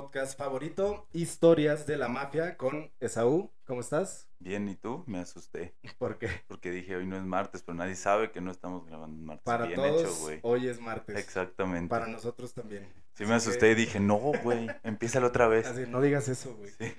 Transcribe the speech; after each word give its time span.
podcast 0.00 0.38
favorito, 0.38 1.06
Historias 1.12 1.86
de 1.86 1.98
la 1.98 2.08
Mafia 2.08 2.56
con 2.56 2.90
Esaú. 3.00 3.50
¿Cómo 3.66 3.82
estás? 3.82 4.28
Bien, 4.38 4.66
¿y 4.66 4.74
tú? 4.74 5.04
Me 5.06 5.18
asusté. 5.18 5.74
¿Por 5.98 6.16
qué? 6.16 6.28
Porque 6.48 6.70
dije, 6.70 6.96
hoy 6.96 7.06
no 7.06 7.18
es 7.18 7.22
martes, 7.22 7.62
pero 7.62 7.76
nadie 7.76 7.94
sabe 7.96 8.30
que 8.30 8.40
no 8.40 8.50
estamos 8.50 8.86
grabando 8.86 9.22
martes. 9.22 9.44
Para 9.44 9.66
Bien 9.66 9.76
todos, 9.76 10.00
hecho, 10.00 10.14
güey. 10.22 10.38
hoy 10.42 10.68
es 10.68 10.80
martes. 10.80 11.18
Exactamente. 11.18 11.90
Para 11.90 12.06
nosotros 12.06 12.54
también. 12.54 12.88
Sí 13.12 13.26
me 13.26 13.34
asusté 13.34 13.66
que- 13.66 13.72
y 13.72 13.74
dije, 13.74 14.00
no, 14.00 14.16
güey, 14.42 14.68
empieza 14.84 15.22
otra 15.24 15.48
vez. 15.48 15.66
Así, 15.66 15.84
no 15.86 16.00
digas 16.00 16.28
eso, 16.28 16.54
güey. 16.56 16.70
Sí. 16.70 16.94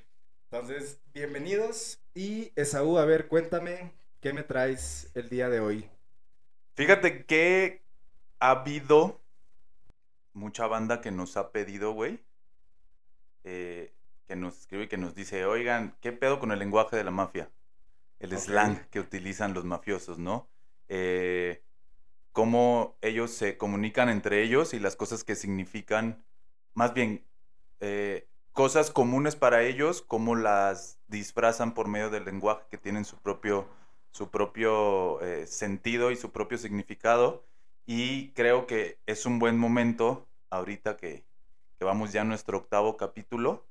Entonces, 0.52 1.00
bienvenidos. 1.12 2.00
Y 2.14 2.52
Esaú, 2.56 3.00
a 3.00 3.06
ver, 3.06 3.28
cuéntame, 3.28 3.94
¿qué 4.20 4.32
me 4.32 4.44
traes 4.44 5.10
el 5.16 5.28
día 5.28 5.50
de 5.50 5.60
hoy? 5.60 5.90
Fíjate 6.76 7.26
que 7.26 7.82
ha 8.40 8.52
habido 8.52 9.20
mucha 10.34 10.68
banda 10.68 11.02
que 11.02 11.10
nos 11.10 11.36
ha 11.36 11.52
pedido, 11.52 11.94
güey, 11.94 12.20
eh, 13.44 13.94
que 14.28 14.36
nos 14.36 14.60
escribe 14.60 14.86
y 14.86 14.88
que 14.88 14.98
nos 14.98 15.16
dice, 15.16 15.46
oigan, 15.46 15.96
¿qué 16.02 16.12
pedo 16.12 16.40
con 16.40 16.52
el 16.52 16.60
lenguaje 16.60 16.96
de 16.96 17.04
la 17.04 17.12
mafia? 17.12 17.50
El 18.20 18.38
slang 18.38 18.88
que 18.90 19.00
utilizan 19.00 19.54
los 19.54 19.66
mafiosos, 19.66 20.20
¿no? 20.20 20.48
Eh, 20.88 21.64
cómo 22.32 22.98
ellos 23.02 23.32
se 23.32 23.58
comunican 23.58 24.10
entre 24.10 24.44
ellos 24.44 24.74
y 24.74 24.80
las 24.80 24.96
cosas 24.96 25.24
que 25.24 25.36
significan, 25.36 26.24
más 26.74 26.94
bien, 26.94 27.26
eh, 27.80 28.28
cosas 28.54 28.92
comunes 28.92 29.36
para 29.36 29.64
ellos, 29.64 30.02
cómo 30.02 30.36
las 30.36 31.00
disfrazan 31.08 31.74
por 31.74 31.88
medio 31.88 32.10
del 32.10 32.26
lenguaje 32.26 32.66
que 32.70 32.78
tienen 32.78 33.06
su 33.06 33.18
propio, 33.18 33.68
su 34.12 34.30
propio 34.30 35.22
eh, 35.22 35.48
sentido 35.48 36.12
y 36.12 36.16
su 36.16 36.32
propio 36.32 36.58
significado. 36.58 37.46
Y 37.86 38.32
creo 38.32 38.68
que 38.68 39.00
es 39.06 39.26
un 39.26 39.40
buen 39.40 39.58
momento, 39.58 40.28
ahorita 40.50 40.98
que, 40.98 41.26
que 41.82 41.86
vamos 41.86 42.12
ya 42.14 42.22
a 42.22 42.26
nuestro 42.26 42.60
octavo 42.60 42.96
capítulo, 42.96 43.66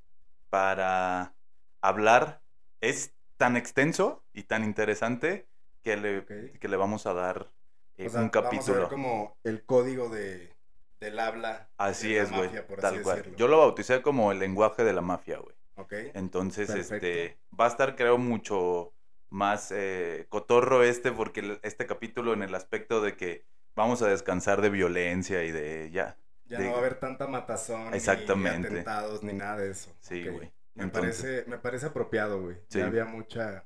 para 0.48 1.36
hablar. 1.80 2.42
Es 2.80 3.14
tan 3.36 3.56
extenso 3.56 4.24
y 4.32 4.42
tan 4.42 4.64
interesante 4.64 5.46
que 5.84 5.96
le, 5.96 6.24
que 6.58 6.66
le 6.66 6.76
vamos 6.76 7.06
a 7.06 7.14
dar 7.14 7.52
eh, 7.96 8.08
O 8.08 8.10
sea, 8.10 8.22
un 8.22 8.32
Vamos 8.32 8.36
a 8.36 8.42
capítulo. 8.42 8.80
ver 8.80 8.88
como 8.88 9.38
el 9.44 9.64
código 9.64 10.08
de, 10.08 10.56
del 10.98 11.20
habla. 11.20 11.70
Así 11.78 12.12
de 12.14 12.22
es, 12.22 12.32
güey. 12.32 12.50
Tal 12.80 12.94
así 12.94 13.02
cual. 13.04 13.18
decirlo. 13.18 13.38
Yo 13.38 13.46
lo 13.46 13.58
bauticé 13.58 14.02
como 14.02 14.32
el 14.32 14.40
lenguaje 14.40 14.82
de 14.82 14.92
la 14.92 15.02
mafia, 15.02 15.38
güey. 15.38 15.54
Ok. 15.76 15.92
Entonces, 16.14 16.66
Perfecto. 16.66 17.06
este, 17.06 17.38
va 17.58 17.66
a 17.66 17.68
estar, 17.68 17.94
creo, 17.94 18.18
mucho 18.18 18.92
más 19.28 19.70
eh, 19.70 20.26
cotorro 20.30 20.82
este, 20.82 21.12
porque 21.12 21.60
este 21.62 21.86
capítulo 21.86 22.32
en 22.32 22.42
el 22.42 22.56
aspecto 22.56 23.00
de 23.02 23.16
que 23.16 23.46
vamos 23.76 24.02
a 24.02 24.08
descansar 24.08 24.62
de 24.62 24.70
violencia 24.70 25.44
y 25.44 25.52
de 25.52 25.90
ya. 25.92 26.18
Ya 26.50 26.58
de- 26.58 26.64
no 26.66 26.72
va 26.72 26.76
a 26.76 26.80
haber 26.80 26.98
tanta 27.00 27.26
matazón, 27.26 27.94
Exactamente. 27.94 28.58
ni 28.58 28.66
atentados, 28.66 29.22
ni 29.22 29.32
nada 29.32 29.56
de 29.56 29.70
eso. 29.70 29.96
Sí, 30.00 30.26
güey. 30.28 30.52
Me 30.74 30.82
Entonces- 30.84 31.20
parece, 31.22 31.50
me 31.50 31.58
parece 31.58 31.86
apropiado, 31.86 32.42
güey. 32.42 32.56
Sí. 32.68 32.78
Ya 32.80 32.86
había 32.86 33.04
mucha. 33.06 33.64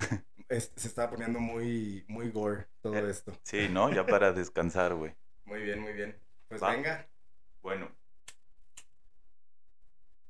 es- 0.48 0.72
se 0.76 0.88
estaba 0.88 1.10
poniendo 1.10 1.38
muy, 1.40 2.04
muy 2.08 2.30
gore 2.30 2.66
todo 2.82 2.94
Eh. 2.96 3.10
esto. 3.10 3.32
Sí, 3.42 3.68
¿no? 3.70 3.90
Ya 3.90 4.04
para 4.04 4.32
descansar, 4.32 4.94
güey. 4.94 5.14
Muy 5.46 5.62
bien, 5.62 5.80
muy 5.80 5.92
bien. 5.92 6.18
Pues 6.48 6.60
Va. 6.60 6.70
venga. 6.72 7.06
Bueno, 7.62 7.88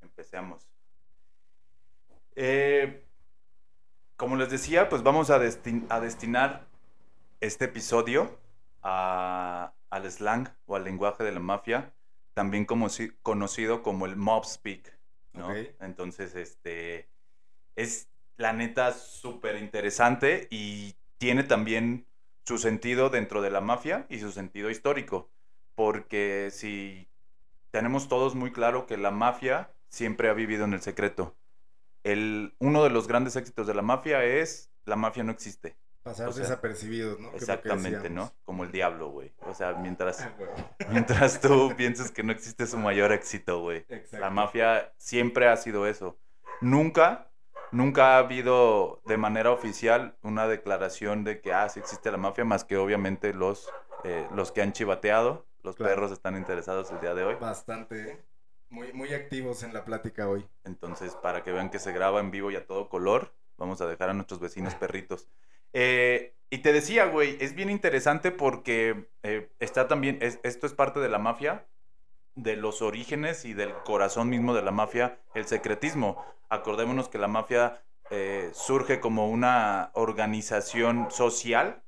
empecemos. 0.02 0.68
Eh, 2.34 3.02
como 4.16 4.36
les 4.36 4.50
decía, 4.50 4.88
pues 4.90 5.02
vamos 5.02 5.30
a 5.30 5.38
destinar 5.38 6.66
este 7.40 7.64
episodio 7.66 8.38
a- 8.82 9.72
al 9.90 10.10
slang 10.10 10.48
o 10.66 10.76
al 10.76 10.84
lenguaje 10.84 11.24
de 11.24 11.32
la 11.32 11.40
mafia, 11.40 11.94
también 12.34 12.64
como, 12.66 12.88
si- 12.88 13.10
conocido 13.22 13.82
como 13.82 14.06
el 14.06 14.16
mob 14.16 14.44
speak, 14.44 14.98
¿no? 15.32 15.64
Entonces, 15.80 16.34
este, 16.34 17.10
es 17.76 18.10
la 18.36 18.52
neta 18.52 18.92
súper 18.92 19.56
interesante 19.56 20.48
y 20.50 20.96
tiene 21.18 21.44
también 21.44 22.06
su 22.44 22.58
sentido 22.58 23.10
dentro 23.10 23.42
de 23.42 23.50
la 23.50 23.60
mafia 23.60 24.06
y 24.10 24.18
su 24.20 24.32
sentido 24.32 24.70
histórico, 24.70 25.30
porque 25.74 26.50
si 26.52 27.08
tenemos 27.70 28.08
todos 28.08 28.34
muy 28.34 28.52
claro 28.52 28.86
que 28.86 28.96
la 28.96 29.10
mafia 29.10 29.74
siempre 29.90 30.28
ha 30.28 30.34
vivido 30.34 30.64
en 30.64 30.74
el 30.74 30.82
secreto. 30.82 31.36
El, 32.04 32.54
uno 32.60 32.84
de 32.84 32.90
los 32.90 33.08
grandes 33.08 33.36
éxitos 33.36 33.66
de 33.66 33.74
la 33.74 33.82
mafia 33.82 34.24
es 34.24 34.72
la 34.86 34.96
mafia 34.96 35.24
no 35.24 35.32
existe. 35.32 35.76
Pasar 36.06 36.28
O 36.28 36.32
sea, 36.32 36.42
desapercibidos, 36.42 37.18
¿no? 37.18 37.32
Exactamente, 37.32 38.08
¿no? 38.10 38.32
Como 38.44 38.62
el 38.62 38.70
diablo, 38.70 39.08
güey. 39.10 39.32
O 39.40 39.54
sea, 39.54 39.72
mientras, 39.74 40.20
Ah, 40.20 40.32
mientras 40.90 41.40
tú 41.40 41.74
pienses 41.76 42.12
que 42.12 42.22
no 42.22 42.30
existe 42.30 42.66
su 42.68 42.78
mayor 42.78 43.10
éxito, 43.12 43.60
güey. 43.60 43.84
La 44.12 44.30
mafia 44.30 44.92
siempre 44.98 45.48
ha 45.48 45.56
sido 45.56 45.84
eso. 45.86 46.16
Nunca, 46.60 47.28
nunca 47.72 48.14
ha 48.14 48.18
habido 48.18 49.02
de 49.06 49.16
manera 49.16 49.50
oficial 49.50 50.16
una 50.22 50.46
declaración 50.46 51.24
de 51.24 51.40
que, 51.40 51.52
ah, 51.52 51.68
sí 51.68 51.80
existe 51.80 52.10
la 52.12 52.18
mafia, 52.18 52.44
más 52.44 52.62
que 52.64 52.76
obviamente 52.76 53.34
los, 53.34 53.68
eh, 54.04 54.28
los 54.32 54.52
que 54.52 54.62
han 54.62 54.72
chivateado. 54.72 55.44
Los 55.64 55.74
Claro. 55.74 55.94
perros 55.94 56.12
están 56.12 56.36
interesados 56.36 56.88
el 56.92 57.00
día 57.00 57.14
de 57.14 57.24
hoy. 57.24 57.34
Bastante, 57.40 58.12
¿eh? 58.12 58.24
Muy, 58.70 58.92
muy 58.92 59.12
activos 59.12 59.64
en 59.64 59.74
la 59.74 59.84
plática 59.84 60.28
hoy. 60.28 60.46
Entonces, 60.62 61.16
para 61.16 61.42
que 61.42 61.50
vean 61.50 61.70
que 61.70 61.80
se 61.80 61.90
graba 61.90 62.20
en 62.20 62.30
vivo 62.30 62.52
y 62.52 62.56
a 62.56 62.64
todo 62.64 62.88
color, 62.88 63.32
vamos 63.58 63.80
a 63.80 63.86
dejar 63.86 64.10
a 64.10 64.14
nuestros 64.14 64.38
vecinos 64.38 64.76
perritos. 64.76 65.26
Eh, 65.78 66.34
y 66.50 66.58
te 66.58 66.72
decía, 66.72 67.06
güey, 67.06 67.36
es 67.40 67.54
bien 67.54 67.68
interesante 67.70 68.30
porque 68.30 69.08
eh, 69.22 69.50
está 69.60 69.88
también, 69.88 70.18
es- 70.22 70.40
esto 70.42 70.66
es 70.66 70.72
parte 70.74 71.00
de 71.00 71.08
la 71.10 71.18
mafia, 71.18 71.66
de 72.34 72.56
los 72.56 72.82
orígenes 72.82 73.44
y 73.44 73.54
del 73.54 73.72
corazón 73.84 74.28
mismo 74.30 74.54
de 74.54 74.62
la 74.62 74.72
mafia, 74.72 75.20
el 75.34 75.46
secretismo. 75.46 76.24
Acordémonos 76.50 77.08
que 77.08 77.18
la 77.18 77.28
mafia 77.28 77.82
eh, 78.10 78.50
surge 78.54 79.00
como 79.00 79.28
una 79.30 79.90
organización 79.94 81.10
social 81.10 81.82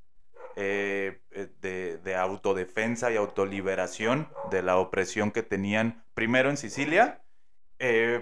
eh, 0.55 1.21
eh, 1.31 1.49
de, 1.61 1.97
de 1.99 2.15
autodefensa 2.15 3.11
y 3.11 3.17
autoliberación 3.17 4.29
de 4.51 4.63
la 4.63 4.77
opresión 4.77 5.31
que 5.31 5.43
tenían 5.43 6.03
primero 6.15 6.49
en 6.49 6.57
Sicilia 6.57 7.23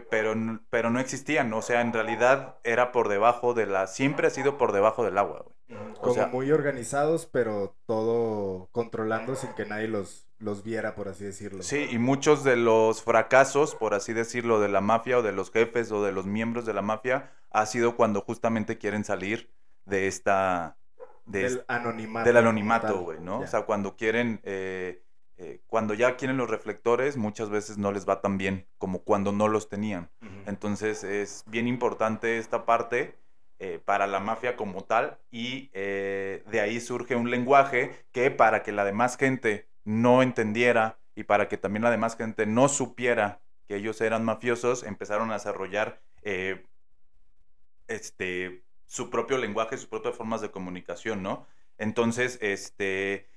pero, 0.10 0.34
pero 0.70 0.90
no 0.92 1.00
existían, 1.00 1.54
o 1.54 1.62
sea, 1.62 1.82
en 1.82 1.94
realidad 1.94 2.58
era 2.64 2.92
por 2.92 3.10
debajo 3.10 3.54
de 3.54 3.66
la, 3.66 3.88
siempre 3.88 4.28
ha 4.28 4.30
sido 4.30 4.58
por 4.58 4.72
debajo 4.72 5.04
del 5.04 5.18
agua, 5.18 5.42
güey. 5.46 5.57
Como 6.00 6.14
sea- 6.14 6.28
muy 6.28 6.52
organizados, 6.52 7.26
pero 7.26 7.76
todo 7.86 8.70
controlando 8.72 9.36
sin 9.36 9.52
que 9.54 9.66
nadie 9.66 9.88
los, 9.88 10.26
los 10.40 10.64
viera, 10.64 10.96
por 10.96 11.10
así 11.10 11.26
decirlo. 11.26 11.62
Sí, 11.64 11.88
y 11.92 11.98
muchos 12.00 12.44
de 12.44 12.56
los 12.56 13.04
fracasos, 13.04 13.76
por 13.76 13.94
así 13.94 14.14
decirlo, 14.14 14.60
de 14.62 14.70
la 14.70 14.82
mafia 14.82 15.18
o 15.20 15.22
de 15.24 15.34
los 15.34 15.52
jefes 15.52 15.92
o 15.92 16.04
de 16.04 16.12
los 16.12 16.26
miembros 16.26 16.66
de 16.66 16.74
la 16.74 16.82
mafia 16.82 17.32
ha 17.52 17.66
sido 17.66 17.96
cuando 17.96 18.22
justamente 18.22 18.78
quieren 18.78 19.04
salir 19.04 19.50
de 19.86 20.08
esta... 20.08 20.78
De 21.26 21.42
Del 21.44 21.66
anonimato. 21.68 22.26
del 22.26 22.38
anonimato, 22.38 23.00
güey, 23.00 23.20
¿no? 23.20 23.40
Ya. 23.42 23.46
O 23.46 23.48
sea, 23.50 23.62
cuando 23.64 23.98
quieren, 23.98 24.40
eh, 24.44 25.04
eh, 25.38 25.60
cuando 25.68 25.94
ya 25.94 26.16
quieren 26.16 26.38
los 26.38 26.50
reflectores, 26.50 27.18
muchas 27.18 27.50
veces 27.50 27.78
no 27.78 27.92
les 27.92 28.08
va 28.08 28.22
tan 28.22 28.38
bien 28.38 28.66
como 28.78 29.00
cuando 29.00 29.34
no 29.34 29.50
los 29.50 29.68
tenían. 29.68 30.10
Entonces 30.46 31.04
es 31.04 31.44
bien 31.48 31.68
importante 31.68 32.38
esta 32.38 32.66
parte 32.66 33.18
eh, 33.60 33.82
para 33.84 34.06
la 34.06 34.20
mafia 34.20 34.56
como 34.56 34.84
tal 34.84 35.18
y 35.32 35.72
eh, 35.74 36.44
de 36.52 36.62
ahí 36.62 36.80
surge 36.80 37.16
un 37.16 37.32
lenguaje 37.32 38.06
que 38.12 38.30
para 38.30 38.62
que 38.62 38.72
la 38.72 38.86
demás 38.86 39.18
gente 39.18 39.68
no 39.84 40.22
entendiera 40.22 41.00
y 41.16 41.24
para 41.24 41.48
que 41.48 41.58
también 41.58 41.82
la 41.82 41.90
demás 41.90 42.16
gente 42.16 42.46
no 42.46 42.70
supiera 42.70 43.40
que 43.68 43.78
ellos 43.78 44.00
eran 44.02 44.24
mafiosos, 44.24 44.84
empezaron 44.84 45.32
a 45.32 45.34
desarrollar 45.34 46.00
eh, 46.22 46.64
este, 47.88 48.64
su 48.86 49.10
propio 49.10 49.40
lenguaje, 49.40 49.78
sus 49.78 49.88
propias 49.88 50.16
formas 50.16 50.42
de 50.42 50.52
comunicación, 50.52 51.24
¿no? 51.24 51.48
Entonces, 51.80 52.38
este, 52.42 53.28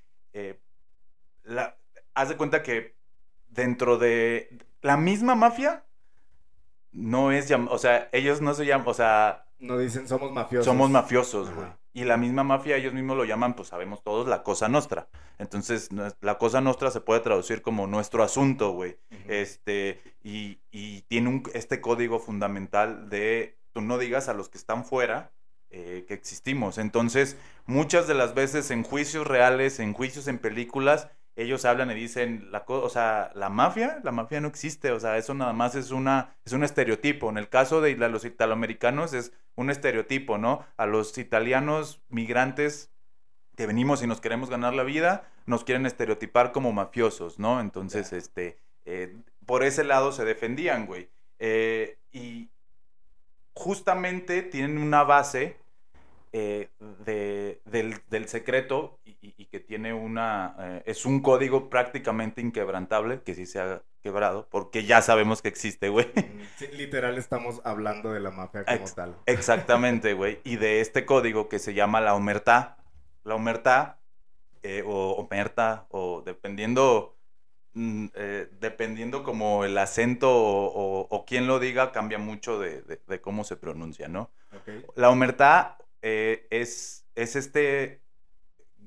haz 2.13 2.29
de 2.29 2.37
cuenta 2.37 2.63
que 2.63 2.95
dentro 3.49 3.97
de 3.97 4.59
la 4.83 4.99
misma 4.99 5.35
mafia 5.35 5.85
no 6.93 7.33
es, 7.33 7.51
o 7.51 7.79
sea, 7.79 8.11
ellos 8.13 8.43
no 8.43 8.53
se 8.53 8.67
llaman, 8.67 8.87
o 8.87 8.95
sea, 8.95 9.47
No 9.61 9.79
dicen 9.79 10.09
somos 10.09 10.33
mafiosos. 10.33 10.65
somos 10.65 10.91
mafiosos, 10.91 11.55
güey. 11.55 11.69
Y 11.93 12.05
la 12.05 12.17
misma 12.17 12.45
mafia, 12.45 12.77
ellos 12.77 12.95
mismos 12.95 13.17
lo 13.17 13.25
llaman, 13.25 13.55
pues 13.55 13.69
sabemos 13.69 14.03
todos, 14.03 14.29
la 14.29 14.43
cosa 14.43 14.69
nostra. 14.69 15.09
Entonces, 15.39 15.89
la 16.21 16.39
cosa 16.39 16.61
nostra 16.61 16.91
se 16.91 17.01
puede 17.01 17.21
traducir 17.21 17.63
como 17.63 17.87
nuestro 17.87 18.23
asunto, 18.23 18.73
güey. 18.73 18.97
Este, 19.27 20.01
y, 20.23 20.61
y 20.71 21.03
tiene 21.03 21.29
un, 21.29 21.43
este 21.53 21.81
código 21.81 22.21
fundamental 22.21 23.09
de 23.11 23.59
tú 23.73 23.81
no 23.81 23.99
digas 23.99 24.29
a 24.29 24.35
los 24.35 24.49
que 24.49 24.59
están 24.59 24.85
fuera 24.85 25.33
eh, 25.73 26.05
que 26.09 26.15
existimos. 26.15 26.79
Entonces, 26.79 27.37
muchas 27.65 28.09
de 28.09 28.15
las 28.15 28.35
veces 28.35 28.73
en 28.73 28.83
juicios 28.83 29.27
reales, 29.27 29.79
en 29.79 29.93
juicios 29.93 30.27
en 30.27 30.39
películas, 30.39 31.09
ellos 31.43 31.65
hablan 31.65 31.91
y 31.91 31.95
dicen, 31.95 32.49
la 32.51 32.65
o 32.67 32.89
sea, 32.89 33.31
la 33.35 33.49
mafia, 33.49 34.01
la 34.03 34.13
mafia 34.13 34.41
no 34.41 34.49
existe, 34.49 34.91
o 34.93 35.01
sea, 35.01 35.17
eso 35.17 35.35
nada 35.35 35.53
más 35.53 35.75
es 35.75 35.91
una 35.91 36.37
es 36.45 36.53
un 36.53 36.65
estereotipo. 36.65 37.31
En 37.31 37.39
el 37.39 37.49
caso 37.49 37.81
de 37.81 37.97
los 37.97 38.25
italoamericanos 38.25 39.13
es 39.13 39.33
un 39.55 39.71
estereotipo, 39.71 40.39
¿no? 40.39 40.65
A 40.77 40.87
los 40.87 41.17
italianos 41.19 42.03
migrantes 42.09 42.91
que 43.57 43.67
venimos 43.67 44.03
y 44.03 44.07
nos 44.07 44.21
queremos 44.21 44.51
ganar 44.51 44.75
la 44.75 44.85
vida, 44.85 45.29
nos 45.47 45.65
quieren 45.65 45.87
estereotipar 45.87 46.53
como 46.53 46.73
mafiosos, 46.73 47.39
¿no? 47.39 47.61
Entonces, 47.61 48.13
este, 48.13 48.59
eh, 48.85 49.17
por 49.47 49.63
ese 49.65 49.85
lado 49.85 50.13
se 50.13 50.25
defendían, 50.25 50.87
güey. 50.87 51.11
Eh, 51.39 51.99
y 52.13 52.51
justamente 53.55 54.43
tienen 54.43 54.79
una 54.79 55.05
base 55.05 55.60
eh, 56.33 56.71
de, 57.05 57.61
del, 57.65 58.29
secreto 58.29 59.01
y, 59.05 59.47
que 59.47 59.59
tiene 59.59 59.93
una... 59.93 60.55
Eh, 60.61 60.83
es 60.87 61.05
un 61.05 61.23
código 61.23 61.69
prácticamente 61.69 62.41
inquebrantable 62.41 63.23
que 63.23 63.35
sí 63.35 63.47
se 63.47 63.59
ha 63.59 63.83
quebrado 64.01 64.47
porque 64.49 64.85
ya 64.85 65.03
sabemos 65.03 65.43
que 65.43 65.49
existe, 65.49 65.89
güey. 65.89 66.07
Mm, 66.15 66.77
literal 66.77 67.19
estamos 67.19 67.61
hablando 67.65 68.13
de 68.13 68.21
la 68.21 68.31
mafia 68.31 68.65
como 68.65 68.85
tal. 68.95 69.17
Exactamente, 69.27 70.15
güey. 70.15 70.39
Y 70.45 70.55
de 70.55 70.81
este 70.81 71.05
código 71.05 71.49
que 71.49 71.59
se 71.59 71.75
llama 71.75 72.01
la 72.01 72.15
omertá. 72.15 72.77
La 73.25 73.35
omertá 73.35 73.99
eh, 74.63 74.85
o 74.87 75.13
omerta 75.13 75.87
o 75.91 76.23
dependiendo... 76.25 77.17
Mm, 77.73 78.07
dependiendo 78.61 79.23
como 79.23 79.65
el 79.65 79.79
acento 79.79 80.29
o, 80.29 81.07
o, 81.09 81.25
quién 81.25 81.47
lo 81.47 81.61
diga, 81.61 81.93
cambia 81.93 82.19
mucho 82.19 82.59
de, 82.59 82.83
de, 82.83 83.21
cómo 83.21 83.45
se 83.45 83.57
pronuncia, 83.57 84.09
¿no? 84.09 84.29
La 84.97 85.09
omertá 85.09 85.79
eh, 86.03 86.47
es, 86.51 87.07
es 87.15 87.37
este 87.37 88.01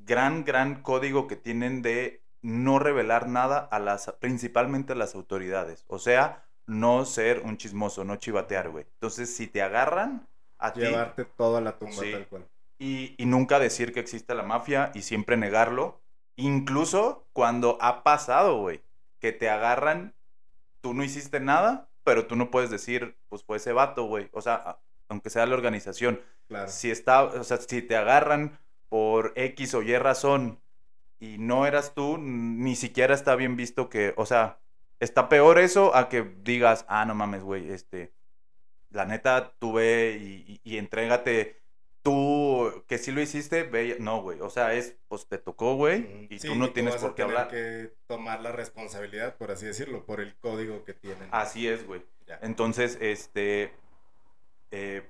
gran, 0.06 0.44
gran 0.44 0.81
código 0.81 1.27
que 1.27 1.36
tienen 1.36 1.81
de 1.81 2.21
no 2.42 2.80
revelar 2.80 3.27
nada 3.27 3.57
a 3.60 3.80
las, 3.80 4.12
principalmente 4.19 4.94
a 4.94 4.95
las 4.95 5.15
autoridades. 5.15 5.86
O 5.88 6.00
sea, 6.00 6.45
no 6.65 7.06
ser 7.06 7.42
un 7.42 7.57
chismoso, 7.57 8.04
no 8.04 8.18
chivatear, 8.18 8.69
güey. 8.69 8.86
Entonces, 8.94 9.36
si 9.36 9.48
te 9.48 9.62
agarran 9.62 10.27
a 10.57 10.74
Llevarte 10.74 11.25
toda 11.25 11.60
la 11.60 11.77
tumba 11.77 12.01
tal 12.01 12.27
cual. 12.27 12.48
Y, 12.80 13.15
y, 13.18 13.25
nunca 13.25 13.60
decir 13.60 13.94
que 13.94 14.00
existe 14.00 14.33
la 14.33 14.44
mafia 14.44 14.92
y 14.94 15.01
siempre 15.01 15.38
negarlo. 15.38 16.01
Incluso 16.36 17.27
cuando 17.33 17.77
ha 17.81 18.04
pasado, 18.04 18.57
güey, 18.57 18.81
que 19.19 19.31
te 19.31 19.50
agarran, 19.50 20.13
tú 20.81 20.94
no 20.94 21.04
hiciste 21.04 21.39
nada, 21.39 21.89
pero 22.04 22.27
tú 22.27 22.36
no 22.36 22.50
puedes 22.50 22.69
decir, 22.69 23.18
pues 23.30 23.44
fue 23.44 23.57
ese 23.57 23.74
vato, 23.74 24.06
güey. 24.06 24.30
O 24.31 24.42
sea, 24.42 24.80
aunque 25.13 25.30
sea 25.30 25.45
la 25.45 25.54
organización. 25.54 26.19
Si 26.68 26.92
está, 26.92 27.24
o 27.24 27.44
sea, 27.44 27.57
si 27.57 27.81
te 27.81 27.95
agarran 27.95 28.60
por 28.89 29.31
X 29.36 29.74
o 29.75 29.81
Y 29.81 29.95
razón 29.98 30.60
y 31.19 31.38
no 31.38 31.65
eras 31.65 31.94
tú, 31.94 32.18
ni 32.18 32.75
siquiera 32.75 33.13
está 33.13 33.36
bien 33.36 33.56
visto 33.56 33.89
que, 33.89 34.13
o 34.18 34.25
sea, 34.25 34.60
está 35.00 35.30
peor 35.30 35.60
eso 35.60 35.95
a 35.95 36.10
que 36.10 36.24
digas, 36.44 36.86
ah, 36.88 37.06
no 37.06 37.15
mames, 37.15 37.44
güey, 37.44 37.71
este, 37.71 38.12
la 38.89 39.06
neta, 39.06 39.54
tú 39.60 39.74
ve 39.74 40.18
y, 40.19 40.60
y, 40.63 40.77
entrégate 40.77 41.62
tú 42.01 42.83
que 42.88 42.98
sí 42.98 43.12
lo 43.12 43.21
hiciste, 43.21 43.63
ve, 43.63 43.98
no, 44.00 44.21
güey, 44.21 44.42
o 44.42 44.50
sea, 44.50 44.74
es, 44.74 44.98
pues 45.07 45.27
te 45.27 45.38
tocó, 45.38 45.75
güey, 45.75 46.27
y 46.30 46.39
tú 46.39 46.56
no 46.56 46.71
tienes 46.71 46.95
por 46.98 47.15
qué 47.15 47.21
hablar. 47.21 47.48
que 47.48 47.94
tomar 48.07 48.42
la 48.42 48.51
responsabilidad, 48.51 49.38
por 49.38 49.51
así 49.51 49.65
decirlo, 49.65 50.06
por 50.06 50.19
el 50.19 50.36
código 50.36 50.83
que 50.83 50.94
tienen. 50.94 51.30
Así 51.31 51.68
es, 51.68 51.88
güey. 51.88 52.01
Entonces, 52.42 52.98
este, 53.00 53.74
eh, 54.75 55.08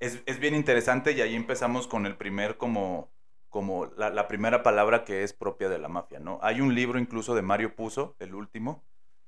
es, 0.00 0.40
bien 0.40 0.56
interesante 0.56 1.12
y 1.12 1.20
ahí 1.20 1.36
empezamos 1.36 1.86
con 1.86 2.06
el 2.06 2.16
primer 2.16 2.56
como, 2.56 3.08
como 3.48 3.86
la, 3.96 4.26
primera 4.26 4.64
palabra 4.64 5.04
que 5.04 5.22
es 5.22 5.32
propia 5.32 5.68
de 5.68 5.78
la 5.78 5.86
mafia, 5.86 6.18
¿no? 6.18 6.40
Hay 6.42 6.60
un 6.60 6.74
libro 6.74 6.98
incluso 6.98 7.36
de 7.36 7.42
Mario 7.42 7.76
Puzo, 7.76 8.16
el 8.18 8.34
último, 8.34 8.82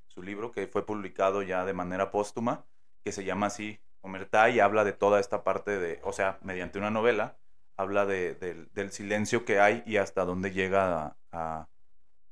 su 0.08 0.20
libro 0.20 0.50
que 0.50 0.66
fue 0.66 0.84
publicado 0.84 1.42
ya 1.42 1.64
de 1.64 1.75
manera 1.75 2.10
póstuma, 2.10 2.64
que 3.04 3.12
se 3.12 3.25
llama 3.25 3.46
así, 3.46 3.78
Omertá, 4.00 4.50
y 4.50 4.58
habla 4.58 4.82
de 4.82 4.92
toda 4.92 5.20
esta 5.20 5.44
parte 5.44 5.78
de, 5.78 6.00
o 6.02 6.12
sea, 6.12 6.38
mediante 6.42 6.78
una 6.78 6.90
novela, 6.90 7.36
habla 7.76 8.04
de, 8.04 8.34
del 8.34 8.90
silencio 8.90 9.44
que 9.44 9.60
hay 9.60 9.84
y 9.86 9.98
hasta 9.98 10.25
dónde 10.25 10.50
llega 10.50 11.16
a, 11.30 11.69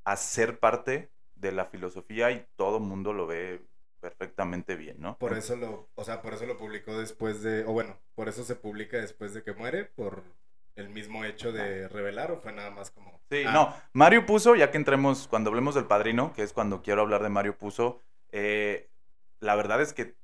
a 0.04 0.16
ser 0.16 0.58
parte 0.58 1.12
de 1.37 1.52
la 1.52 1.66
filosofía 1.66 2.32
y 2.32 2.44
todo 2.56 2.81
mundo 2.81 3.12
lo 3.12 3.28
ve 3.28 3.64
perfectamente 4.00 4.76
bien, 4.76 5.00
¿no? 5.00 5.19
Por 5.19 5.37
eso 5.37 5.56
lo, 5.56 5.88
o 5.94 6.04
sea, 6.04 6.22
por 6.22 6.34
eso 6.34 6.46
lo 6.46 6.56
publicó 6.58 6.98
después 6.98 7.43
de, 7.43 7.64
o 7.64 7.72
bueno, 7.72 7.98
por 8.14 8.28
eso 8.28 8.44
se 8.44 8.56
publica 8.56 8.98
después 8.98 9.34
de 9.34 9.43
que 9.43 9.52
muere, 9.52 9.84
por 9.84 10.22
el 10.76 10.90
mismo 10.90 11.25
hecho 11.25 11.52
de 11.52 11.88
revelar 11.88 12.31
o 12.31 12.40
fue 12.40 12.52
nada 12.52 12.70
más 12.70 12.90
como... 12.90 13.20
Sí, 13.31 13.44
ah. 13.46 13.52
no, 13.52 13.75
Mario 13.93 14.26
puso, 14.26 14.54
ya 14.54 14.70
que 14.70 14.76
entremos, 14.76 15.26
cuando 15.26 15.50
hablemos 15.50 15.75
del 15.75 15.87
padrino, 15.87 16.32
que 16.34 16.43
es 16.43 16.52
cuando 16.52 16.82
quiero 16.82 17.00
hablar 17.00 17.22
de 17.22 17.31
Mario 17.31 17.56
puso, 17.56 18.02
eh, 18.31 18.90
la 19.40 19.56
verdad 19.56 19.81
es 19.81 19.93
que 19.93 20.14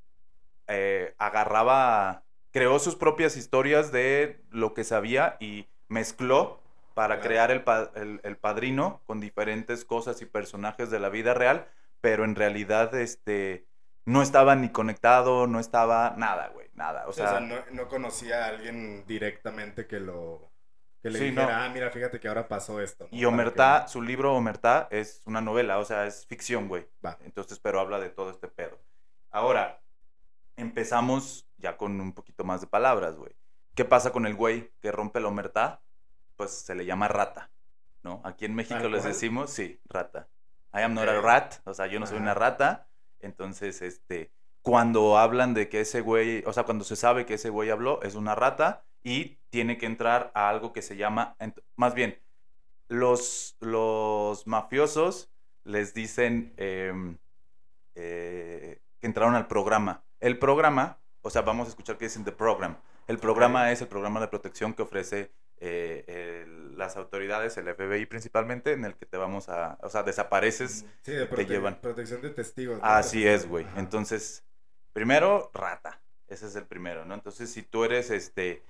eh, 0.69 1.14
agarraba, 1.19 2.24
creó 2.50 2.78
sus 2.78 2.96
propias 2.96 3.36
historias 3.36 3.92
de 3.92 4.42
lo 4.50 4.74
que 4.74 4.84
sabía 4.84 5.36
y 5.40 5.66
mezcló 5.88 6.60
para 6.94 7.20
crear 7.20 7.50
el, 7.50 8.20
el, 8.22 8.36
padrino 8.36 9.00
con 9.06 9.19
diferentes 9.19 9.84
cosas 9.86 10.20
y 10.20 10.26
personajes 10.26 10.90
de 10.90 11.00
la 11.00 11.08
vida 11.08 11.32
real, 11.32 11.66
pero 12.02 12.25
en 12.25 12.34
realidad, 12.34 12.94
este, 12.94 13.66
no 14.04 14.20
estaba 14.20 14.54
ni 14.56 14.70
conectado, 14.70 15.46
no 15.46 15.60
estaba 15.60 16.14
nada, 16.19 16.49
güey, 16.49 16.69
nada. 16.75 17.06
O 17.06 17.12
sea, 17.12 17.40
no, 17.40 17.88
conocía 17.88 18.44
a 18.44 18.49
alguien 18.49 19.06
directamente 19.06 19.87
que 19.87 20.00
lo 20.00 20.52
que 21.00 21.10
le 21.10 21.19
dijera, 21.19 21.64
ah, 21.64 21.69
mira, 21.69 21.90
fíjate 21.90 22.20
que 22.20 22.28
ahora 22.28 22.49
pasó 22.49 22.81
esto. 22.81 23.08
Y 23.10 23.25
Omerta, 23.25 23.88
su 23.88 24.02
libro 24.02 24.34
Omerta 24.34 24.88
es 24.90 25.22
una 25.25 25.40
novela, 25.40 25.78
o 25.78 25.84
sea, 25.84 26.06
es 26.06 26.26
ficción, 26.26 26.69
güey. 26.69 26.87
Va. 27.04 27.19
Entonces, 27.25 27.58
pero 27.60 27.81
habla 27.81 27.99
de 27.99 28.10
todo 28.10 28.31
este 28.31 28.48
pedo. 28.48 28.78
Ahora, 29.31 29.81
empezamos 30.56 31.48
ya 31.56 31.76
con 31.76 32.00
un 32.00 32.12
poquito 32.12 32.44
más 32.44 32.60
de 32.60 32.66
palabras, 32.66 33.16
güey. 33.16 33.32
¿Qué 33.75 33.84
pasa 33.84 34.12
con 34.12 34.26
el 34.26 34.34
güey 34.34 34.72
que 34.81 34.93
rompe 34.93 35.20
la 35.20 35.28
Omerta? 35.28 35.82
Pues 36.37 36.50
se 36.50 36.75
le 36.75 36.84
llama 36.84 37.08
rata, 37.08 37.50
¿no? 38.02 38.20
Aquí 38.25 38.44
en 38.44 38.55
México 38.55 38.88
les 38.88 39.05
decimos, 39.05 39.50
sí, 39.50 39.81
rata. 39.84 40.28
I 40.74 40.82
am 40.82 40.94
not 40.94 41.08
a 41.08 41.20
rat, 41.20 41.54
o 41.64 41.74
sea, 41.74 41.86
yo 41.86 42.00
no 42.00 42.06
soy 42.06 42.19
una 42.19 42.34
rata. 42.34 42.88
Entonces, 43.20 43.82
este, 43.82 44.32
cuando 44.62 45.19
hablan 45.19 45.54
de 45.54 45.69
que 45.69 45.80
ese 45.80 46.00
güey, 46.00 46.42
o 46.46 46.52
sea, 46.52 46.64
cuando 46.64 46.84
se 46.84 46.96
sabe 46.96 47.26
que 47.26 47.34
ese 47.34 47.50
güey 47.50 47.70
habló, 47.70 48.00
es 48.02 48.14
una 48.14 48.34
rata 48.34 48.84
y 49.02 49.38
tiene 49.50 49.76
que 49.76 49.86
entrar 49.86 50.30
a 50.34 50.48
algo 50.48 50.72
que 50.72 50.82
se 50.82 50.96
llama, 50.96 51.36
más 51.76 51.94
bien, 51.94 52.19
los, 52.88 53.56
los 53.60 54.46
mafiosos 54.46 55.30
les 55.64 55.94
dicen 55.94 56.52
em, 56.56 57.19
eh, 57.94 58.80
que 59.00 59.06
entraron 59.06 59.34
al 59.34 59.46
programa. 59.46 60.04
El 60.20 60.38
programa, 60.38 60.98
o 61.22 61.31
sea, 61.31 61.43
vamos 61.43 61.67
a 61.67 61.70
escuchar 61.70 61.98
que 61.98 62.06
dicen 62.06 62.24
The 62.24 62.32
Program. 62.32 62.76
El 63.08 63.19
programa 63.19 63.72
es 63.72 63.81
el 63.82 63.88
programa 63.88 64.20
de 64.20 64.29
protección 64.29 64.74
que 64.74 64.82
ofrece 64.82 65.32
eh, 65.64 66.44
las 66.76 66.96
autoridades, 66.96 67.56
el 67.56 67.72
FBI 67.72 68.06
principalmente, 68.06 68.72
en 68.72 68.84
el 68.84 68.96
que 68.96 69.06
te 69.06 69.16
vamos 69.16 69.48
a, 69.48 69.78
o 69.82 69.88
sea, 69.88 70.02
desapareces, 70.02 70.84
sí, 71.02 71.12
de 71.12 71.26
te 71.26 71.46
llevan. 71.46 71.81
Protección 71.81 72.20
de 72.20 72.31
testigos. 72.31 72.81
Así 72.82 73.26
es, 73.28 73.48
güey. 73.48 73.66
Entonces, 73.76 74.44
primero, 74.92 75.50
rata. 75.54 76.00
Ese 76.28 76.46
es 76.46 76.56
el 76.56 76.64
primero, 76.64 77.04
¿no? 77.04 77.12
Entonces, 77.12 77.52
si 77.52 77.62
tú 77.62 77.84
eres, 77.84 78.10
este, 78.10 78.62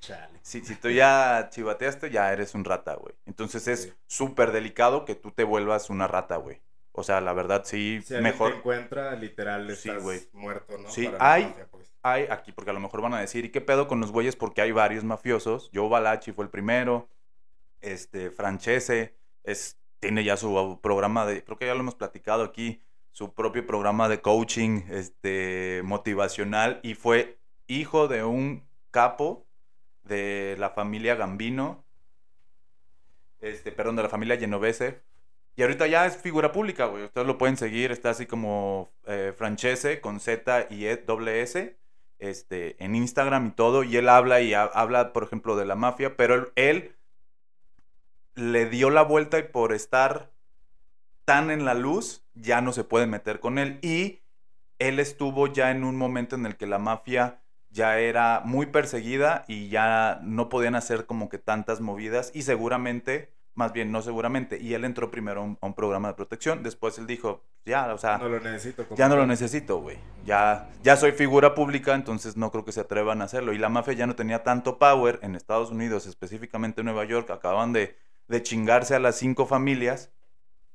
si, 0.42 0.64
si, 0.64 0.74
tú 0.74 0.90
ya 0.90 1.48
chivateaste, 1.48 2.10
ya 2.10 2.32
eres 2.32 2.56
un 2.56 2.64
rata, 2.64 2.94
güey. 2.94 3.14
Entonces 3.24 3.68
es 3.68 3.94
súper 4.08 4.50
delicado 4.50 5.04
que 5.04 5.14
tú 5.14 5.30
te 5.30 5.44
vuelvas 5.44 5.88
una 5.88 6.08
rata, 6.08 6.36
güey. 6.36 6.60
O 6.90 7.04
sea, 7.04 7.20
la 7.20 7.32
verdad, 7.32 7.62
sí, 7.64 8.02
si 8.04 8.14
mejor. 8.14 8.50
te 8.50 8.58
encuentra, 8.58 9.14
literal, 9.14 9.70
estás 9.70 10.02
muerto, 10.32 10.76
¿no? 10.76 10.90
Sí, 10.90 11.08
hay, 11.20 11.54
hay 12.02 12.26
aquí, 12.30 12.52
porque 12.52 12.70
a 12.70 12.74
lo 12.74 12.80
mejor 12.80 13.00
van 13.00 13.14
a 13.14 13.20
decir, 13.20 13.44
¿y 13.44 13.50
qué 13.50 13.60
pedo 13.60 13.86
con 13.86 14.00
los 14.00 14.10
güeyes? 14.12 14.36
Porque 14.36 14.60
hay 14.60 14.72
varios 14.72 15.04
mafiosos. 15.04 15.70
Joe 15.72 15.88
Balachi 15.88 16.32
fue 16.32 16.44
el 16.44 16.50
primero. 16.50 17.08
Este, 17.80 18.30
Francese, 18.30 19.14
es, 19.44 19.78
tiene 20.00 20.24
ya 20.24 20.36
su 20.36 20.80
programa 20.82 21.26
de, 21.26 21.44
creo 21.44 21.56
que 21.56 21.66
ya 21.66 21.74
lo 21.74 21.80
hemos 21.80 21.94
platicado 21.94 22.42
aquí, 22.42 22.80
su 23.12 23.34
propio 23.34 23.66
programa 23.66 24.08
de 24.08 24.20
coaching, 24.20 24.82
este, 24.88 25.82
motivacional, 25.84 26.80
y 26.82 26.94
fue 26.94 27.38
hijo 27.66 28.08
de 28.08 28.24
un 28.24 28.64
capo 28.90 29.46
de 30.02 30.56
la 30.58 30.70
familia 30.70 31.14
Gambino, 31.14 31.84
este, 33.40 33.72
perdón, 33.72 33.96
de 33.96 34.02
la 34.02 34.08
familia 34.08 34.36
Genovese. 34.36 35.02
Y 35.54 35.62
ahorita 35.62 35.86
ya 35.86 36.06
es 36.06 36.16
figura 36.16 36.50
pública, 36.50 36.86
güey. 36.86 37.04
Ustedes 37.04 37.26
lo 37.26 37.36
pueden 37.36 37.56
seguir, 37.56 37.92
está 37.92 38.10
así 38.10 38.26
como 38.26 38.90
eh, 39.06 39.34
Francese 39.36 40.00
con 40.00 40.18
Z 40.18 40.68
y 40.70 40.86
E 40.86 40.96
doble 40.96 41.42
S 41.42 41.81
este, 42.22 42.82
en 42.82 42.94
Instagram 42.94 43.48
y 43.48 43.50
todo, 43.50 43.82
y 43.82 43.96
él 43.96 44.08
habla 44.08 44.40
y 44.40 44.54
habla, 44.54 45.12
por 45.12 45.24
ejemplo, 45.24 45.56
de 45.56 45.66
la 45.66 45.74
mafia, 45.74 46.16
pero 46.16 46.52
él, 46.54 46.94
le 48.34 48.66
dio 48.66 48.90
la 48.90 49.02
vuelta 49.02 49.38
y 49.38 49.42
por 49.42 49.72
estar 49.72 50.30
tan 51.24 51.50
en 51.50 51.64
la 51.64 51.74
luz, 51.74 52.24
ya 52.34 52.60
no 52.60 52.72
se 52.72 52.84
puede 52.84 53.06
meter 53.06 53.40
con 53.40 53.58
él. 53.58 53.78
Y 53.82 54.20
él 54.78 55.00
estuvo 55.00 55.48
ya 55.48 55.70
en 55.70 55.84
un 55.84 55.96
momento 55.96 56.36
en 56.36 56.46
el 56.46 56.56
que 56.56 56.66
la 56.66 56.78
mafia 56.78 57.40
ya 57.70 57.98
era 57.98 58.40
muy 58.44 58.66
perseguida 58.66 59.44
y 59.48 59.68
ya 59.68 60.20
no 60.22 60.48
podían 60.48 60.76
hacer 60.76 61.06
como 61.06 61.28
que 61.28 61.38
tantas 61.38 61.80
movidas 61.80 62.30
y 62.34 62.42
seguramente 62.42 63.32
más 63.54 63.72
bien, 63.72 63.92
no 63.92 64.02
seguramente. 64.02 64.58
Y 64.60 64.74
él 64.74 64.84
entró 64.84 65.10
primero 65.10 65.56
a 65.60 65.66
un, 65.66 65.74
programa 65.74 66.08
de 66.08 66.14
protección. 66.14 66.62
Después 66.62 66.98
él 66.98 67.06
dijo, 67.06 67.42
ya, 67.64 67.92
o 67.92 67.98
sea. 67.98 68.18
No 68.18 68.28
lo 68.28 68.40
necesito. 68.40 68.86
Ya 68.94 69.08
no 69.08 69.16
lo 69.16 69.26
necesito, 69.26 69.78
güey. 69.78 69.98
Ya, 70.24 70.70
ya 70.82 70.96
soy 70.96 71.12
figura 71.12 71.54
pública, 71.54 71.94
entonces 71.94 72.36
no 72.36 72.50
creo 72.50 72.64
que 72.64 72.72
se 72.72 72.80
atrevan 72.80 73.20
a 73.20 73.24
hacerlo. 73.24 73.52
Y 73.52 73.58
la 73.58 73.68
mafia 73.68 73.92
ya 73.94 74.06
no 74.06 74.16
tenía 74.16 74.42
tanto 74.42 74.78
power 74.78 75.18
en 75.22 75.34
Estados 75.34 75.70
Unidos, 75.70 76.06
específicamente 76.06 76.80
en 76.80 76.86
Nueva 76.86 77.04
York. 77.04 77.30
Acaban 77.30 77.72
de, 77.72 77.96
de 78.28 78.42
chingarse 78.42 78.94
a 78.94 79.00
las 79.00 79.16
cinco 79.16 79.46
familias. 79.46 80.10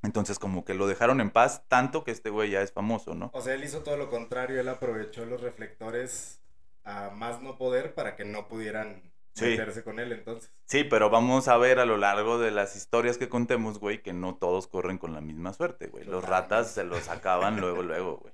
Entonces 0.04 0.38
como 0.38 0.64
que 0.64 0.76
lo 0.76 0.88
dejaron 0.88 1.22
en 1.22 1.32
paz 1.32 1.64
tanto 1.68 2.04
que 2.04 2.12
este 2.12 2.30
güey 2.30 2.52
ya 2.52 2.62
es 2.62 2.72
famoso, 2.72 3.16
¿no? 3.16 3.32
O 3.34 3.42
sea, 3.42 3.56
él 3.56 3.64
hizo 3.64 3.82
todo 3.82 3.98
lo 3.98 4.10
contrario, 4.10 4.62
él 4.62 4.70
aprovechó 4.70 5.26
los 5.26 5.42
reflectores 5.42 6.40
a 6.84 7.10
más 7.10 7.42
no 7.42 7.58
poder 7.58 7.96
para 7.96 8.16
que 8.16 8.24
no 8.24 8.48
pudieran 8.48 9.02
Sí. 9.38 9.46
meterse 9.46 9.84
con 9.84 10.00
él 10.00 10.12
entonces. 10.12 10.52
Sí, 10.66 10.84
pero 10.84 11.10
vamos 11.10 11.48
a 11.48 11.58
ver 11.58 11.80
a 11.80 11.86
lo 11.86 11.98
largo 11.98 12.40
de 12.40 12.52
las 12.52 12.76
historias 12.76 13.18
que 13.18 13.30
contemos, 13.30 13.80
güey, 13.80 14.02
que 14.02 14.14
no 14.14 14.36
todos 14.36 14.68
corren 14.68 14.98
con 14.98 15.14
la 15.14 15.22
misma 15.22 15.54
suerte, 15.54 15.88
güey. 15.88 16.06
Los 16.06 16.24
ratas 16.24 16.72
se 16.72 16.84
los 16.84 17.08
acaban 17.10 17.60
luego, 17.60 17.84
luego, 17.84 18.18
güey. 18.18 18.34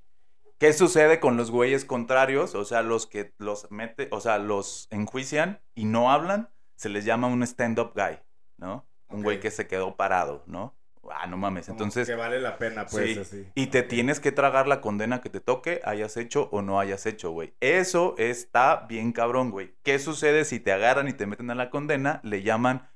¿Qué 0.59 0.71
sucede 0.71 1.19
con 1.19 1.35
los 1.35 1.51
güeyes 1.51 1.83
contrarios? 1.83 2.55
O 2.55 2.63
sea, 2.63 2.83
los 2.83 3.05
que 3.05 3.33
los 3.37 3.69
mete, 3.69 4.07
o 4.11 4.21
sea, 4.21 4.37
los 4.37 4.87
enjuician 4.91 5.61
y 5.75 5.83
no 5.83 6.09
hablan, 6.09 6.49
se 6.75 6.87
les 6.87 7.03
llama 7.03 7.27
un 7.27 7.43
stand-up 7.43 7.91
guy, 7.93 8.19
¿no? 8.57 8.85
Un 9.09 9.23
güey 9.23 9.41
que 9.41 9.51
se 9.51 9.67
quedó 9.67 9.97
parado, 9.97 10.43
¿no? 10.47 10.73
Ah, 11.11 11.27
no 11.27 11.37
mames. 11.37 11.65
Como 11.67 11.77
Entonces, 11.77 12.07
Que 12.07 12.15
vale 12.15 12.39
la 12.39 12.57
pena, 12.57 12.85
pues, 12.85 13.13
Sí, 13.13 13.19
así. 13.19 13.47
y 13.55 13.67
te 13.67 13.83
tienes 13.83 14.19
que 14.19 14.31
tragar 14.31 14.67
la 14.67 14.79
condena 14.81 15.21
que 15.21 15.29
te 15.29 15.41
toque, 15.41 15.81
hayas 15.83 16.15
hecho 16.17 16.49
o 16.51 16.61
no 16.61 16.79
hayas 16.79 17.05
hecho, 17.05 17.31
güey. 17.31 17.53
Eso 17.59 18.15
está 18.17 18.85
bien 18.87 19.11
cabrón, 19.11 19.51
güey. 19.51 19.73
¿Qué 19.83 19.99
sucede 19.99 20.45
si 20.45 20.59
te 20.59 20.71
agarran 20.71 21.07
y 21.07 21.13
te 21.13 21.25
meten 21.25 21.49
a 21.51 21.55
la 21.55 21.69
condena? 21.69 22.21
Le 22.23 22.41
llaman 22.41 22.87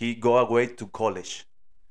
he 0.00 0.14
go 0.14 0.38
away 0.38 0.68
to 0.68 0.90
college. 0.90 1.46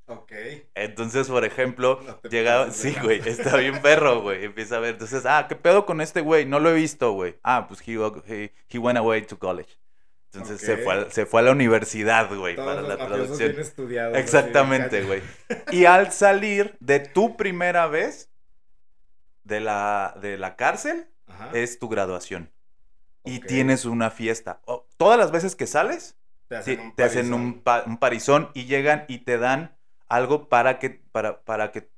Ok. 0.06 0.32
Entonces, 0.74 1.28
por 1.28 1.44
ejemplo, 1.44 2.00
No 2.06 2.30
de 2.30 2.72
sí, 2.72 2.96
güey, 3.04 3.20
está 3.28 3.58
bien 3.58 3.82
perro, 3.82 4.22
güey. 4.22 4.46
Empieza 4.46 4.78
a 4.78 4.80
ver, 4.80 4.94
entonces, 4.94 5.26
ah, 5.26 5.48
¿qué 5.50 5.56
pedo 5.56 5.86
con 5.86 6.00
este 6.00 6.22
güey? 6.22 6.46
No 6.46 6.60
lo 6.62 6.70
he 6.70 6.74
visto, 6.74 7.12
güey. 7.12 7.36
Ah, 7.44 7.68
pues 7.68 7.82
he, 7.86 7.96
he, 8.28 8.54
he 8.70 8.80
went 8.80 8.98
away 8.98 9.22
to 9.24 9.38
college. 9.38 9.78
Entonces 10.34 10.62
se, 10.62 10.78
fue 10.78 10.94
a, 10.94 11.10
se 11.10 11.26
fue 11.26 11.40
a 11.42 11.44
la 11.44 11.52
universidad, 11.52 12.34
güey, 12.36 12.56
Todos 12.56 12.68
para 12.68 12.82
los 12.82 12.90
la 12.90 12.98
traducción. 13.08 13.38
bien 13.50 13.60
estudiados. 13.62 14.18
Exactamente, 14.18 15.04
güey. 15.04 15.22
Y 15.72 15.86
al 15.86 16.12
salir 16.12 16.76
de 16.80 17.00
tu 17.00 17.38
primera 17.38 17.88
vez 17.88 18.30
de 19.44 19.60
la, 19.62 20.16
de 20.22 20.38
la 20.38 20.56
cárcel, 20.56 21.08
Ajá. 21.28 21.50
es 21.54 21.80
tu 21.80 21.90
graduación. 21.90 22.52
Y 23.24 23.40
tienes 23.40 23.86
una 23.86 24.10
fiesta. 24.12 24.62
O- 24.66 24.88
todas 24.98 25.18
las 25.18 25.32
veces 25.32 25.56
que 25.56 25.68
sales, 25.68 26.18
Te 26.48 26.56
sí, 26.62 26.72
hacen 26.74 26.80
un 26.82 26.96
te 26.96 27.04
hacen 27.04 27.34
un, 27.34 27.54
parizón. 27.62 27.64
pa- 27.64 27.84
un 27.86 27.98
parizón 27.98 28.52
y 28.54 28.66
llegan 28.66 29.06
y 29.08 29.20
te 29.20 29.38
dan 29.38 29.76
algo 30.08 30.48
para 30.50 30.80
que, 30.80 30.90
para, 31.12 31.42
para 31.44 31.72
que 31.72 31.90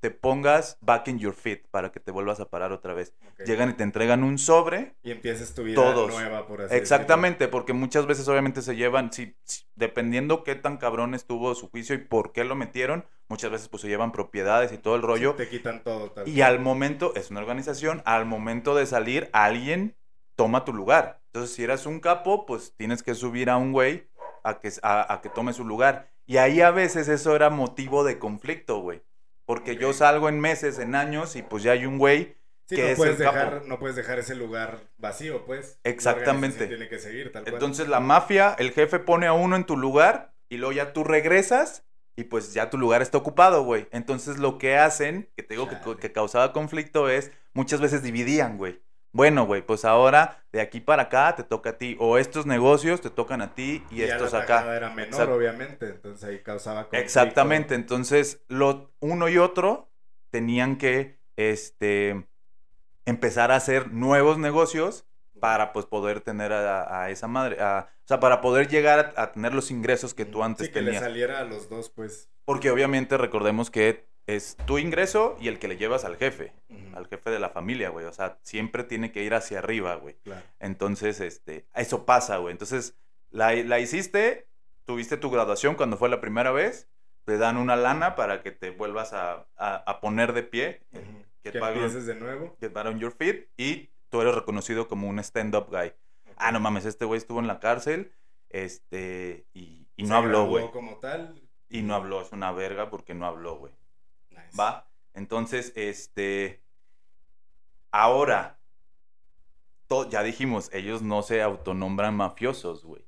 te 0.00 0.10
pongas 0.10 0.78
back 0.80 1.08
in 1.08 1.18
your 1.18 1.34
feet, 1.34 1.60
para 1.70 1.92
que 1.92 2.00
te 2.00 2.10
vuelvas 2.10 2.40
a 2.40 2.48
parar 2.48 2.72
otra 2.72 2.94
vez. 2.94 3.14
Llegan 3.46 3.70
y 3.70 3.72
te 3.74 3.82
entregan 3.84 4.22
un 4.24 4.38
sobre 4.38 4.94
Y 5.02 5.10
empieces 5.10 5.54
tu 5.54 5.62
vida 5.62 5.76
Todos. 5.76 6.10
nueva, 6.12 6.46
por 6.46 6.62
así 6.62 6.74
Exactamente, 6.74 7.48
porque 7.48 7.72
muchas 7.72 8.06
veces 8.06 8.28
obviamente 8.28 8.62
se 8.62 8.76
llevan, 8.76 9.12
si, 9.12 9.36
si- 9.44 9.64
dependiendo 9.74 10.44
qué 10.44 10.54
tan 10.54 10.76
cabrón 10.78 11.14
estuvo 11.14 11.54
su 11.54 11.68
juicio 11.70 11.94
y 11.94 11.98
por 11.98 12.32
qué 12.32 12.44
lo 12.44 12.54
metieron, 12.56 13.04
muchas 13.28 13.50
veces 13.50 13.68
pues 13.68 13.82
se 13.82 13.88
llevan 13.88 14.12
propiedades 14.12 14.72
y 14.72 14.78
todo 14.78 14.96
el 14.96 15.02
rollo. 15.02 15.32
Sí, 15.32 15.44
te 15.44 15.48
quitan 15.48 15.82
todo. 15.82 16.10
tal 16.10 16.26
Y 16.28 16.36
cual. 16.36 16.44
al 16.44 16.60
momento, 16.60 17.14
es 17.14 17.30
una 17.30 17.40
organización, 17.40 18.02
al 18.04 18.26
momento 18.26 18.74
de 18.74 18.86
salir, 18.86 19.28
alguien 19.32 19.96
toma 20.36 20.64
tu 20.64 20.72
lugar. 20.72 21.20
Entonces, 21.26 21.54
si 21.54 21.62
eras 21.62 21.86
un 21.86 22.00
capo, 22.00 22.46
pues 22.46 22.74
tienes 22.76 23.02
que 23.02 23.14
subir 23.14 23.50
a 23.50 23.56
un 23.56 23.72
güey 23.72 24.08
a 24.42 24.58
que, 24.60 24.70
a, 24.82 25.12
a 25.14 25.20
que 25.20 25.28
tome 25.28 25.52
su 25.52 25.64
lugar. 25.64 26.10
Y 26.26 26.38
ahí 26.38 26.60
a 26.60 26.70
veces 26.70 27.08
eso 27.08 27.34
era 27.36 27.50
motivo 27.50 28.04
de 28.04 28.18
conflicto, 28.18 28.80
güey. 28.80 29.02
Porque 29.50 29.74
yo 29.74 29.92
salgo 29.92 30.28
en 30.28 30.38
meses, 30.38 30.78
en 30.78 30.94
años, 30.94 31.34
y 31.34 31.42
pues 31.42 31.64
ya 31.64 31.72
hay 31.72 31.84
un 31.84 31.98
güey 31.98 32.36
Sí, 32.68 32.76
que 32.76 32.82
no 32.82 32.88
es 32.88 32.96
puedes, 32.98 33.18
el 33.18 33.26
capo. 33.26 33.36
dejar, 33.36 33.66
no 33.66 33.80
puedes 33.80 33.96
dejar 33.96 34.20
ese 34.20 34.36
lugar 34.36 34.78
vacío, 34.96 35.44
pues. 35.44 35.80
Exactamente. 35.82 36.68
Tiene 36.68 36.88
que 36.88 37.00
seguir, 37.00 37.32
tal 37.32 37.42
cual. 37.42 37.54
Entonces 37.54 37.88
la 37.88 37.98
mafia, 37.98 38.54
el 38.60 38.70
jefe 38.70 39.00
pone 39.00 39.26
a 39.26 39.32
uno 39.32 39.56
en 39.56 39.64
tu 39.64 39.76
lugar 39.76 40.34
y 40.48 40.58
luego 40.58 40.70
ya 40.70 40.92
tú 40.92 41.02
regresas 41.02 41.84
y 42.14 42.22
pues 42.22 42.54
ya 42.54 42.70
tu 42.70 42.78
lugar 42.78 43.02
está 43.02 43.18
ocupado, 43.18 43.64
güey. 43.64 43.88
Entonces 43.90 44.38
lo 44.38 44.56
que 44.56 44.76
hacen, 44.76 45.28
que 45.34 45.42
te 45.42 45.54
digo 45.54 45.68
que, 45.68 45.96
que 45.96 46.12
causaba 46.12 46.52
conflicto 46.52 47.08
es, 47.08 47.32
muchas 47.52 47.80
veces 47.80 48.04
dividían, 48.04 48.56
güey. 48.56 48.80
Bueno, 49.12 49.44
güey, 49.44 49.62
pues 49.62 49.84
ahora 49.84 50.44
de 50.52 50.60
aquí 50.60 50.80
para 50.80 51.04
acá 51.04 51.34
te 51.34 51.42
toca 51.42 51.70
a 51.70 51.78
ti. 51.78 51.96
O 51.98 52.16
estos 52.18 52.46
negocios 52.46 53.00
te 53.00 53.10
tocan 53.10 53.42
a 53.42 53.54
ti 53.54 53.84
y, 53.90 53.98
ya 53.98 54.06
estos 54.06 54.32
la 54.32 54.40
acá. 54.40 54.76
era 54.76 54.90
menor, 54.90 55.10
Exact- 55.10 55.32
obviamente. 55.36 55.86
Entonces 55.88 56.28
ahí 56.28 56.38
causaba 56.42 56.82
conflicto. 56.84 57.04
Exactamente. 57.04 57.74
Entonces, 57.74 58.42
lo, 58.48 58.92
uno 59.00 59.28
y 59.28 59.38
otro 59.38 59.90
tenían 60.30 60.76
que 60.76 61.18
este, 61.36 62.28
empezar 63.06 63.50
a 63.52 63.56
hacer 63.56 63.92
nuevos 63.92 64.38
negocios 64.38 65.06
para 65.40 65.72
pues 65.72 65.86
poder 65.86 66.20
tener 66.20 66.52
a, 66.52 67.02
a 67.04 67.10
esa 67.10 67.26
madre. 67.28 67.56
a- 67.60 67.88
o 68.04 68.06
sea, 68.10 68.20
para 68.20 68.40
poder 68.40 68.68
llegar 68.68 69.14
a, 69.16 69.22
a 69.22 69.32
tener 69.32 69.54
los 69.54 69.70
ingresos 69.70 70.14
que 70.14 70.24
tú 70.24 70.42
antes 70.42 70.66
Sí, 70.66 70.72
que 70.72 70.80
le 70.80 70.86
tenías. 70.86 71.02
saliera 71.04 71.38
a 71.40 71.44
los 71.44 71.68
dos, 71.68 71.90
pues. 71.90 72.30
Porque 72.44 72.70
obviamente 72.70 73.16
recordemos 73.16 73.70
que 73.70 74.09
es 74.26 74.56
tu 74.66 74.78
ingreso 74.78 75.36
y 75.40 75.48
el 75.48 75.58
que 75.58 75.68
le 75.68 75.76
llevas 75.76 76.04
al 76.04 76.16
jefe, 76.16 76.52
al 76.94 77.06
jefe 77.08 77.30
de 77.30 77.38
la 77.40 77.50
familia, 77.50 77.88
güey. 77.90 78.06
O 78.06 78.12
sea, 78.12 78.38
siempre 78.42 78.84
tiene 78.84 79.10
que 79.12 79.22
ir 79.24 79.34
hacia 79.34 79.58
arriba, 79.58 79.94
güey. 79.96 80.14
Claro. 80.22 80.42
Entonces, 80.60 81.20
este, 81.20 81.66
eso 81.74 82.04
pasa, 82.06 82.36
güey. 82.38 82.52
Entonces, 82.52 82.96
la, 83.30 83.52
la 83.54 83.80
hiciste, 83.80 84.46
tuviste 84.84 85.16
tu 85.16 85.30
graduación 85.30 85.74
cuando 85.74 85.96
fue 85.96 86.08
la 86.08 86.20
primera 86.20 86.50
vez, 86.52 86.88
te 87.24 87.38
dan 87.38 87.56
una 87.56 87.76
lana 87.76 88.14
para 88.16 88.42
que 88.42 88.50
te 88.52 88.70
vuelvas 88.70 89.12
a, 89.12 89.46
a- 89.56 89.76
a 89.86 90.00
poner 90.00 90.32
de 90.32 90.42
pie. 90.42 90.82
Get 91.42 91.52
Que 91.54 91.58
back 91.60 91.70
on- 91.72 91.76
empieces 91.82 92.06
de 92.06 92.14
nuevo. 92.14 92.56
get 92.60 92.72
back 92.72 92.86
on 92.86 92.98
your 92.98 93.12
feet, 93.12 93.48
y 93.56 93.90
tú 94.10 94.20
eres 94.20 94.34
reconocido 94.34 94.88
como 94.88 95.08
un 95.08 95.18
stand-up 95.20 95.66
guy. 95.70 95.92
Ah, 96.36 96.52
no 96.52 96.60
mames, 96.60 96.84
este 96.86 97.04
güey 97.04 97.18
estuvo 97.18 97.40
en 97.40 97.46
la 97.46 97.60
cárcel, 97.60 98.12
este, 98.48 99.46
y, 99.54 99.86
y 99.96 100.02
Se 100.04 100.08
no 100.10 100.16
habló, 100.16 100.46
güey. 100.46 100.70
como 100.70 100.96
tal. 100.96 101.40
Y 101.68 101.82
no 101.82 101.94
habló, 101.94 102.20
es 102.22 102.32
una 102.32 102.50
verga 102.52 102.90
porque 102.90 103.14
no 103.14 103.26
habló, 103.26 103.56
güey. 103.58 103.72
Nice. 104.46 104.56
Va. 104.58 104.88
Entonces, 105.14 105.72
este. 105.76 106.62
Ahora. 107.92 108.58
to- 109.88 110.08
ya 110.08 110.22
dijimos, 110.22 110.70
ellos 110.72 111.02
no 111.02 111.22
se 111.22 111.42
autonombran 111.42 112.16
mafiosos, 112.16 112.84
güey. 112.84 113.04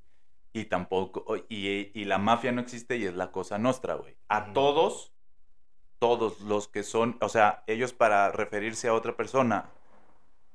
Y 0.52 0.64
tampoco. 0.66 1.24
Y, 1.48 1.90
y 1.98 2.04
la 2.04 2.18
mafia 2.18 2.52
no 2.52 2.60
existe 2.60 2.96
y 2.96 3.04
es 3.06 3.14
la 3.14 3.30
cosa 3.30 3.58
nuestra, 3.58 3.94
güey. 3.94 4.16
A 4.28 4.52
todos. 4.52 5.12
Todos 5.98 6.40
los 6.40 6.66
que 6.68 6.82
son. 6.82 7.16
O 7.20 7.28
sea, 7.28 7.62
ellos 7.68 7.92
para 7.92 8.32
referirse 8.32 8.88
a 8.88 8.94
otra 8.94 9.16
persona 9.16 9.70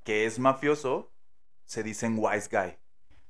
que 0.04 0.26
es 0.26 0.40
mafioso, 0.40 1.12
se 1.66 1.84
dicen 1.84 2.18
wise 2.20 2.50
guy. 2.52 2.78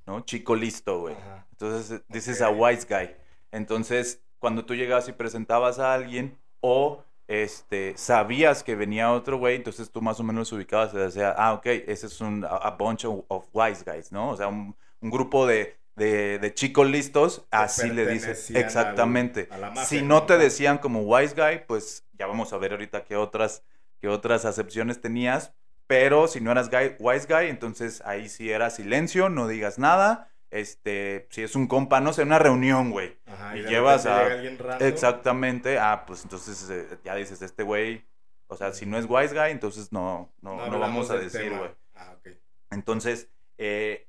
¿No? 0.08 0.22
Chico 0.22 0.56
listo, 0.56 1.00
güey. 1.02 1.16
Entonces, 1.52 2.02
dices 2.08 2.42
Ok. 2.42 2.48
a 2.48 2.50
wise 2.52 2.88
guy. 2.90 3.16
Entonces, 3.52 4.24
cuando 4.40 4.66
tú 4.66 4.74
llegabas 4.74 5.08
y 5.10 5.12
presentabas 5.14 5.80
a 5.80 5.94
alguien 5.94 6.38
o 6.62 7.04
este, 7.28 7.98
sabías 7.98 8.64
que 8.64 8.76
venía 8.76 9.12
otro 9.12 9.38
güey, 9.38 9.56
entonces 9.56 9.92
tú 9.92 10.02
más 10.02 10.20
o 10.20 10.24
menos 10.24 10.52
ubicabas 10.52 10.94
y 10.94 10.98
decías, 10.98 11.36
ah, 11.38 11.54
ok, 11.54 11.66
ese 11.66 12.08
es 12.08 12.22
un 12.22 12.46
a, 12.46 12.50
a 12.50 12.72
bunch 12.72 13.06
of, 13.06 13.26
of 13.28 13.46
wise 13.54 13.84
guys, 13.86 14.12
¿no? 14.12 14.32
O 14.32 14.38
sea, 14.38 14.48
un, 14.48 14.76
un 15.02 15.10
grupo 15.10 15.46
de, 15.46 15.76
de, 15.96 16.40
de 16.40 16.54
chicos 16.54 16.88
listos, 16.90 17.46
así 17.52 17.90
le 17.90 18.08
dices. 18.08 18.50
Exactamente. 18.52 19.48
a 19.52 19.58
la 19.58 19.70
mafia 19.70 19.86
si 19.86 20.02
no 20.02 20.24
te 20.24 20.38
decían 20.38 20.78
como 20.78 21.02
wise 21.02 21.36
guy, 21.36 21.64
pues 21.68 22.06
ya 22.14 22.28
vamos 22.28 22.54
a 22.54 22.58
ver 22.58 22.72
ahorita 22.72 23.04
qué 23.04 23.16
otras, 23.16 23.64
qué 24.00 24.08
otras 24.08 24.46
acepciones 24.46 25.02
tenías. 25.02 25.54
Pero 25.88 26.28
si 26.28 26.42
no 26.42 26.52
eras 26.52 26.70
guy, 26.70 26.96
wise 27.00 27.28
guy, 27.28 27.48
entonces 27.48 28.02
ahí 28.06 28.28
sí 28.28 28.52
era 28.52 28.70
silencio, 28.70 29.30
no 29.30 29.48
digas 29.48 29.80
nada. 29.80 30.30
Este, 30.60 31.28
si 31.30 31.44
es 31.44 31.56
un 31.56 31.68
compa, 31.68 32.00
no 32.02 32.14
sé, 32.14 32.24
una 32.24 32.40
reunión, 32.40 32.92
güey. 32.92 33.18
Ajá, 33.26 33.58
y 33.58 33.64
llevas 33.64 34.06
a- 34.06 34.26
alguien. 34.26 34.58
Exactamente. 34.82 35.78
Ah, 35.80 36.04
pues 36.06 36.24
entonces 36.24 36.70
eh, 36.70 36.98
ya 37.04 37.16
dices, 37.16 37.42
este 37.42 37.64
güey, 37.64 38.06
o 38.48 38.56
sea, 38.56 38.74
si 38.74 38.86
no 38.86 38.98
es 38.98 39.06
wise 39.08 39.34
guy, 39.34 39.52
entonces 39.52 39.92
no, 39.92 40.32
no, 40.42 40.70
no, 40.70 40.80
vamos 40.80 41.10
a 41.12 41.18
decir, 41.18 41.50
güey. 41.58 41.72
Ah, 41.96 42.16
ok. 42.18 42.30
Entonces, 42.72 43.30
eh, 43.58 44.08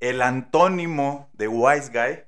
el 0.00 0.22
antónimo 0.22 1.30
de 1.32 1.48
wise 1.48 1.90
guy, 1.90 2.24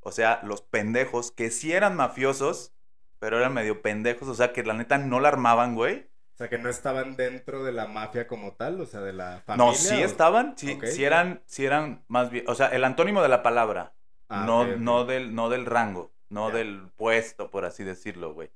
o 0.00 0.12
sea, 0.12 0.40
los 0.42 0.62
pendejos 0.62 1.30
que 1.30 1.50
sí 1.50 1.72
eran 1.72 1.96
mafiosos, 1.96 2.72
pero 3.18 3.38
eran 3.38 3.54
medio 3.54 3.82
pendejos, 3.82 4.28
o 4.28 4.34
sea, 4.34 4.52
que 4.52 4.62
la 4.62 4.74
neta 4.74 4.98
no 4.98 5.20
la 5.20 5.28
armaban, 5.28 5.74
güey. 5.74 6.08
O 6.36 6.38
sea, 6.38 6.50
que 6.50 6.58
no 6.58 6.68
estaban 6.68 7.16
dentro 7.16 7.64
de 7.64 7.72
la 7.72 7.86
mafia 7.86 8.26
como 8.28 8.52
tal, 8.52 8.78
o 8.78 8.84
sea, 8.84 9.00
de 9.00 9.14
la 9.14 9.40
familia. 9.46 9.70
No, 9.70 9.74
sí 9.74 9.94
o- 9.94 10.04
estaban, 10.04 10.52
sí, 10.58 10.78
sí 10.84 11.02
eran, 11.02 11.40
sí 11.46 11.64
eran 11.64 12.04
más 12.08 12.28
bien, 12.28 12.44
o 12.46 12.54
sea, 12.54 12.66
el 12.68 12.84
antónimo 12.84 13.22
de 13.22 13.28
la 13.28 13.42
palabra, 13.42 13.94
Ah, 14.28 14.44
no, 14.46 14.66
no, 14.66 15.06
del, 15.06 15.34
no 15.34 15.48
del 15.48 15.64
rango, 15.64 16.12
no 16.28 16.50
del 16.50 16.90
puesto, 16.94 17.50
por 17.50 17.64
así 17.64 17.84
decirlo, 17.84 18.34
güey. 18.34 18.50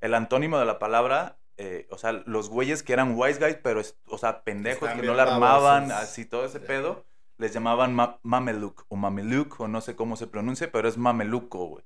El 0.00 0.14
antónimo 0.14 0.58
de 0.58 0.64
la 0.64 0.78
palabra, 0.78 1.36
eh, 1.58 1.86
o 1.90 1.98
sea, 1.98 2.12
los 2.12 2.48
güeyes 2.48 2.82
que 2.82 2.94
eran 2.94 3.12
wise 3.18 3.38
guys, 3.38 3.58
pero, 3.62 3.80
es- 3.80 3.98
o 4.06 4.16
sea, 4.16 4.42
pendejos 4.42 4.88
Están 4.88 5.02
que 5.02 5.06
no 5.06 5.12
la 5.12 5.24
armaban, 5.24 5.88
babosos. 5.88 6.08
así 6.08 6.24
todo 6.24 6.46
ese 6.46 6.58
pedo, 6.60 7.04
les 7.36 7.52
llamaban 7.52 7.94
ma 7.94 8.18
mameluk 8.22 8.86
o 8.88 8.96
mameluk, 8.96 9.60
o 9.60 9.68
no 9.68 9.82
sé 9.82 9.94
cómo 9.94 10.16
se 10.16 10.26
pronuncia, 10.26 10.72
pero 10.72 10.88
es 10.88 10.96
mameluco, 10.96 11.66
güey. 11.66 11.84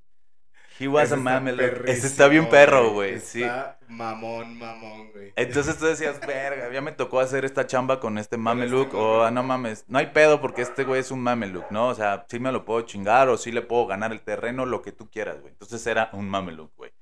He 0.80 0.88
was 0.88 1.04
Ese 1.04 1.14
a 1.14 1.18
está 1.18 1.30
mameluk. 1.30 1.88
Ese 1.88 2.06
está 2.06 2.26
bien 2.26 2.48
perro, 2.48 2.92
güey, 2.92 3.20
sí. 3.20 3.42
Está 3.42 3.78
mamón, 3.86 4.58
mamón, 4.58 5.12
güey. 5.12 5.30
Entonces 5.36 5.76
tú 5.76 5.84
decías, 5.84 6.18
verga, 6.26 6.72
ya 6.72 6.80
me 6.80 6.92
tocó 6.92 7.20
hacer 7.20 7.44
esta 7.44 7.66
chamba 7.66 8.00
con 8.00 8.16
este 8.16 8.38
mameluk, 8.38 8.86
este 8.86 8.96
o 8.96 9.22
ah, 9.22 9.30
no 9.30 9.42
mames, 9.42 9.84
no 9.88 9.98
hay 9.98 10.06
pedo 10.06 10.40
porque 10.40 10.62
este 10.62 10.84
güey 10.84 11.00
es 11.00 11.10
un 11.10 11.20
mameluk, 11.20 11.70
¿no? 11.70 11.88
O 11.88 11.94
sea, 11.94 12.24
sí 12.30 12.40
me 12.40 12.50
lo 12.50 12.64
puedo 12.64 12.80
chingar 12.80 13.28
o 13.28 13.36
sí 13.36 13.52
le 13.52 13.60
puedo 13.60 13.86
ganar 13.86 14.10
el 14.12 14.22
terreno, 14.22 14.64
lo 14.64 14.80
que 14.80 14.90
tú 14.90 15.10
quieras, 15.10 15.38
güey. 15.42 15.52
Entonces 15.52 15.86
era 15.86 16.08
un 16.14 16.30
mameluk, 16.30 16.74
güey. 16.74 16.92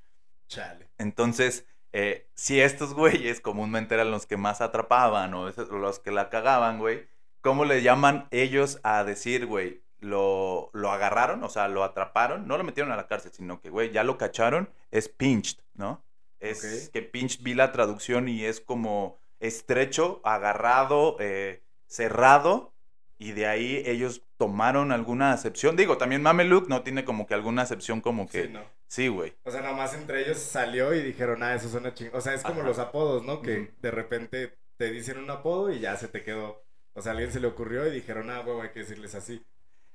Chale. 0.48 0.90
Entonces, 0.98 1.64
eh, 1.92 2.28
si 2.34 2.60
estos 2.60 2.94
güeyes 2.94 3.40
comúnmente 3.40 3.94
eran 3.94 4.10
los 4.10 4.26
que 4.26 4.36
más 4.36 4.60
atrapaban 4.60 5.34
o 5.34 5.50
los 5.50 6.00
que 6.00 6.10
la 6.10 6.30
cagaban, 6.30 6.80
güey, 6.80 7.06
¿cómo 7.42 7.64
le 7.64 7.82
llaman 7.82 8.26
ellos 8.32 8.80
a 8.82 9.04
decir, 9.04 9.46
güey, 9.46 9.82
lo, 10.00 10.70
lo 10.72 10.90
agarraron, 10.90 11.42
o 11.44 11.48
sea, 11.48 11.68
lo 11.68 11.84
atraparon, 11.84 12.46
no 12.46 12.58
lo 12.58 12.64
metieron 12.64 12.92
a 12.92 12.96
la 12.96 13.06
cárcel, 13.06 13.32
sino 13.32 13.60
que, 13.60 13.70
güey, 13.70 13.90
ya 13.90 14.04
lo 14.04 14.18
cacharon, 14.18 14.70
es 14.90 15.08
pinched, 15.08 15.58
¿no? 15.74 16.02
Es 16.40 16.90
que 16.92 17.02
pinched 17.02 17.42
vi 17.42 17.54
la 17.54 17.72
traducción 17.72 18.28
y 18.28 18.44
es 18.44 18.60
como 18.60 19.18
estrecho, 19.40 20.20
agarrado, 20.24 21.16
eh, 21.18 21.62
cerrado, 21.86 22.72
y 23.18 23.32
de 23.32 23.46
ahí 23.46 23.82
ellos 23.84 24.22
tomaron 24.36 24.92
alguna 24.92 25.32
acepción. 25.32 25.76
Digo, 25.76 25.98
también 25.98 26.22
Mameluke 26.22 26.68
no 26.68 26.82
tiene 26.82 27.04
como 27.04 27.26
que 27.26 27.34
alguna 27.34 27.62
acepción 27.62 28.00
como 28.00 28.28
que... 28.28 28.44
Sí, 28.44 28.48
no. 28.50 28.62
Sí, 28.86 29.08
güey. 29.08 29.36
O 29.44 29.50
sea, 29.50 29.60
nada 29.60 29.74
más 29.74 29.92
entre 29.94 30.22
ellos 30.22 30.38
salió 30.38 30.94
y 30.94 31.02
dijeron, 31.02 31.42
ah, 31.42 31.54
eso 31.54 31.68
suena 31.68 31.92
chingón. 31.92 32.16
O 32.16 32.20
sea, 32.20 32.32
es 32.32 32.42
como 32.42 32.60
Ajá. 32.60 32.68
los 32.68 32.78
apodos, 32.78 33.24
¿no? 33.24 33.42
Que 33.42 33.74
de 33.82 33.90
repente 33.90 34.56
te 34.76 34.90
dicen 34.90 35.18
un 35.18 35.28
apodo 35.30 35.70
y 35.70 35.80
ya 35.80 35.96
se 35.96 36.08
te 36.08 36.22
quedó. 36.22 36.64
O 36.94 37.02
sea, 37.02 37.10
a 37.10 37.12
alguien 37.12 37.32
se 37.32 37.40
le 37.40 37.48
ocurrió 37.48 37.86
y 37.86 37.90
dijeron, 37.90 38.30
ah, 38.30 38.40
huevo, 38.40 38.62
hay 38.62 38.70
que 38.70 38.80
decirles 38.80 39.14
así. 39.14 39.44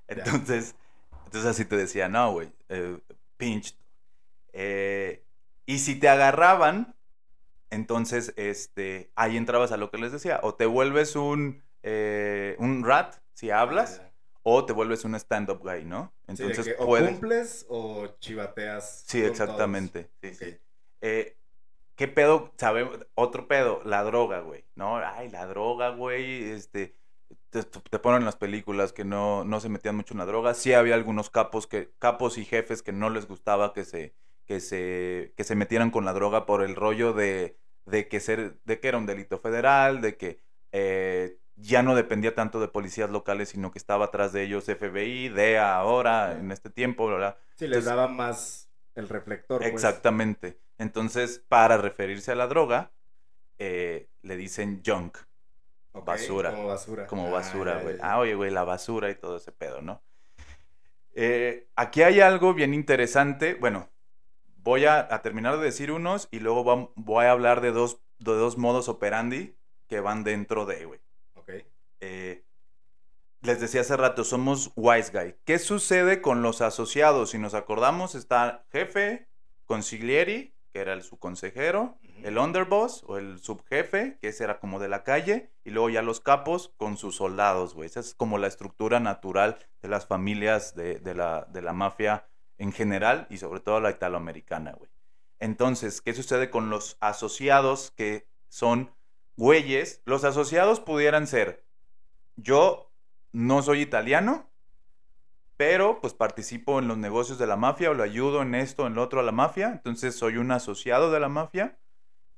Entonces, 0.08 0.76
entonces 1.26 1.50
así 1.50 1.66
te 1.66 1.78
decía, 1.78 2.10
no, 2.10 2.32
güey, 2.32 2.52
eh, 2.70 3.00
pinched. 3.38 3.76
Eh, 4.54 5.24
y 5.66 5.80
si 5.80 5.96
te 5.96 6.10
agarraban, 6.10 6.96
entonces, 7.70 8.34
este, 8.36 9.10
ahí 9.16 9.38
entrabas 9.38 9.72
a 9.72 9.78
lo 9.78 9.90
que 9.90 9.98
les 9.98 10.12
decía, 10.12 10.40
o 10.44 10.54
te 10.56 10.66
vuelves 10.66 11.16
un, 11.16 11.64
eh, 11.82 12.56
un 12.60 12.84
rat, 12.84 13.16
si 13.34 13.50
hablas, 13.50 14.02
Ah, 14.04 14.10
o 14.44 14.66
te 14.66 14.74
vuelves 14.74 15.06
un 15.06 15.16
stand-up 15.16 15.60
guy, 15.64 15.86
¿no? 15.86 16.12
Sí, 16.28 16.44
Entonces 16.44 16.66
que 16.66 16.76
o 16.78 16.86
puedes... 16.86 17.10
cumples 17.12 17.66
o 17.70 18.08
chivateas. 18.20 19.06
Sí, 19.08 19.24
exactamente. 19.24 20.10
Sí, 20.22 20.36
sí. 20.36 20.58
Eh, 21.02 21.38
¿Qué 21.96 22.08
pedo? 22.08 22.52
Sabemos, 22.58 23.00
otro 23.16 23.48
pedo, 23.48 23.82
la 23.86 24.04
droga, 24.04 24.42
güey, 24.42 24.66
¿no? 24.76 24.98
Ay, 24.98 25.30
la 25.30 25.46
droga, 25.46 25.90
güey, 25.90 26.52
este, 26.52 26.94
te, 27.54 27.64
te 27.64 28.00
ponen 28.00 28.22
en 28.22 28.26
las 28.26 28.36
películas 28.36 28.92
que 28.92 29.06
no, 29.06 29.46
no 29.46 29.60
se 29.60 29.70
metían 29.70 29.96
mucho 29.96 30.14
en 30.14 30.18
la 30.18 30.26
droga. 30.26 30.54
Sí 30.54 30.74
había 30.74 30.96
algunos 30.96 31.30
capos, 31.30 31.68
que, 31.68 31.92
capos 32.00 32.38
y 32.38 32.46
jefes 32.46 32.82
que 32.82 32.92
no 32.92 33.10
les 33.10 33.28
gustaba 33.28 33.74
que 33.74 33.86
se, 33.86 34.14
que 34.46 34.60
se, 34.60 35.34
que 35.38 35.44
se 35.44 35.56
metieran 35.56 35.92
con 35.92 36.06
la 36.06 36.14
droga 36.14 36.46
por 36.46 36.64
el 36.64 36.76
rollo 36.76 37.14
de, 37.14 37.58
de, 37.86 38.08
que, 38.08 38.20
ser, 38.20 38.60
de 38.66 38.80
que 38.80 38.88
era 38.88 38.98
un 38.98 39.06
delito 39.06 39.38
federal, 39.38 40.02
de 40.02 40.18
que 40.18 40.40
eh, 40.72 41.38
ya 41.56 41.84
no 41.84 41.96
dependía 41.96 42.36
tanto 42.36 42.60
de 42.60 42.68
policías 42.68 43.10
locales, 43.10 43.50
sino 43.50 43.72
que 43.72 43.80
estaba 43.80 44.06
atrás 44.06 44.34
de 44.34 44.44
ellos 44.44 44.66
FBI, 44.66 45.30
DEA 45.30 45.76
ahora, 45.76 46.38
en 46.38 46.52
este 46.52 46.70
tiempo, 46.70 47.08
¿verdad? 47.08 47.38
Sí, 47.56 47.68
les 47.68 47.86
daba 47.86 48.08
más 48.08 48.70
el 48.96 49.08
reflector. 49.08 49.60
pues. 49.60 49.72
Exactamente. 49.72 50.60
Entonces, 50.80 51.44
para 51.48 51.78
referirse 51.78 52.32
a 52.32 52.36
la 52.36 52.48
droga, 52.48 52.92
eh, 53.60 54.10
le 54.24 54.36
dicen 54.36 54.82
junk, 54.86 55.18
Basura. 55.94 56.52
Como 56.52 56.68
basura. 56.68 57.08
como 57.08 57.28
Ah, 57.28 57.32
basura, 57.32 57.80
güey. 57.82 57.98
Ah, 58.02 58.20
oye, 58.20 58.36
güey, 58.36 58.52
la 58.52 58.64
basura 58.64 59.10
y 59.10 59.16
todo 59.16 59.38
ese 59.38 59.52
pedo, 59.52 59.82
¿no? 59.82 60.04
Eh, 61.14 61.68
aquí 61.76 62.02
hay 62.02 62.20
algo 62.20 62.54
bien 62.54 62.74
interesante. 62.74 63.54
Bueno, 63.56 63.90
voy 64.58 64.86
a, 64.86 65.00
a 65.14 65.22
terminar 65.22 65.58
de 65.58 65.64
decir 65.66 65.92
unos 65.92 66.28
y 66.32 66.40
luego 66.40 66.92
voy 66.96 67.26
a 67.26 67.32
hablar 67.32 67.62
de 67.62 67.72
dos, 67.72 68.02
de 68.20 68.34
dos 68.34 68.58
modos 68.58 68.90
operandi 68.90 69.56
que 69.88 70.00
van 70.00 70.24
dentro 70.24 70.66
de, 70.66 70.86
güey. 70.86 71.00
Ok. 71.36 71.52
Eh, 72.00 72.44
les 73.42 73.60
decía 73.60 73.82
hace 73.82 73.98
rato, 73.98 74.24
somos 74.24 74.72
wise 74.76 75.12
guy. 75.12 75.36
¿Qué 75.44 75.60
sucede 75.60 76.22
con 76.22 76.42
los 76.42 76.62
asociados? 76.62 77.32
Si 77.32 77.38
nos 77.38 77.54
acordamos, 77.54 78.16
está 78.16 78.66
jefe, 78.72 79.28
consiglieri, 79.66 80.56
que 80.74 80.80
era 80.80 80.94
el 80.94 81.04
su 81.04 81.20
consejero, 81.20 82.00
el 82.24 82.40
underboss 82.40 83.04
o 83.08 83.18
el 83.18 83.40
subjefe, 83.40 84.18
que 84.20 84.30
ese 84.30 84.44
era 84.44 84.60
como 84.60 84.80
de 84.80 84.90
la 84.90 85.04
calle, 85.04 85.52
y 85.64 85.70
luego 85.70 85.92
ya 85.92 86.02
los 86.02 86.20
capos 86.20 86.74
con 86.78 86.98
sus 86.98 87.16
soldados, 87.16 87.76
güey. 87.76 87.86
Esa 87.86 88.00
es 88.00 88.16
como 88.16 88.40
la 88.40 88.48
estructura 88.48 89.00
natural 89.00 89.60
de 89.84 89.90
las 89.90 90.08
familias 90.08 90.74
de, 90.76 91.00
de 91.00 91.14
la, 91.14 91.46
de 91.52 91.62
la 91.62 91.74
mafia 91.74 92.28
en 92.58 92.72
general 92.72 93.28
y 93.30 93.38
sobre 93.38 93.60
todo 93.60 93.80
la 93.80 93.92
italoamericana, 93.92 94.74
güey. 94.74 94.90
Entonces, 95.40 96.02
¿qué 96.02 96.14
sucede 96.14 96.50
con 96.50 96.72
los 96.72 96.98
asociados 97.00 97.92
que 97.92 98.28
son 98.50 98.92
güeyes? 99.38 100.02
Los 100.06 100.24
asociados 100.24 100.80
pudieran 100.80 101.28
ser, 101.28 101.66
yo 102.36 102.92
no 103.32 103.62
soy 103.62 103.82
italiano, 103.82 104.50
pero 105.66 106.02
pues 106.02 106.14
participo 106.14 106.80
en 106.80 106.90
los 106.90 106.98
negocios 106.98 107.40
de 107.40 107.48
la 107.48 107.56
mafia 107.56 107.90
o 107.90 107.94
lo 107.94 108.04
ayudo 108.04 108.42
en 108.42 108.54
esto, 108.54 108.86
en 108.86 108.96
lo 108.96 109.02
otro 109.02 109.22
a 109.22 109.24
la 109.24 109.32
mafia, 109.32 109.70
entonces 109.72 110.14
soy 110.14 110.36
un 110.36 110.52
asociado 110.52 111.10
de 111.10 111.22
la 111.22 111.30
mafia. 111.30 111.80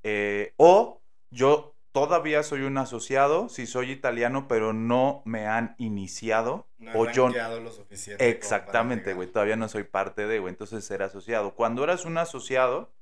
Eh, 0.03 0.53
o 0.57 1.01
yo 1.31 1.75
todavía 1.91 2.43
soy 2.43 2.61
un 2.61 2.77
asociado, 2.77 3.49
si 3.49 3.65
soy 3.65 3.89
italiano, 3.89 4.47
pero 4.47 4.73
no 4.73 5.23
me 5.25 5.47
han 5.47 5.73
iniciado. 5.79 6.67
No 6.77 6.91
o 6.93 7.11
yo... 7.11 7.29
lo 7.29 7.71
suficiente. 7.71 8.29
Exactamente, 8.29 9.15
güey, 9.15 9.27
todavía 9.27 9.55
no 9.55 9.69
soy 9.69 9.85
parte 9.85 10.27
de, 10.27 10.37
güey, 10.37 10.51
entonces 10.51 10.85
ser 10.85 11.01
asociado. 11.01 11.55
Cuando 11.55 11.83
eras 11.83 12.05
un 12.05 12.19
asociado, 12.19 12.93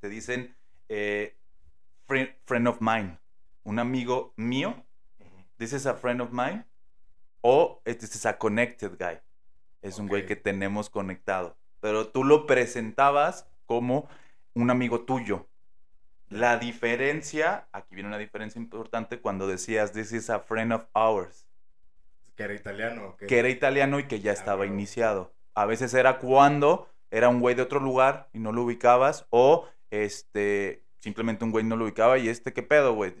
te 0.00 0.10
dicen 0.10 0.54
eh, 0.90 1.38
friend, 2.06 2.28
friend 2.44 2.68
of 2.68 2.82
mine, 2.82 3.18
un 3.62 3.78
amigo 3.78 4.34
mío, 4.36 4.84
this 5.56 5.72
is 5.72 5.86
a 5.86 5.94
friend 5.94 6.20
of 6.20 6.32
mine, 6.32 6.66
o 7.40 7.80
this 7.86 8.14
is 8.14 8.26
a 8.26 8.36
connected 8.36 8.98
guy, 8.98 9.20
es 9.84 9.98
un 9.98 10.08
güey 10.08 10.26
que 10.26 10.36
tenemos 10.36 10.90
conectado, 10.90 11.56
pero 11.80 12.08
tú 12.08 12.24
lo 12.24 12.46
presentabas 12.46 13.46
como 13.66 14.08
un 14.54 14.70
amigo 14.70 15.02
tuyo. 15.02 15.46
La 16.28 16.56
diferencia, 16.58 17.68
aquí 17.72 17.94
viene 17.94 18.08
una 18.08 18.18
diferencia 18.18 18.58
importante 18.60 19.20
cuando 19.20 19.46
decías 19.46 19.92
this 19.92 20.12
is 20.12 20.30
a 20.30 20.40
friend 20.40 20.72
of 20.72 20.86
ours 20.94 21.46
Que 22.34 22.44
era 22.44 22.54
italiano. 22.54 23.16
que 23.16 23.38
era 23.38 23.48
italiano 23.48 23.98
y 24.00 24.04
que 24.08 24.20
ya 24.20 24.30
Ah, 24.32 24.34
estaba 24.34 24.66
iniciado. 24.66 25.32
A 25.54 25.66
veces 25.66 25.94
era 25.94 26.18
cuando 26.18 26.88
era 27.10 27.28
un 27.28 27.40
güey 27.40 27.54
de 27.54 27.62
otro 27.62 27.78
lugar 27.78 28.28
y 28.32 28.38
no 28.40 28.50
lo 28.52 28.62
ubicabas 28.62 29.26
o 29.30 29.68
este 29.90 30.82
simplemente 30.98 31.44
un 31.44 31.50
güey 31.52 31.64
no 31.64 31.76
lo 31.76 31.84
ubicaba 31.84 32.18
y 32.18 32.28
este 32.28 32.52
qué 32.52 32.62
pedo, 32.62 32.94
güey. 32.94 33.14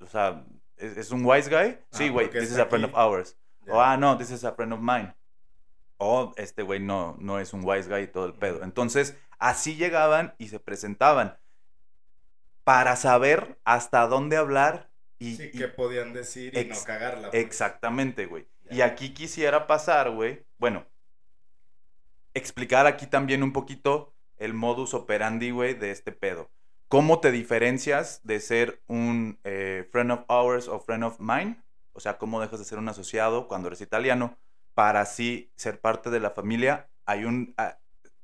O 0.00 0.06
sea, 0.06 0.44
¿es, 0.76 0.96
es 0.98 1.10
un 1.10 1.24
wise 1.24 1.48
guy? 1.48 1.78
Sí, 1.90 2.04
Ah, 2.08 2.10
güey, 2.12 2.26
porque 2.26 2.40
this 2.40 2.52
is 2.52 2.58
a 2.58 2.66
friend 2.66 2.84
of 2.84 2.94
ours. 2.94 3.36
Ya. 3.66 3.72
O 3.74 3.80
ah, 3.80 3.96
no, 3.96 4.16
this 4.16 4.30
is 4.30 4.44
a 4.44 4.52
friend 4.52 4.72
of 4.74 4.80
mine. 4.80 5.12
O 6.02 6.32
este 6.36 6.62
güey 6.62 6.80
no, 6.80 7.16
no 7.20 7.38
es 7.38 7.52
un 7.52 7.60
wise 7.62 7.88
guy 7.88 8.04
y 8.04 8.06
todo 8.06 8.24
el 8.24 8.32
pedo. 8.32 8.64
Entonces, 8.64 9.16
así 9.38 9.76
llegaban 9.76 10.34
y 10.38 10.48
se 10.48 10.58
presentaban 10.58 11.38
para 12.64 12.96
saber 12.96 13.58
hasta 13.64 14.06
dónde 14.06 14.38
hablar 14.38 14.90
y, 15.18 15.36
Sí, 15.36 15.50
y- 15.52 15.58
qué 15.58 15.68
podían 15.68 16.14
decir 16.14 16.56
y 16.56 16.64
no 16.64 16.74
cagarla. 16.86 17.30
pues. 17.30 17.42
Exactamente, 17.44 18.24
güey. 18.26 18.48
Y 18.70 18.80
aquí 18.80 19.12
quisiera 19.12 19.66
pasar, 19.66 20.10
güey. 20.10 20.46
Bueno, 20.58 20.86
explicar 22.34 22.86
aquí 22.86 23.06
también 23.06 23.42
un 23.42 23.52
poquito 23.52 24.14
el 24.38 24.54
modus 24.54 24.94
operandi, 24.94 25.50
güey, 25.50 25.74
de 25.74 25.90
este 25.90 26.12
pedo. 26.12 26.50
¿Cómo 26.88 27.20
te 27.20 27.30
diferencias 27.30 28.20
de 28.24 28.40
ser 28.40 28.82
un 28.86 29.38
eh, 29.44 29.86
friend 29.92 30.12
of 30.12 30.20
ours 30.28 30.66
o 30.68 30.80
friend 30.80 31.04
of 31.04 31.20
mine? 31.20 31.60
O 31.92 32.00
sea, 32.00 32.16
¿cómo 32.18 32.40
dejas 32.40 32.58
de 32.58 32.64
ser 32.64 32.78
un 32.78 32.88
asociado 32.88 33.48
cuando 33.48 33.68
eres 33.68 33.80
italiano 33.80 34.38
para 34.80 35.02
así 35.02 35.52
ser 35.56 35.78
parte 35.78 36.08
de 36.08 36.20
la 36.20 36.30
familia? 36.30 36.88
Hay 37.04 37.26
un... 37.26 37.52
ah, 37.58 37.76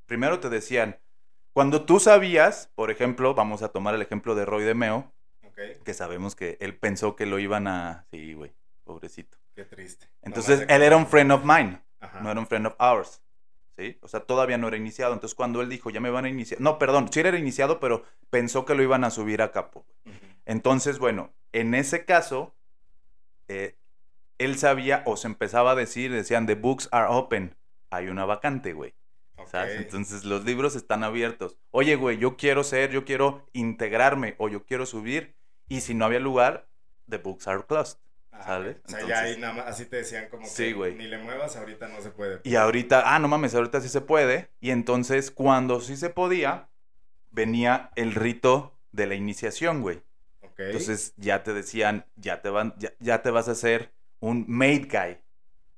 primero 0.07 0.41
te 0.41 0.49
decían, 0.49 0.99
cuando 1.53 1.85
tú 1.85 2.01
sabías, 2.01 2.71
por 2.75 2.91
ejemplo, 2.91 3.35
vamos 3.35 3.61
a 3.61 3.69
tomar 3.69 3.95
el 3.95 4.01
ejemplo 4.01 4.35
de 4.35 4.47
Roy 4.47 4.65
de 4.65 4.73
Meo, 4.73 5.13
que 5.85 5.93
sabemos 5.93 6.35
que 6.35 6.57
él 6.61 6.75
pensó 6.75 7.15
que 7.15 7.27
lo 7.27 7.39
iban 7.39 7.67
a... 7.69 8.07
Sí, 8.11 8.33
güey, 8.33 8.55
pobrecito. 8.85 9.37
qué 9.55 9.67
triste. 9.67 10.09
Entonces, 10.23 10.65
él 10.67 10.81
era 10.81 10.97
un 10.97 11.07
friend 11.07 11.31
of 11.31 11.45
mine, 11.45 11.83
Ajá. 12.01 12.21
no 12.23 12.31
era 12.31 12.41
un 12.41 12.47
friend 12.47 12.69
of 12.69 12.75
ours. 12.79 13.21
¿Sí? 13.77 13.99
O 14.01 14.09
sea, 14.09 14.21
todavía 14.21 14.57
no 14.57 14.69
era 14.69 14.79
iniciado. 14.79 15.13
Entonces, 15.13 15.35
cuando 15.35 15.61
él 15.61 15.69
dijo, 15.69 15.91
ya 15.91 16.01
me 16.01 16.09
van 16.09 16.25
a 16.25 16.31
iniciar. 16.31 16.59
No, 16.63 16.79
perdón, 16.79 17.13
sí 17.13 17.21
era 17.21 17.37
iniciado, 17.37 17.81
pero 17.81 18.05
pensó 18.31 18.65
que 18.65 18.75
lo 18.75 18.83
iban 18.83 19.05
a 19.05 19.11
subir 19.11 19.43
a 19.43 19.53
capo. 19.53 19.85
Entonces, 20.47 20.99
bueno, 20.99 21.35
en 21.53 21.75
ese 21.75 22.07
caso, 22.07 22.55
eh, 23.49 23.77
él 24.39 24.59
sabía 24.59 25.03
o 25.07 25.17
se 25.17 25.27
empezaba 25.29 25.73
a 25.73 25.75
decir, 25.75 26.13
decían, 26.13 26.47
the 26.47 26.55
books 26.55 26.89
are 26.93 27.07
open. 27.09 27.57
Hay 27.91 28.09
una 28.09 28.25
vacante, 28.25 28.73
güey. 28.73 28.95
¿Sabes? 29.47 29.77
Ok. 29.77 29.83
Entonces, 29.85 30.25
los 30.25 30.45
libros 30.45 30.75
están 30.77 31.05
abiertos. 31.05 31.57
Oye, 31.71 31.95
güey, 31.97 32.19
yo 32.19 32.37
quiero 32.37 32.65
ser, 32.65 32.91
yo 32.91 33.05
quiero 33.05 33.47
integrarme 33.53 34.35
o 34.39 34.49
yo 34.49 34.65
quiero 34.65 34.87
subir. 34.87 35.37
Y 35.69 35.81
si 35.83 35.95
no 35.95 36.05
había 36.05 36.19
lugar, 36.21 36.67
the 37.09 37.19
books 37.19 37.47
are 37.49 37.63
closed. 37.65 37.99
¿sabes? 38.45 38.77
ok. 38.77 38.85
O 38.85 38.89
sea, 38.91 39.01
Entonces- 39.01 39.09
ya 39.09 39.21
ahí 39.21 39.41
nada 39.41 39.53
más, 39.55 39.67
así 39.67 39.87
te 39.87 39.97
decían 39.97 40.29
como 40.29 40.45
Sí, 40.47 40.65
que 40.65 40.73
güey. 40.75 40.95
ni 40.95 41.07
le 41.07 41.17
muevas, 41.19 41.57
ahorita 41.57 41.89
no 41.89 42.03
se 42.03 42.11
puede. 42.11 42.41
Y 42.45 42.57
ahorita, 42.57 43.15
ah, 43.15 43.19
no 43.19 43.29
mames, 43.29 43.55
ahorita 43.55 43.81
sí 43.81 43.89
se 43.89 44.03
puede. 44.03 44.51
Y 44.61 44.71
entonces, 44.73 45.31
cuando 45.31 45.81
sí 45.81 45.97
se 45.97 46.11
podía, 46.11 46.69
venía 47.31 47.91
el 47.97 48.15
rito 48.15 48.77
de 48.93 49.07
la 49.07 49.15
iniciación, 49.15 49.81
güey. 49.81 50.03
Ok. 50.43 50.59
Entonces 50.59 51.15
ya 51.17 51.43
te 51.43 51.55
decían, 51.55 52.05
ya 52.17 52.43
te 52.43 52.51
van, 52.51 52.75
ya, 52.79 52.93
ya 52.99 53.23
te 53.23 53.31
vas 53.31 53.49
a 53.49 53.53
hacer 53.53 53.93
un 54.21 54.45
made 54.49 54.87
guy. 54.91 55.19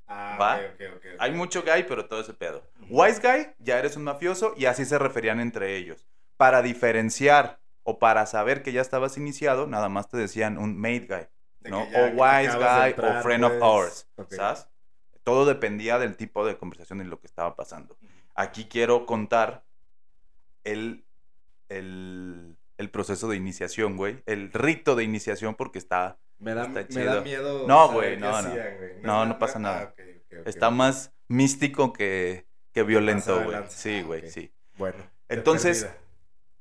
ah, 0.07 0.37
¿va? 0.40 0.57
ok, 0.57 0.62
ok, 0.74 0.81
ok, 0.96 1.05
ok. 1.14 1.20
Hay 1.20 1.33
mucho 1.33 1.62
guy, 1.62 1.85
pero 1.87 2.07
todo 2.07 2.20
ese 2.20 2.35
pedo. 2.35 2.62
Wise 2.88 3.20
guy, 3.20 3.48
ya 3.59 3.79
eres 3.79 3.96
un 3.96 4.05
mafioso 4.05 4.55
y 4.57 4.64
así 4.66 4.85
se 4.85 4.98
referían 4.98 5.40
entre 5.40 5.77
ellos. 5.77 6.07
para 6.37 6.62
diferenciar 6.62 7.59
o 7.83 7.98
para 7.98 8.24
saber 8.27 8.62
que 8.62 8.72
ya 8.72 8.81
estabas 8.81 9.16
iniciado, 9.16 9.66
nada 9.66 9.88
más 9.88 10.09
te 10.09 10.16
decían 10.16 10.57
un 10.59 10.77
made 10.79 11.07
guy, 11.07 11.70
¿no? 11.70 11.90
ya 11.90 12.01
O 12.01 12.07
wise 12.11 12.57
guy 12.57 12.90
entrar, 12.90 13.18
o 13.18 13.22
friend 13.22 13.44
of 13.44 13.53
pues, 13.53 13.62
ours. 13.62 14.09
¿sabes? 14.31 14.68
Todo 15.24 15.44
dependía 15.46 15.98
del 15.98 16.16
tipo 16.16 16.46
de 16.46 16.57
conversación 16.57 17.01
y 17.01 17.05
lo 17.05 17.18
que 17.20 17.27
estaba 17.27 17.57
pasando. 17.57 17.96
Aquí 18.35 18.66
quiero 18.66 19.05
contar 19.05 19.64
el, 20.64 21.05
el, 21.68 22.57
el 22.79 22.91
proceso 22.91 23.29
de 23.29 23.37
iniciación, 23.37 23.97
güey. 23.97 24.23
El 24.27 24.53
rito 24.53 24.97
de 24.97 25.05
iniciación 25.05 25.55
porque 25.55 25.79
está, 25.79 26.19
Me 26.38 26.55
da, 26.55 26.64
Está 26.67 26.81
me 26.81 26.88
chido. 26.88 27.14
da 27.17 27.21
miedo. 27.21 27.67
No, 27.69 27.93
güey, 27.93 28.17
no, 28.17 28.31
no. 28.31 28.37
hacían, 28.37 28.77
güey. 28.79 28.93
No, 29.03 29.27
no 29.27 29.38
pasa 29.38 29.59
ah, 29.59 29.61
nada. 29.61 29.95
está 30.47 30.71
más 30.71 31.12
místico 31.29 31.93
que, 31.93 32.47
que 32.73 32.83
violento, 32.85 33.43
güey. 33.45 33.59
Sí, 33.69 34.01
Ah, 34.03 34.07
güey, 34.07 34.31
sí. 34.31 34.53
Bueno. 34.77 34.99
Entonces, 35.29 35.85
perdida. 35.85 35.99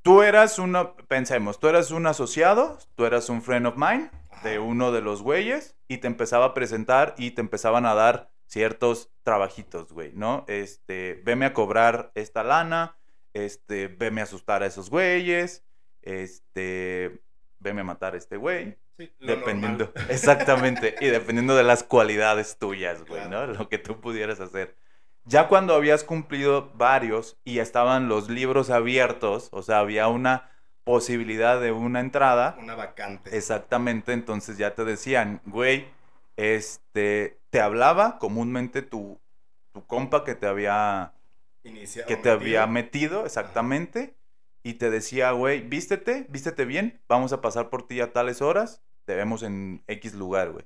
Tú 0.02 0.22
eras 0.24 0.58
una, 0.58 0.94
pensemos, 0.96 1.60
tú 1.60 1.68
eras 1.68 1.92
un 1.92 2.08
asociado, 2.08 2.78
tú 2.96 3.06
eras 3.06 3.28
un 3.30 3.42
friend 3.42 3.68
of 3.68 3.76
mine 3.76 4.10
de 4.42 4.58
uno 4.58 4.94
de 4.94 5.02
los 5.02 5.22
güeyes 5.22 5.76
y 5.90 5.98
te 5.98 6.08
empezaba 6.08 6.46
a 6.46 6.54
presentar 6.54 7.14
y 7.18 7.32
te 7.32 7.42
empezaban 7.42 7.86
a 7.86 7.94
dar 7.94 8.30
ciertos 8.46 9.12
trabajitos, 9.24 9.92
güey, 9.92 10.14
¿no? 10.14 10.46
Este, 10.48 11.22
veme 11.26 11.46
a 11.46 11.54
cobrar 11.54 12.12
esta 12.16 12.44
lana, 12.46 12.96
este, 13.34 13.90
veme 13.90 14.22
a 14.22 14.24
asustar 14.24 14.64
a 14.64 14.68
esos 14.68 14.90
güeyes, 14.90 15.66
este, 16.16 17.22
veme 17.60 17.82
a 17.82 17.84
matar 17.84 18.14
a 18.16 18.18
este 18.18 18.38
güey. 18.38 18.78
Sí, 18.98 19.12
lo 19.20 19.36
Dependiendo, 19.36 19.92
normal. 19.92 19.94
exactamente, 20.08 20.96
y 21.02 21.08
dependiendo 21.08 21.56
de 21.56 21.64
las 21.64 21.84
cualidades 21.84 22.58
tuyas, 22.58 23.06
güey, 23.06 23.28
¿no? 23.30 23.46
Lo 23.48 23.70
que 23.70 23.78
tú 23.78 24.00
pudieras 24.02 24.40
hacer. 24.40 24.78
Ya 25.26 25.48
cuando 25.50 25.76
habías 25.76 26.04
cumplido 26.06 26.72
varios 26.76 27.38
y 27.44 27.60
estaban 27.60 28.08
los 28.08 28.30
libros 28.30 28.70
abiertos, 28.70 29.50
o 29.52 29.62
sea, 29.64 29.80
había 29.80 30.08
una 30.08 30.50
posibilidad 30.86 31.60
de 31.60 31.72
una 31.74 32.00
entrada, 32.00 32.56
Una 32.62 32.76
vacante. 32.76 33.30
exactamente, 33.32 34.14
entonces 34.14 34.58
ya 34.58 34.76
te 34.76 34.86
decían, 34.86 35.42
güey, 35.46 35.88
este, 36.38 37.40
te 37.50 37.62
hablaba 37.62 38.20
comúnmente 38.20 38.82
tu, 38.82 39.20
tu 39.74 39.86
compa 39.86 40.24
que 40.24 40.36
te 40.36 40.48
había 40.48 41.14
que 42.06 42.16
o 42.16 42.22
te 42.22 42.30
había 42.32 42.68
metido. 42.68 42.68
metido, 42.68 43.26
exactamente, 43.26 44.17
y 44.68 44.74
te 44.74 44.90
decía, 44.90 45.32
güey, 45.32 45.62
vístete, 45.62 46.26
vístete 46.28 46.66
bien, 46.66 47.00
vamos 47.08 47.32
a 47.32 47.40
pasar 47.40 47.70
por 47.70 47.88
ti 47.88 48.02
a 48.02 48.12
tales 48.12 48.42
horas, 48.42 48.84
te 49.06 49.16
vemos 49.16 49.42
en 49.44 49.82
X 49.88 50.14
lugar, 50.14 50.52
güey. 50.52 50.66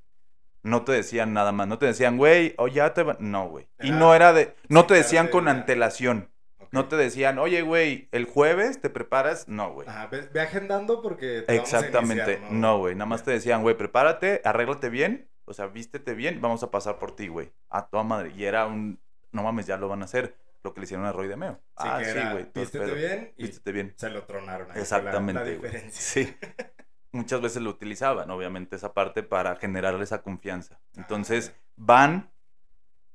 No 0.64 0.84
te 0.84 0.92
decían 0.92 1.34
nada 1.34 1.52
más, 1.52 1.68
no 1.68 1.78
te 1.78 1.86
decían, 1.86 2.18
güey, 2.18 2.56
o 2.58 2.68
ya 2.68 2.96
te 2.96 3.04
va... 3.04 3.18
No, 3.20 3.48
güey. 3.48 3.68
Y 3.80 3.92
no 3.92 4.16
era 4.16 4.34
de... 4.34 4.56
No 4.70 4.88
te 4.88 4.96
decían 4.96 5.28
con 5.28 5.48
antelación. 5.48 6.32
No 6.72 6.88
te 6.88 6.96
decían, 6.96 7.38
oye, 7.38 7.62
güey, 7.62 8.10
el 8.12 8.26
jueves 8.26 8.82
te 8.82 8.90
preparas. 8.90 9.48
No, 9.48 9.72
güey. 9.72 9.88
Ajá, 9.88 10.08
ve, 10.08 10.28
ve 10.34 10.42
agendando 10.42 11.04
porque 11.04 11.44
te 11.44 11.56
vamos 11.58 11.72
a 11.72 11.78
Exactamente. 11.78 12.34
iniciar, 12.34 12.52
No, 12.54 12.80
güey. 12.80 12.96
Nada 12.96 13.06
más 13.06 13.24
te 13.24 13.30
decían, 13.30 13.62
güey, 13.62 13.78
prepárate, 13.78 14.42
arréglate 14.44 14.90
bien, 14.90 15.30
o 15.46 15.54
sea, 15.54 15.68
vístete 15.68 16.16
bien, 16.16 16.42
vamos 16.42 16.64
a 16.64 16.72
pasar 16.72 16.98
por 16.98 17.16
ti, 17.16 17.28
güey. 17.28 17.52
A 17.70 17.86
toda 17.86 18.04
madre. 18.04 18.32
Y 18.36 18.46
era 18.46 18.66
un... 18.66 19.00
No 19.32 19.44
mames, 19.44 19.68
ya 19.68 19.78
lo 19.78 19.90
van 19.90 20.02
a 20.02 20.06
hacer. 20.06 20.36
Lo 20.64 20.74
que 20.74 20.82
le 20.82 20.86
hicieron 20.86 21.06
a 21.06 21.12
Roy 21.12 21.28
de 21.28 21.38
Meo. 21.38 21.54
Sí, 21.78 21.88
ah, 21.90 22.00
que 22.00 22.06
sí, 22.14 22.20
güey. 22.32 22.48
vístete 22.54 22.94
bien 22.94 23.34
y 23.38 23.44
Vístete 23.44 23.72
bien. 23.72 23.94
se 23.98 24.10
lo 24.10 24.24
tronaron. 24.26 24.70
ahí 24.70 24.76
la- 24.76 24.82
Exactamente. 24.82 25.56
Güey. 25.58 25.90
Sí. 25.92 26.36
Muchas 27.14 27.42
veces 27.42 27.62
lo 27.62 27.70
utilizaban, 27.72 28.30
obviamente, 28.32 28.76
esa 28.78 28.94
parte 28.94 29.22
para 29.24 29.56
generarle 29.58 30.04
esa 30.04 30.22
confianza. 30.22 30.80
Entonces, 30.96 31.54
van, 31.76 32.32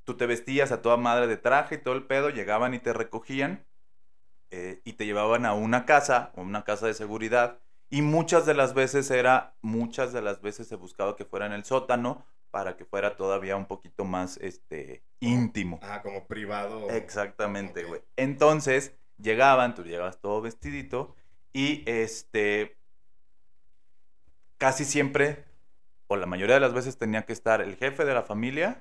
tú 0.04 0.16
te 0.18 0.26
vestías 0.26 0.70
a 0.72 0.82
toda 0.82 0.96
madre 0.98 1.26
de 1.28 1.36
traje 1.38 1.76
y 1.76 1.78
todo 1.78 1.94
el 1.94 2.04
pedo, 2.04 2.28
llegaban 2.30 2.74
y 2.74 2.78
te 2.78 2.92
recogían 2.92 3.64
eh, 4.50 4.80
y 4.84 4.92
te 4.94 5.06
llevaban 5.06 5.46
a 5.46 5.54
una 5.54 5.86
casa, 5.86 6.30
o 6.34 6.42
una 6.42 6.62
casa 6.64 6.86
de 6.86 6.94
seguridad. 6.94 7.58
Y 7.88 8.02
muchas 8.02 8.44
de 8.44 8.54
las 8.54 8.74
veces 8.74 9.10
era, 9.10 9.54
muchas 9.62 10.12
de 10.12 10.20
las 10.20 10.42
veces 10.42 10.66
se 10.68 10.76
buscaba 10.76 11.16
que 11.16 11.24
fuera 11.24 11.46
en 11.46 11.52
el 11.52 11.64
sótano 11.64 12.26
para 12.50 12.76
que 12.76 12.84
fuera 12.84 13.16
todavía 13.16 13.56
un 13.56 13.66
poquito 13.66 14.04
más 14.04 14.36
este, 14.38 15.02
íntimo. 15.20 15.78
Ajá, 15.82 16.02
como 16.02 16.26
privado. 16.26 16.90
Exactamente, 16.90 17.84
güey. 17.84 18.02
Entonces, 18.16 18.94
llegaban, 19.18 19.74
tú 19.74 19.82
llegabas 19.82 20.20
todo 20.20 20.40
vestidito 20.40 21.14
y 21.52 21.82
este 21.86 22.76
casi 24.58 24.84
siempre 24.84 25.44
o 26.08 26.16
la 26.16 26.26
mayoría 26.26 26.54
de 26.54 26.60
las 26.60 26.72
veces 26.72 26.98
tenía 26.98 27.22
que 27.22 27.32
estar 27.32 27.60
el 27.60 27.76
jefe 27.76 28.04
de 28.04 28.14
la 28.14 28.22
familia, 28.22 28.78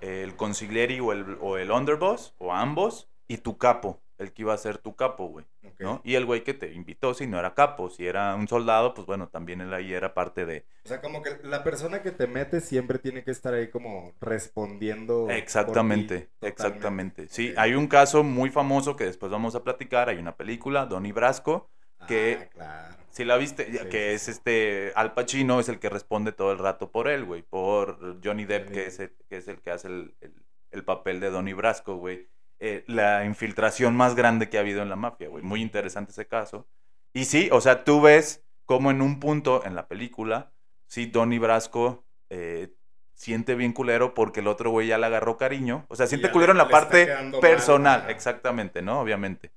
el 0.00 0.36
consiglieri 0.36 1.00
o 1.00 1.12
el, 1.12 1.38
o 1.40 1.58
el 1.58 1.70
underboss 1.70 2.34
o 2.38 2.52
ambos 2.52 3.08
y 3.28 3.38
tu 3.38 3.58
capo, 3.58 4.00
el 4.18 4.32
que 4.32 4.42
iba 4.42 4.54
a 4.54 4.58
ser 4.58 4.78
tu 4.78 4.96
capo, 4.96 5.26
güey. 5.28 5.44
¿no? 5.78 6.00
Y 6.04 6.14
el 6.14 6.24
güey 6.24 6.42
que 6.42 6.54
te 6.54 6.72
invitó 6.72 7.12
si 7.12 7.26
no 7.26 7.38
era 7.38 7.52
capo, 7.54 7.90
si 7.90 8.06
era 8.06 8.34
un 8.34 8.48
soldado, 8.48 8.94
pues 8.94 9.06
bueno, 9.06 9.28
también 9.28 9.60
él 9.60 9.74
ahí 9.74 9.92
era 9.92 10.14
parte 10.14 10.46
de 10.46 10.64
O 10.84 10.88
sea, 10.88 11.00
como 11.02 11.22
que 11.22 11.36
la 11.42 11.62
persona 11.62 12.02
que 12.02 12.12
te 12.12 12.26
mete 12.26 12.60
siempre 12.60 12.98
tiene 12.98 13.22
que 13.24 13.30
estar 13.30 13.52
ahí 13.52 13.68
como 13.68 14.14
respondiendo. 14.20 15.26
ti, 15.26 15.34
Exactamente, 15.34 16.30
exactamente. 16.40 17.28
Sí, 17.28 17.52
hay 17.56 17.74
un 17.74 17.88
caso 17.88 18.22
muy 18.22 18.50
famoso 18.50 18.96
que 18.96 19.04
después 19.04 19.30
vamos 19.30 19.54
a 19.54 19.62
platicar, 19.62 20.08
hay 20.08 20.18
una 20.18 20.36
película, 20.36 20.86
Donnie 20.86 21.12
Brasco, 21.12 21.70
que- 22.08 22.38
Ah, 22.40 22.46
claro. 22.50 22.96
si 23.10 23.24
la 23.24 23.36
viste, 23.36 23.64
Sí, 23.66 23.78
que 23.90 24.08
sí, 24.10 24.14
es 24.14 24.28
este 24.28 24.92
Al 24.94 25.14
Pacino 25.14 25.60
es 25.60 25.68
el 25.68 25.78
que 25.78 25.88
responde 25.88 26.32
todo 26.32 26.52
el 26.52 26.58
rato 26.58 26.90
por 26.90 27.08
él, 27.08 27.24
güey, 27.24 27.42
por 27.42 28.18
Johnny 28.24 28.44
Depp 28.44 28.70
que 28.70 28.86
es 28.86 28.98
el 29.00 29.12
que 29.28 29.36
es 29.38 29.48
el 29.48 29.60
que 29.60 29.70
hace 29.70 29.88
el, 29.88 30.14
el- 30.20 30.34
el 30.72 30.84
papel 30.84 31.20
de 31.20 31.30
Donnie 31.30 31.54
Brasco, 31.54 31.96
güey. 31.96 32.28
Eh, 32.58 32.84
la 32.86 33.24
infiltración 33.24 33.94
más 33.96 34.14
grande 34.14 34.48
que 34.48 34.56
ha 34.56 34.60
habido 34.60 34.82
en 34.82 34.88
la 34.88 34.96
mafia, 34.96 35.28
güey. 35.28 35.42
Muy 35.44 35.60
interesante 35.62 36.12
ese 36.12 36.26
caso. 36.26 36.66
Y 37.12 37.24
sí, 37.26 37.48
o 37.52 37.60
sea, 37.60 37.84
tú 37.84 38.00
ves 38.00 38.42
como 38.64 38.90
en 38.90 39.02
un 39.02 39.20
punto 39.20 39.64
en 39.64 39.74
la 39.74 39.86
película, 39.88 40.52
sí, 40.86 41.06
Donnie 41.06 41.38
Brasco 41.38 42.04
eh, 42.30 42.72
siente 43.14 43.54
bien 43.54 43.72
culero 43.72 44.14
porque 44.14 44.40
el 44.40 44.48
otro 44.48 44.70
güey 44.70 44.88
ya 44.88 44.98
le 44.98 45.06
agarró 45.06 45.36
cariño. 45.36 45.84
O 45.88 45.96
sea, 45.96 46.06
siente 46.06 46.30
culero 46.30 46.52
en 46.52 46.58
la 46.58 46.68
parte 46.68 47.06
mal, 47.06 47.40
personal, 47.40 48.10
exactamente, 48.10 48.82
¿no? 48.82 49.00
Obviamente. 49.00 49.52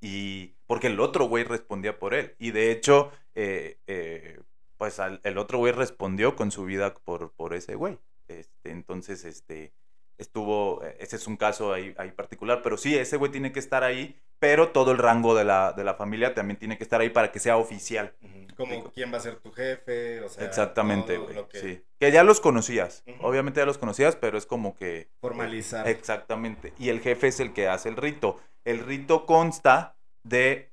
Y 0.00 0.54
porque 0.66 0.88
el 0.88 1.00
otro 1.00 1.26
güey 1.26 1.44
respondía 1.44 1.98
por 1.98 2.14
él. 2.14 2.34
Y 2.38 2.50
de 2.50 2.70
hecho, 2.70 3.10
eh, 3.34 3.78
eh, 3.86 4.40
pues 4.76 4.98
al- 5.00 5.20
el 5.24 5.38
otro 5.38 5.58
güey 5.58 5.72
respondió 5.72 6.36
con 6.36 6.50
su 6.50 6.64
vida 6.64 6.94
por, 6.94 7.32
por 7.32 7.54
ese 7.54 7.74
güey. 7.74 7.98
Este, 8.28 8.70
entonces, 8.70 9.24
este, 9.24 9.72
estuvo, 10.18 10.82
eh, 10.84 10.96
ese 11.00 11.16
es 11.16 11.26
un 11.26 11.36
caso 11.36 11.72
ahí, 11.72 11.94
ahí 11.98 12.12
particular, 12.12 12.60
pero 12.62 12.76
sí, 12.76 12.96
ese 12.96 13.16
güey 13.16 13.30
tiene 13.30 13.52
que 13.52 13.58
estar 13.58 13.82
ahí, 13.84 14.20
pero 14.38 14.70
todo 14.70 14.92
el 14.92 14.98
rango 14.98 15.34
de 15.34 15.44
la, 15.44 15.72
de 15.72 15.84
la 15.84 15.94
familia 15.94 16.34
también 16.34 16.58
tiene 16.58 16.76
que 16.76 16.84
estar 16.84 17.00
ahí 17.00 17.10
para 17.10 17.32
que 17.32 17.38
sea 17.38 17.56
oficial. 17.56 18.14
Como 18.56 18.72
Digo. 18.72 18.92
quién 18.94 19.12
va 19.12 19.16
a 19.16 19.20
ser 19.20 19.36
tu 19.36 19.50
jefe, 19.50 20.20
o 20.20 20.28
sea. 20.28 20.44
Exactamente, 20.44 21.16
güey. 21.16 21.36
que 21.48 21.58
Sí. 21.58 21.84
Que 21.98 22.12
ya 22.12 22.22
los 22.22 22.40
conocías. 22.40 23.02
Obviamente 23.20 23.60
ya 23.60 23.66
los 23.66 23.78
conocías, 23.78 24.16
pero 24.16 24.38
es 24.38 24.46
como 24.46 24.76
que... 24.76 25.08
Formalizar. 25.20 25.88
Exactamente. 25.88 26.72
Y 26.78 26.90
el 26.90 27.00
jefe 27.00 27.28
es 27.28 27.40
el 27.40 27.52
que 27.52 27.68
hace 27.68 27.88
el 27.88 27.96
rito. 27.96 28.38
El 28.64 28.78
rito 28.80 29.26
consta 29.26 29.96
de, 30.22 30.70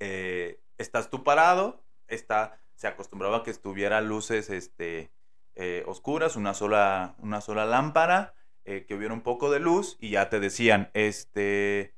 eh, 0.00 0.60
estás 0.78 1.10
tú 1.10 1.22
parado, 1.22 1.82
está, 2.08 2.58
se 2.74 2.86
acostumbraba 2.86 3.38
a 3.38 3.42
que 3.42 3.50
estuviera 3.50 4.00
luces 4.00 4.48
este, 4.48 5.10
eh, 5.54 5.82
oscuras, 5.86 6.36
una 6.36 6.54
sola, 6.54 7.14
una 7.18 7.40
sola 7.40 7.64
lámpara, 7.64 8.34
eh, 8.66 8.86
que 8.86 8.94
hubiera 8.96 9.14
un 9.14 9.22
poco 9.22 9.50
de 9.50 9.60
luz 9.60 9.98
y 10.00 10.10
ya 10.12 10.30
te 10.30 10.40
decían, 10.40 10.90
este, 10.94 11.94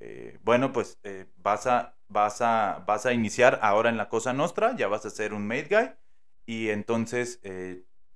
eh, 0.00 0.38
bueno, 0.44 0.72
pues 0.72 0.98
eh, 1.04 1.26
vas, 1.36 1.66
a, 1.66 1.96
vas, 2.08 2.40
a, 2.42 2.84
vas 2.86 3.06
a 3.06 3.12
iniciar 3.14 3.60
ahora 3.62 3.90
en 3.90 3.96
la 3.98 4.08
Cosa 4.08 4.32
Nostra, 4.32 4.76
ya 4.76 4.88
vas 4.88 5.06
a 5.06 5.10
ser 5.10 5.34
un 5.34 5.46
made 5.46 5.68
guy 5.70 5.90
y 6.46 6.70
entonces 6.70 7.40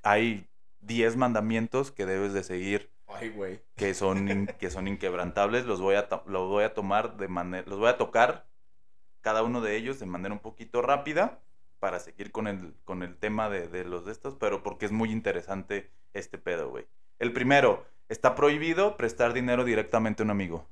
hay 0.03 0.49
10 0.81 1.17
mandamientos 1.17 1.91
que 1.93 2.07
debes 2.07 2.33
de 2.33 2.43
seguir 2.45 2.91
Ay, 3.07 3.29
güey. 3.31 3.61
que 3.77 3.95
son, 3.95 4.29
in- 4.31 4.47
que 4.59 4.71
son 4.71 4.89
inquebrantables. 4.89 5.67
Los 5.67 5.81
voy, 5.81 5.97
a 5.97 6.09
los 6.27 6.49
voy 6.49 6.65
a 6.65 6.75
tomar 6.75 7.17
de 7.17 7.29
manera, 7.29 7.67
los 7.69 7.79
voy 7.79 7.89
a 7.89 7.99
tocar 7.99 8.47
cada 9.21 9.43
uno 9.43 9.61
de 9.61 9.77
ellos 9.77 9.99
de 10.01 10.07
manera 10.07 10.35
un 10.35 10.41
poquito 10.41 10.83
rápida 10.83 11.43
para 11.79 12.01
seguir 12.01 12.33
con 12.33 12.47
el, 12.47 12.75
con 12.85 13.03
el 13.03 13.17
tema 13.19 13.49
de, 13.51 13.69
de 13.69 13.85
los 13.85 14.05
de 14.07 14.13
estos, 14.13 14.37
pero 14.37 14.63
porque 14.63 14.87
es 14.87 14.93
muy 14.93 15.11
interesante 15.11 15.91
este 16.13 16.39
pedo, 16.39 16.71
güey. 16.71 16.87
El 17.21 17.33
primero, 17.33 17.87
está 18.09 18.35
prohibido 18.35 18.97
prestar 18.97 19.33
dinero 19.33 19.65
directamente 19.65 20.23
a 20.23 20.25
un 20.25 20.31
amigo. 20.31 20.67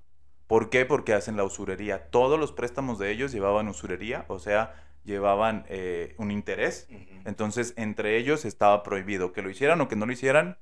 ¿Por 0.46 0.70
qué? 0.70 0.86
Porque 0.86 1.12
hacen 1.12 1.36
la 1.36 1.44
usurería. 1.44 2.08
Todos 2.10 2.40
los 2.40 2.52
préstamos 2.52 2.98
de 2.98 3.10
ellos 3.10 3.32
llevaban 3.32 3.68
usurería, 3.68 4.24
o 4.28 4.38
sea, 4.38 4.74
llevaban 5.04 5.64
eh, 5.68 6.14
un 6.16 6.30
interés. 6.30 6.88
Entonces, 7.26 7.74
entre 7.76 8.16
ellos 8.16 8.46
estaba 8.46 8.82
prohibido. 8.82 9.32
Que 9.32 9.42
lo 9.42 9.50
hicieran 9.50 9.80
o 9.82 9.88
que 9.88 9.96
no 9.96 10.06
lo 10.06 10.12
hicieran, 10.12 10.58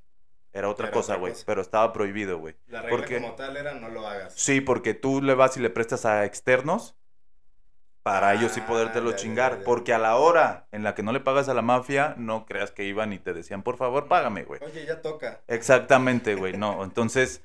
era 0.53 0.69
otra 0.69 0.89
Era 0.89 0.95
cosa, 0.95 1.17
güey. 1.17 1.35
Pero 1.47 1.63
estaba 1.63 1.93
prohibido, 1.93 2.39
güey. 2.39 2.57
La 2.67 2.83
regla 2.83 2.97
porque- 2.99 3.21
como 3.21 3.35
tal 3.37 3.57
era 3.57 3.75
no 3.75 3.89
lo 3.89 4.07
hagas. 4.09 4.35
Sí, 4.35 4.61
porque 4.61 4.93
tú 4.93 5.23
le 5.23 5.35
vas 5.35 5.57
y 5.57 5.61
le 5.61 5.71
prestas 5.71 6.05
a 6.05 6.25
externos 6.25 6.97
para 8.07 8.35
ellos 8.35 8.53
sí 8.53 8.61
Ah, 8.63 8.67
podértelo 8.69 9.11
ya, 9.11 9.17
ya, 9.17 9.23
chingar. 9.23 9.53
ya, 9.53 9.59
ya. 9.59 9.65
Porque 9.65 9.93
a 9.93 9.99
la 9.99 10.15
hora 10.17 10.67
en 10.71 10.85
la 10.85 10.95
que 10.95 11.03
no 11.03 11.13
le 11.13 11.19
pagas 11.21 11.49
a 11.49 11.55
la 11.55 11.63
mafia, 11.63 12.15
no 12.17 12.47
creas 12.47 12.71
que 12.71 12.85
iban 12.85 13.13
y 13.13 13.19
te 13.19 13.33
decían, 13.35 13.63
por 13.65 13.77
favor, 13.77 14.07
págame, 14.07 14.45
güey. 14.45 14.61
Oye, 14.63 14.87
ya 14.87 15.03
toca. 15.03 15.43
Exactamente, 15.49 16.37
güey. 16.37 16.57
No, 16.57 16.85
entonces 16.85 17.43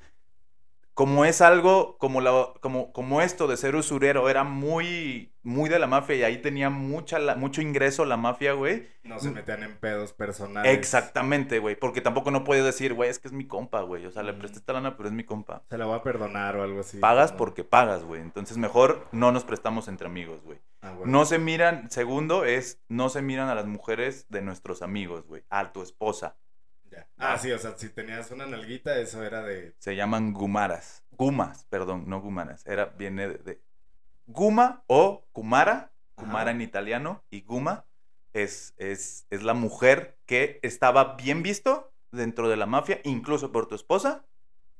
como 0.94 1.24
es 1.24 1.40
algo, 1.40 1.96
como, 1.98 2.20
la, 2.20 2.48
como, 2.60 2.92
como 2.92 3.22
esto 3.22 3.46
de 3.46 3.56
ser 3.56 3.74
usurero 3.76 4.28
era 4.28 4.44
muy, 4.44 5.32
muy 5.42 5.70
de 5.70 5.78
la 5.78 5.86
mafia 5.86 6.16
y 6.16 6.22
ahí 6.22 6.38
tenía 6.42 6.68
mucha, 6.68 7.18
la- 7.18 7.34
mucho 7.34 7.62
ingreso 7.62 8.04
la 8.04 8.16
mafia, 8.18 8.52
güey. 8.52 8.86
No 9.02 9.18
se 9.18 9.30
metían 9.30 9.62
en 9.62 9.78
pedos 9.78 10.12
personales. 10.12 10.76
Exactamente, 10.76 11.58
güey. 11.58 11.76
Porque 11.76 12.00
tampoco 12.02 12.30
no 12.30 12.44
puedes 12.44 12.64
decir, 12.64 12.92
güey, 12.94 13.08
es 13.10 13.18
que 13.18 13.28
es 13.28 13.32
mi 13.32 13.46
compa, 13.46 13.80
güey. 13.80 14.04
O 14.06 14.10
sea, 14.12 14.22
le 14.22 14.34
presté 14.34 14.58
esta 14.58 14.74
lana, 14.74 14.96
pero 14.96 15.08
es 15.08 15.14
mi 15.14 15.24
compa. 15.24 15.62
Se 15.70 15.78
la 15.78 15.86
voy 15.86 15.96
a 15.96 16.02
perdonar 16.02 16.56
o 16.56 16.62
algo 16.62 16.80
así. 16.80 16.98
Pagas 16.98 17.32
porque 17.32 17.64
pagas, 17.64 18.04
güey. 18.04 18.20
Entonces 18.20 18.58
mejor 18.58 19.06
no 19.12 19.32
nos 19.32 19.44
prestamos 19.44 19.88
entre 19.88 20.06
amigos, 20.06 20.42
güey. 20.44 20.58
Ah, 20.82 20.92
bueno. 20.92 21.10
No 21.10 21.24
se 21.24 21.38
miran, 21.38 21.90
segundo 21.90 22.44
es, 22.44 22.80
no 22.88 23.08
se 23.08 23.22
miran 23.22 23.48
a 23.48 23.54
las 23.54 23.66
mujeres 23.66 24.26
de 24.28 24.42
nuestros 24.42 24.82
amigos, 24.82 25.26
güey. 25.26 25.42
A 25.48 25.72
tu 25.72 25.82
esposa. 25.82 26.36
Ya. 26.92 27.08
Ah, 27.16 27.38
sí, 27.38 27.50
o 27.50 27.58
sea, 27.58 27.76
si 27.78 27.88
tenías 27.88 28.30
una 28.30 28.46
nalguita, 28.46 28.98
eso 28.98 29.22
era 29.24 29.42
de. 29.42 29.74
Se 29.78 29.96
llaman 29.96 30.32
gumaras. 30.32 31.02
Gumas, 31.10 31.64
perdón, 31.70 32.04
no 32.06 32.20
gumaras. 32.20 32.66
Era, 32.66 32.86
viene 32.86 33.28
de, 33.28 33.38
de- 33.38 33.62
Guma 34.26 34.84
o 34.86 35.24
Kumara. 35.32 35.90
Kumara 36.14 36.42
Ajá. 36.42 36.50
en 36.52 36.60
italiano. 36.60 37.24
Y 37.30 37.42
Guma 37.42 37.86
es, 38.34 38.74
es, 38.76 39.26
es 39.30 39.42
la 39.42 39.54
mujer 39.54 40.18
que 40.26 40.60
estaba 40.62 41.14
bien 41.16 41.42
visto 41.42 41.92
dentro 42.10 42.48
de 42.48 42.56
la 42.56 42.66
mafia, 42.66 43.00
incluso 43.04 43.50
por 43.52 43.66
tu 43.66 43.74
esposa, 43.74 44.24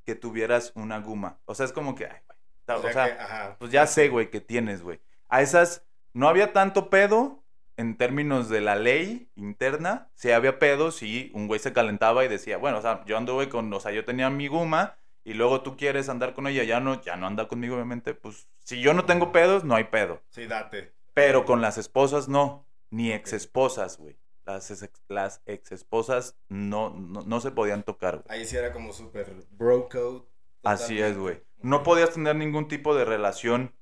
que 0.05 0.14
tuvieras 0.14 0.72
una 0.75 1.01
Guma. 1.01 1.38
O 1.46 1.55
sea, 1.55 1.64
es 1.66 1.72
como 1.72 1.94
que, 1.94 2.07
ay, 2.07 2.20
güey. 2.27 2.79
O 2.79 2.81
O 2.81 2.83
sea, 2.83 2.92
sea, 2.92 3.16
que, 3.16 3.22
ajá. 3.22 3.57
pues 3.59 3.72
ya 3.72 3.87
sé, 3.87 4.09
güey, 4.09 4.31
que 4.31 4.40
tienes, 4.40 4.83
güey. 4.83 5.01
A 5.29 5.40
esas 5.42 5.85
no 6.12 6.29
había 6.29 6.53
tanto 6.53 6.90
pedo 6.90 7.41
en 7.76 7.96
términos 7.96 8.48
de 8.48 8.61
la 8.61 8.76
ley 8.76 9.30
interna. 9.35 10.11
Sí 10.14 10.30
había 10.30 10.58
pedo 10.58 10.90
si 10.90 11.30
un 11.35 11.46
güey 11.46 11.61
se 11.61 11.72
calentaba 11.72 12.24
y 12.24 12.28
decía, 12.28 12.58
bueno, 12.58 12.78
o 12.78 12.82
sea, 12.82 13.04
yo 13.06 13.16
anduve 13.16 13.48
con, 13.48 13.72
o 13.72 13.80
sea, 13.80 13.92
yo 13.92 14.04
tenía 14.04 14.30
mi 14.30 14.48
guma 14.48 14.96
y 15.24 15.35
luego 15.35 15.62
tú 15.62 15.76
quieres 15.76 16.08
andar 16.08 16.35
con 16.35 16.46
ella, 16.46 16.64
ya 16.64 16.80
no, 16.80 17.00
ya 17.00 17.16
no 17.16 17.26
anda 17.26 17.48
conmigo, 17.48 17.74
obviamente. 17.74 18.14
Pues 18.14 18.48
si 18.64 18.80
yo 18.80 18.94
no 18.94 19.04
tengo 19.04 19.32
pedos, 19.32 19.64
no 19.64 19.74
hay 19.74 19.85
pedo. 19.85 20.20
Sí, 20.30 20.46
date. 20.46 20.92
Pero 21.14 21.44
con 21.44 21.61
las 21.61 21.78
esposas 21.78 22.28
no, 22.28 22.66
ni 22.90 23.12
ex 23.12 23.32
esposas, 23.32 23.98
güey. 23.98 24.16
Las, 24.44 24.70
ex, 24.70 25.00
las 25.08 25.40
ex 25.46 25.70
esposas 25.70 26.37
no, 26.48 26.90
no, 26.90 27.22
no 27.22 27.40
se 27.40 27.52
podían 27.52 27.85
tocar, 27.85 28.22
güey. 28.22 28.38
Ahí 28.38 28.46
sí 28.46 28.56
era 28.56 28.72
como 28.72 28.92
súper 28.92 29.32
bro 29.50 29.88
code. 29.88 30.22
Así 30.64 31.00
es, 31.00 31.16
güey. 31.16 31.42
No 31.61 31.82
podías 31.82 32.11
tener 32.11 32.35
ningún 32.37 32.66
tipo 32.66 32.94
de 32.94 33.04
relación 33.04 33.72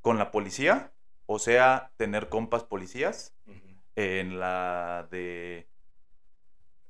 con 0.00 0.18
la 0.18 0.30
policía, 0.30 0.92
o 1.32 1.38
sea, 1.38 1.92
tener 1.96 2.28
compas 2.28 2.64
policías. 2.64 3.36
En 3.96 4.40
la 4.40 5.06
de. 5.10 5.68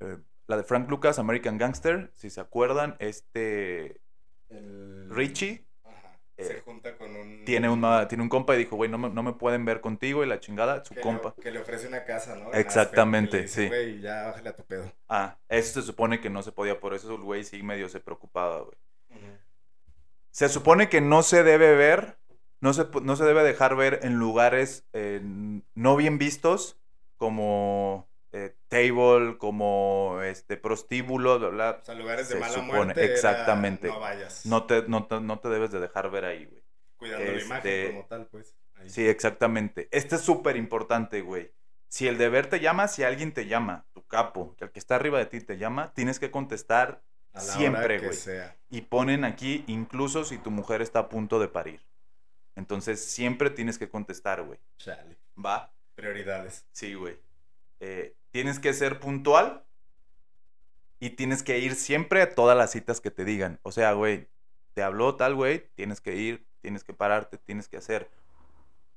eh, 0.01 0.19
la 0.47 0.57
de 0.57 0.65
Frank 0.65 0.89
Lucas, 0.91 1.19
American 1.19 1.59
Gangster, 1.59 2.11
si 2.15 2.31
se 2.31 2.41
acuerdan, 2.41 2.97
este. 2.99 4.01
El... 4.49 5.11
Richie 5.11 5.67
Ajá. 5.85 6.21
eh, 6.37 6.45
se 6.45 6.61
junta 6.61 6.97
con 6.97 7.15
un. 7.17 7.45
tiene, 7.45 7.69
una, 7.69 8.09
tiene 8.09 8.23
un 8.23 8.29
compa 8.31 8.55
y 8.55 8.59
dijo, 8.59 8.77
güey, 8.77 8.91
no 8.91 8.99
me, 8.99 9.11
no 9.11 9.23
me 9.23 9.35
pueden 9.35 9.65
ver 9.65 9.81
contigo 9.81 10.25
y 10.25 10.27
la 10.29 10.41
chingada, 10.41 10.85
su 10.85 10.95
que 10.95 11.01
compa. 11.01 11.35
Le, 11.37 11.43
que 11.43 11.51
le 11.53 11.61
ofrece 11.61 11.87
una 11.89 12.05
casa, 12.05 12.37
¿no? 12.37 12.55
En 12.55 12.61
Exactamente, 12.61 13.43
dice, 13.43 13.49
sí. 13.49 13.69
Güey, 13.69 14.01
ya 14.01 14.25
bájale 14.27 14.51
a 14.51 14.57
tu 14.57 14.65
pedo. 14.67 14.93
Ah, 15.09 15.39
eso 15.49 15.81
se 15.81 15.87
supone 15.87 16.21
que 16.21 16.31
no 16.31 16.43
se 16.43 16.53
podía, 16.53 16.81
por 16.81 16.95
eso 16.95 17.15
el 17.15 17.23
güey 17.23 17.45
sí 17.45 17.63
medio 17.63 17.89
se 17.89 18.01
preocupaba, 18.01 18.61
güey. 18.63 18.79
Se 20.33 20.49
supone 20.49 20.89
que 20.89 21.01
no 21.01 21.23
se 21.23 21.43
debe 21.45 21.75
ver, 21.77 22.20
no 22.61 22.73
se, 22.73 22.87
no 23.03 23.17
se 23.17 23.25
debe 23.25 23.43
dejar 23.43 23.77
ver 23.77 24.01
en 24.03 24.15
lugares 24.15 24.85
eh, 24.93 25.21
no 25.75 25.97
bien 25.97 26.19
vistos, 26.19 26.79
como 27.17 28.09
eh, 28.33 28.55
table, 28.69 29.39
como 29.39 30.21
este 30.23 30.57
prostíbulo, 30.57 31.39
bla, 31.39 31.49
bla. 31.49 31.79
O 31.83 31.85
sea, 31.85 31.95
lugares 31.95 32.29
de 32.29 32.37
mala 32.37 32.53
supone, 32.53 32.73
muerte. 32.73 33.05
era, 33.05 33.13
exactamente. 33.13 33.89
no 33.89 34.01
vayas. 34.01 34.47
No 34.47 34.65
te, 34.65 34.85
no, 34.87 35.07
te, 35.07 35.21
no 35.21 35.39
te 35.39 35.49
debes 35.49 35.71
de 35.73 35.81
dejar 35.81 36.11
ver 36.11 36.25
ahí, 36.25 36.45
güey. 36.45 36.63
Cuidando 36.97 37.33
la 37.33 37.39
este- 37.39 37.47
imagen 37.47 37.93
como 37.93 38.07
tal, 38.07 38.27
pues. 38.27 38.55
Ahí. 38.75 38.89
Sí, 38.89 39.07
exactamente. 39.07 39.89
Este 39.91 40.17
es 40.17 40.23
súper 40.23 40.57
importante, 40.57 41.23
güey. 41.23 41.53
Si 41.89 42.07
el 42.07 42.19
deber 42.19 42.47
te 42.47 42.61
llama, 42.61 42.87
si 42.89 43.03
alguien 43.03 43.33
te 43.33 43.47
llama, 43.47 43.85
tu 43.93 44.07
capo, 44.07 44.55
el 44.61 44.71
que 44.71 44.79
está 44.79 44.95
arriba 44.95 45.19
de 45.19 45.27
ti 45.27 45.41
te 45.41 45.59
llama, 45.59 45.93
tienes 45.93 46.21
que 46.21 46.31
contestar 46.31 47.03
siempre, 47.37 47.99
güey. 47.99 48.17
y 48.71 48.83
ponen 48.83 49.25
aquí 49.25 49.65
incluso 49.67 50.25
si 50.25 50.39
tu 50.39 50.51
mujer 50.51 50.83
está 50.83 51.01
a 51.01 51.09
punto 51.09 51.41
de 51.41 51.49
parir. 51.49 51.90
Entonces 52.61 53.03
siempre 53.03 53.49
tienes 53.49 53.79
que 53.79 53.89
contestar, 53.89 54.43
güey. 54.43 54.59
Chale. 54.77 55.17
¿Va? 55.43 55.73
Prioridades. 55.95 56.67
Sí, 56.73 56.93
güey. 56.93 57.19
Eh, 57.81 58.15
tienes 58.31 58.59
que 58.59 58.75
ser 58.75 59.01
puntual 59.01 59.65
y 60.99 61.11
tienes 61.11 61.43
que 61.43 61.59
ir 61.59 61.75
siempre 61.75 62.21
a 62.21 62.35
todas 62.35 62.57
las 62.57 62.71
citas 62.71 63.01
que 63.01 63.11
te 63.11 63.25
digan. 63.25 63.59
O 63.63 63.73
sea, 63.73 63.95
güey, 63.95 64.29
te 64.75 64.83
habló 64.83 65.17
tal, 65.17 65.35
güey, 65.35 65.67
tienes 65.75 66.03
que 66.03 66.17
ir, 66.17 66.45
tienes 66.61 66.85
que 66.85 66.93
pararte, 66.93 67.39
tienes 67.39 67.67
que 67.67 67.79
hacer. 67.79 68.11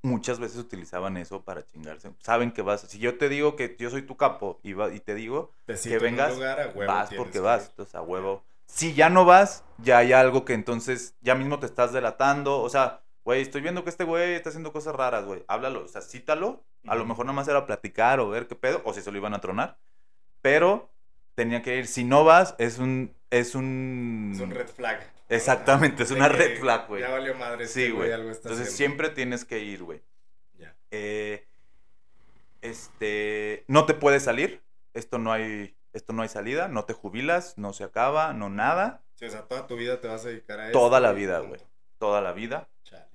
Muchas 0.02 0.40
veces 0.40 0.58
utilizaban 0.58 1.16
eso 1.16 1.42
para 1.44 1.66
chingarse. 1.66 2.12
Saben 2.20 2.52
que 2.52 2.62
vas. 2.62 2.82
Si 2.82 3.00
yo 3.00 3.18
te 3.18 3.30
digo 3.30 3.56
que 3.56 3.78
yo 3.80 3.90
soy 3.90 4.02
tu 4.02 4.18
capo 4.18 4.60
y, 4.62 4.74
va- 4.74 4.94
y 4.94 5.00
te 5.00 5.16
digo, 5.16 5.54
un 5.70 6.02
vengas, 6.02 6.34
lugar, 6.36 6.60
a 6.60 6.68
huevo 6.68 6.92
vas 6.92 7.14
porque 7.16 7.32
que 7.34 7.40
vas. 7.40 7.70
Entonces, 7.70 7.96
a 7.96 8.02
huevo. 8.02 8.44
Si 8.66 8.94
ya 8.94 9.10
no 9.10 9.24
vas, 9.24 9.64
ya 9.78 10.00
hay 10.00 10.12
algo 10.12 10.44
que 10.44 10.54
entonces 10.54 11.16
ya 11.22 11.36
mismo 11.36 11.60
te 11.60 11.68
estás 11.68 11.94
delatando. 11.94 12.62
O 12.62 12.70
sea, 12.70 13.02
güey, 13.24 13.42
estoy 13.42 13.62
viendo 13.62 13.84
que 13.84 13.90
este 13.90 14.04
güey 14.04 14.34
está 14.34 14.50
haciendo 14.50 14.72
cosas 14.72 14.96
raras, 14.96 15.26
güey. 15.26 15.44
Háblalo, 15.48 15.84
o 15.84 15.88
sea, 15.88 16.02
cítalo. 16.02 16.64
A 16.88 16.96
lo 16.96 17.06
mejor 17.06 17.26
nada 17.26 17.36
más 17.36 17.48
era 17.48 17.66
platicar 17.66 18.20
o 18.20 18.30
ver 18.30 18.48
qué 18.48 18.56
pedo, 18.56 18.82
o 18.86 18.94
si 18.94 19.02
se 19.02 19.12
lo 19.12 19.18
iban 19.18 19.34
a 19.34 19.42
tronar. 19.42 19.78
Pero 20.42 20.92
tenía 21.36 21.62
que 21.62 21.78
ir. 21.78 21.88
Si 21.88 22.04
no 22.04 22.24
vas, 22.24 22.56
es 22.58 22.80
un. 22.80 23.16
Es 23.30 23.56
un. 23.56 24.32
Es 24.36 24.42
un 24.42 24.52
red 24.52 24.68
flag. 24.68 25.00
¿no? 25.00 25.36
Exactamente, 25.36 26.04
es 26.04 26.12
una 26.12 26.30
que 26.30 26.36
red 26.36 26.60
flag, 26.60 26.88
güey. 26.88 27.02
Ya 27.02 27.10
valió 27.10 27.34
madre. 27.36 27.64
este 27.64 27.88
Sí, 27.88 27.92
güey. 27.92 28.12
Entonces 28.12 28.44
haciendo. 28.44 28.72
siempre 28.72 29.10
tienes 29.10 29.46
que 29.46 29.60
ir, 29.60 29.84
güey. 29.84 30.02
Ya. 30.58 30.76
Eh, 30.92 31.48
este, 32.62 33.64
no 33.68 33.86
te 33.86 33.94
puedes 33.94 34.24
salir. 34.24 34.62
Esto 34.94 35.18
no 35.18 35.32
hay, 35.32 35.76
esto 35.94 36.14
no 36.14 36.22
hay 36.22 36.30
salida. 36.30 36.68
No 36.68 36.86
te 36.86 36.94
jubilas, 36.94 37.58
no 37.58 37.74
se 37.74 37.84
acaba, 37.84 38.34
no 38.34 38.50
nada. 38.50 39.02
Sí, 39.16 39.26
o 39.26 39.30
sea, 39.30 39.44
toda 39.44 39.66
tu 39.68 39.76
vida 39.76 40.02
te 40.02 40.08
vas 40.08 40.26
a 40.26 40.30
dedicar 40.30 40.60
a 40.60 40.70
eso. 40.70 40.80
Toda 40.80 41.00
la 41.00 41.14
vida, 41.14 41.40
güey. 41.40 41.62
Toda 41.98 42.22
la 42.22 42.34
vida. 42.34 42.68
Chale. 42.84 43.06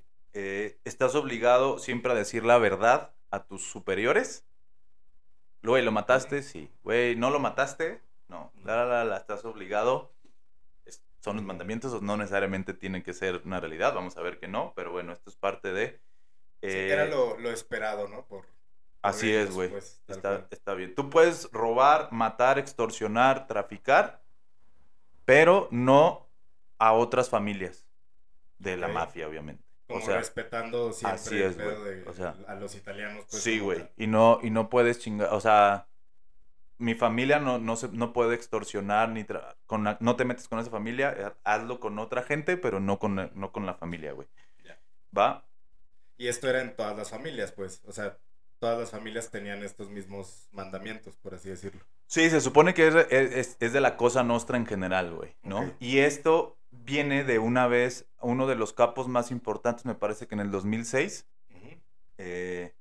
Eh, 0.41 0.79
estás 0.85 1.17
obligado 1.17 1.81
siempre 1.81 2.13
a 2.13 2.15
decir 2.15 2.45
la 2.45 2.59
verdad 2.59 3.13
a 3.33 3.45
tus 3.45 3.65
superiores. 3.69 4.47
Güey, 5.65 5.83
¿lo 5.85 5.91
mataste? 5.91 6.43
Sí. 6.43 6.71
Güey, 6.85 7.17
¿no 7.17 7.31
lo 7.31 7.41
mataste? 7.41 8.01
No. 8.29 8.53
La, 8.65 8.85
la, 8.87 9.05
la, 9.05 9.17
estás 9.17 9.45
obligado. 9.45 10.13
Es- 10.87 11.03
son 11.21 11.37
los 11.37 11.45
mandamientos, 11.45 12.01
no 12.03 12.17
necesariamente 12.17 12.73
tienen 12.73 13.03
que 13.03 13.15
ser 13.15 13.43
una 13.45 13.59
realidad. 13.59 13.95
Vamos 13.95 14.17
a 14.17 14.23
ver 14.23 14.39
que 14.39 14.47
no, 14.47 14.73
pero 14.77 14.93
bueno, 14.93 15.13
esto 15.13 15.29
es 15.29 15.35
parte 15.37 15.73
de. 15.73 16.01
Sí, 16.63 16.69
eh, 16.69 16.93
era 16.93 17.07
lo, 17.07 17.37
lo 17.39 17.51
esperado, 17.51 18.07
¿no? 18.07 18.25
Por, 18.27 18.43
por 18.43 18.47
Así 19.03 19.33
ellos, 19.33 19.49
es, 19.49 19.55
güey. 19.57 19.71
pues, 19.71 20.01
Está, 20.07 20.47
está 20.53 20.75
bien. 20.75 20.95
Tú 20.95 21.11
puedes 21.11 21.51
robar, 21.51 22.13
matar, 22.13 22.61
extorsionar, 22.61 23.49
traficar, 23.49 24.23
pero 25.25 25.69
no 25.73 26.29
a 26.79 26.93
otras 26.93 27.29
familias 27.29 27.87
de 28.59 28.77
la 28.77 28.89
mafia, 28.89 29.29
obviamente. 29.29 29.68
Como 29.89 30.01
o 30.01 30.07
sea, 30.07 30.19
respetando 30.19 30.93
siempre 30.93 31.17
así 31.21 31.43
el 31.43 31.55
pedo 31.55 31.83
de 31.85 32.09
O 32.09 32.13
sea, 32.13 32.37
a 32.47 32.55
los 32.55 32.75
italianos. 32.77 33.25
Pues, 33.31 33.43
sí, 33.43 33.59
güey. 33.59 33.79
tal. 33.79 33.91
Y 33.97 34.07
no, 34.07 34.39
y 34.43 34.51
no 34.51 34.69
puedes 34.69 34.99
chingar, 35.01 35.33
o 35.33 35.41
sea, 35.41 35.89
mi 36.77 36.95
familia 36.95 37.41
no, 37.41 37.59
no, 37.59 37.75
se, 37.75 37.89
no 37.89 38.13
puede 38.13 38.35
extorsionar 38.37 39.09
ni 39.09 39.25
tra- 39.25 39.57
con 39.67 39.83
la- 39.85 39.97
no 40.01 40.15
te 40.15 40.25
metes 40.25 40.47
con 40.47 40.59
esa 40.61 40.71
familia, 40.71 41.15
eh, 41.17 41.33
hazlo 41.43 41.81
con 41.81 41.99
otra 41.99 42.23
gente, 42.23 42.57
pero 42.57 42.79
no 42.81 42.99
con, 42.99 43.17
la- 43.17 43.31
no 43.35 43.51
con 43.51 43.67
la 43.67 43.75
familia, 43.75 44.13
güey. 44.13 44.29
Ya. 44.65 44.79
¿Va? 45.17 45.45
Y 46.19 46.29
esto 46.29 46.49
era 46.51 46.61
en 46.61 46.77
todas 46.77 46.97
las 46.97 47.11
familias, 47.11 47.53
pues. 47.53 47.83
O 47.87 47.93
sea, 47.93 48.19
todas 48.59 48.79
las 48.79 48.91
familias 48.91 49.31
tenían 49.31 49.63
estos 49.63 49.89
mismos 49.89 50.49
mandamientos, 50.53 51.17
por 51.17 51.35
así 51.35 51.49
decirlo. 51.49 51.81
Sí, 52.07 52.29
se 52.29 52.41
supone 52.43 52.75
que 52.75 52.89
es, 52.89 52.95
es- 53.11 53.57
es 53.59 53.73
de 53.73 53.81
la 53.81 53.97
cosa 53.97 54.23
nostra 54.23 54.59
en 54.59 54.67
general, 54.67 55.15
güey, 55.15 55.35
¿no? 55.43 55.73
Y 55.81 55.99
esto 56.01 56.58
viene 56.89 57.23
de 57.23 57.39
una 57.39 57.67
vez, 57.69 58.07
uno 58.23 58.47
de 58.47 58.55
los 58.57 58.73
capos 58.73 59.09
más 59.09 59.31
importantes, 59.31 59.85
me 59.85 59.95
parece 59.95 60.27
que 60.27 60.35
en 60.35 60.41
el 60.41 60.51
2006, 60.51 61.27
eh, 62.17 62.73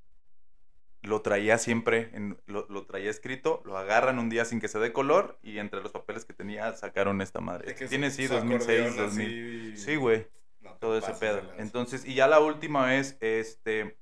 lo 1.01 1.21
traía 1.21 1.57
siempre, 1.57 2.09
en- 2.13 2.41
lo, 2.45 2.65
lo 2.69 2.85
traía 2.85 3.09
escrito, 3.11 3.61
lo 3.65 3.77
agarran 3.77 4.17
un 4.17 4.29
día 4.29 4.45
sin 4.45 4.61
que 4.61 4.69
se 4.69 4.79
dé 4.79 4.93
color 4.93 5.37
y 5.43 5.57
entre 5.59 5.81
los 5.81 5.91
papeles 5.91 6.23
que 6.25 6.33
tenía 6.33 6.73
sacaron 6.73 7.21
esta 7.21 7.41
madre. 7.41 7.75
Que 7.75 7.87
Tiene, 7.87 8.09
sí, 8.11 8.27
su 8.27 8.33
2006, 8.33 8.79
acordeón 8.81 9.07
2000. 9.09 9.73
así, 9.75 9.77
Sí, 9.77 9.95
güey, 9.97 10.27
no 10.61 10.73
todo 10.77 10.97
ese 10.97 11.13
pedo. 11.13 11.41
Entonces, 11.57 12.05
y 12.05 12.13
ya 12.15 12.27
la 12.27 12.39
última 12.39 12.95
es, 12.95 13.17
este, 13.19 13.97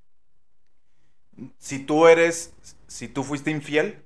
si 1.58 1.80
tú 1.80 2.08
eres, 2.08 2.54
si 2.88 3.08
tú 3.08 3.24
fuiste 3.24 3.50
infiel, 3.52 4.04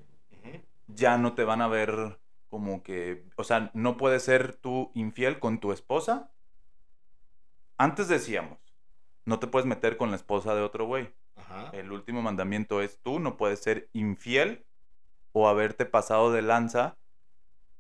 ya 0.88 1.18
no 1.18 1.34
te 1.36 1.44
van 1.44 1.62
a 1.62 1.68
ver 1.68 2.20
como 2.50 2.84
que, 2.84 3.26
o 3.36 3.44
sea, 3.44 3.72
no 3.74 3.98
puedes 3.98 4.24
ser 4.24 4.54
tú 4.54 4.92
infiel 4.96 5.40
con 5.40 5.60
tu 5.60 5.72
esposa. 5.72 6.32
Antes 7.78 8.08
decíamos, 8.08 8.60
no 9.26 9.40
te 9.40 9.48
puedes 9.48 9.66
meter 9.66 9.98
con 9.98 10.10
la 10.10 10.16
esposa 10.18 10.56
de 10.56 10.62
otro 10.62 10.86
güey. 10.86 11.14
Ajá. 11.36 11.70
El 11.74 11.92
último 11.92 12.22
mandamiento 12.22 12.82
es 12.82 13.00
tú 13.02 13.20
no 13.20 13.38
puedes 13.38 13.60
ser 13.60 13.90
infiel 13.94 14.66
o 15.32 15.48
haberte 15.48 15.86
pasado 15.86 16.32
de 16.32 16.42
lanza 16.42 16.98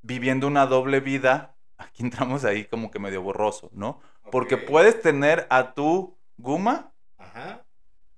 viviendo 0.01 0.47
una 0.47 0.65
doble 0.65 1.01
vida 1.01 1.57
aquí 1.79 2.03
entramos 2.03 2.45
ahí 2.45 2.65
como 2.65 2.91
que 2.91 2.99
medio 2.99 3.21
borroso, 3.21 3.69
¿no? 3.73 4.01
Porque 4.31 4.57
puedes 4.57 5.01
tener 5.01 5.47
a 5.49 5.73
tu 5.73 6.17
guma, 6.37 6.93
Ajá. 7.17 7.65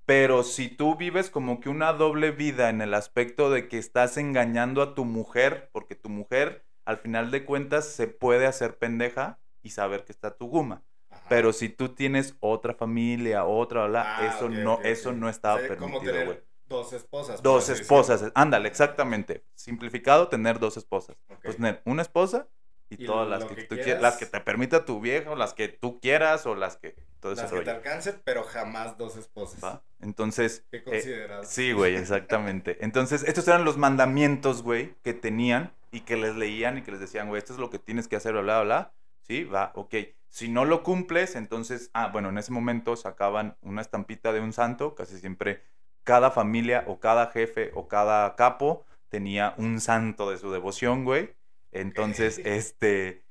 Pero 0.05 0.43
si 0.43 0.69
tú 0.69 0.95
vives 0.95 1.29
como 1.29 1.59
que 1.59 1.69
una 1.69 1.93
doble 1.93 2.31
vida 2.31 2.69
en 2.69 2.81
el 2.81 2.93
aspecto 2.93 3.49
de 3.49 3.67
que 3.67 3.77
estás 3.77 4.17
engañando 4.17 4.81
a 4.81 4.95
tu 4.95 5.05
mujer, 5.05 5.69
porque 5.71 5.95
tu 5.95 6.09
mujer 6.09 6.65
al 6.85 6.97
final 6.97 7.31
de 7.31 7.45
cuentas 7.45 7.85
se 7.87 8.07
puede 8.07 8.45
hacer 8.47 8.77
pendeja 8.77 9.39
y 9.63 9.69
saber 9.71 10.03
que 10.05 10.11
está 10.11 10.35
tu 10.37 10.47
guma. 10.47 10.83
ajá. 11.09 11.29
Pero 11.29 11.53
si 11.53 11.69
tú 11.69 11.89
tienes 11.95 12.35
otra 12.39 12.73
familia, 12.73 13.45
otra, 13.45 13.87
bla, 13.87 14.13
Ah, 14.17 14.27
eso 14.27 14.49
no, 14.49 14.79
eso 14.83 15.13
no 15.13 15.29
estaba 15.29 15.55
O 15.55 15.59
sea, 15.59 15.67
permitido, 15.67 16.25
güey. 16.25 16.39
Dos 16.65 16.93
esposas. 16.93 17.41
Dos 17.41 17.69
esposas, 17.69 18.31
ándale, 18.35 18.67
exactamente. 18.67 19.45
Simplificado, 19.55 20.27
tener 20.29 20.59
dos 20.59 20.77
esposas. 20.77 21.17
Pues 21.43 21.57
tener 21.57 21.81
una 21.85 22.01
esposa 22.01 22.49
y, 22.89 22.97
Y 22.97 23.05
todas 23.05 23.27
las 23.27 23.45
que, 23.45 23.55
que 23.55 23.63
tú 23.63 23.79
quieras. 23.79 24.01
las 24.01 24.17
que 24.17 24.25
te 24.25 24.39
permita 24.41 24.85
tu 24.85 24.99
vieja, 25.01 25.31
o 25.31 25.35
las 25.35 25.53
que 25.53 25.67
tú 25.69 25.99
quieras, 25.99 26.45
o 26.45 26.55
las 26.55 26.77
que 26.77 26.95
todo 27.19 27.33
ese 27.33 27.41
Las 27.41 27.51
que 27.53 27.61
te 27.61 27.71
rollo. 27.71 27.71
alcance, 27.73 28.13
pero 28.13 28.43
jamás 28.43 28.97
dos 28.97 29.15
esposas. 29.17 29.59
¿va? 29.63 29.83
Entonces, 30.01 30.65
Qué 30.71 30.77
eh, 30.77 30.83
considerado. 30.83 31.43
sí, 31.43 31.71
güey, 31.73 31.95
exactamente. 31.95 32.77
Entonces, 32.83 33.23
estos 33.23 33.47
eran 33.47 33.65
los 33.65 33.77
mandamientos, 33.77 34.63
güey, 34.63 34.95
que 35.03 35.13
tenían 35.13 35.73
y 35.91 36.01
que 36.01 36.17
les 36.17 36.35
leían 36.35 36.77
y 36.77 36.81
que 36.81 36.91
les 36.91 36.99
decían, 36.99 37.27
güey, 37.27 37.39
esto 37.39 37.53
es 37.53 37.59
lo 37.59 37.69
que 37.69 37.79
tienes 37.79 38.07
que 38.07 38.15
hacer, 38.15 38.33
bla, 38.33 38.41
bla, 38.41 38.63
bla. 38.63 38.93
Sí, 39.21 39.43
va, 39.43 39.71
ok. 39.75 39.95
Si 40.29 40.49
no 40.49 40.65
lo 40.65 40.83
cumples, 40.83 41.35
entonces, 41.35 41.89
ah, 41.93 42.07
bueno, 42.07 42.29
en 42.29 42.37
ese 42.37 42.51
momento 42.51 42.95
sacaban 42.95 43.57
una 43.61 43.81
estampita 43.81 44.33
de 44.33 44.39
un 44.39 44.53
santo, 44.53 44.95
casi 44.95 45.19
siempre 45.19 45.61
cada 46.03 46.31
familia 46.31 46.83
o 46.87 46.99
cada 46.99 47.27
jefe 47.27 47.71
o 47.75 47.87
cada 47.87 48.35
capo 48.35 48.85
tenía 49.09 49.53
un 49.57 49.79
santo 49.81 50.31
de 50.31 50.37
su 50.37 50.51
devoción, 50.51 51.03
güey. 51.05 51.35
Entonces, 51.71 52.39
este, 52.43 53.23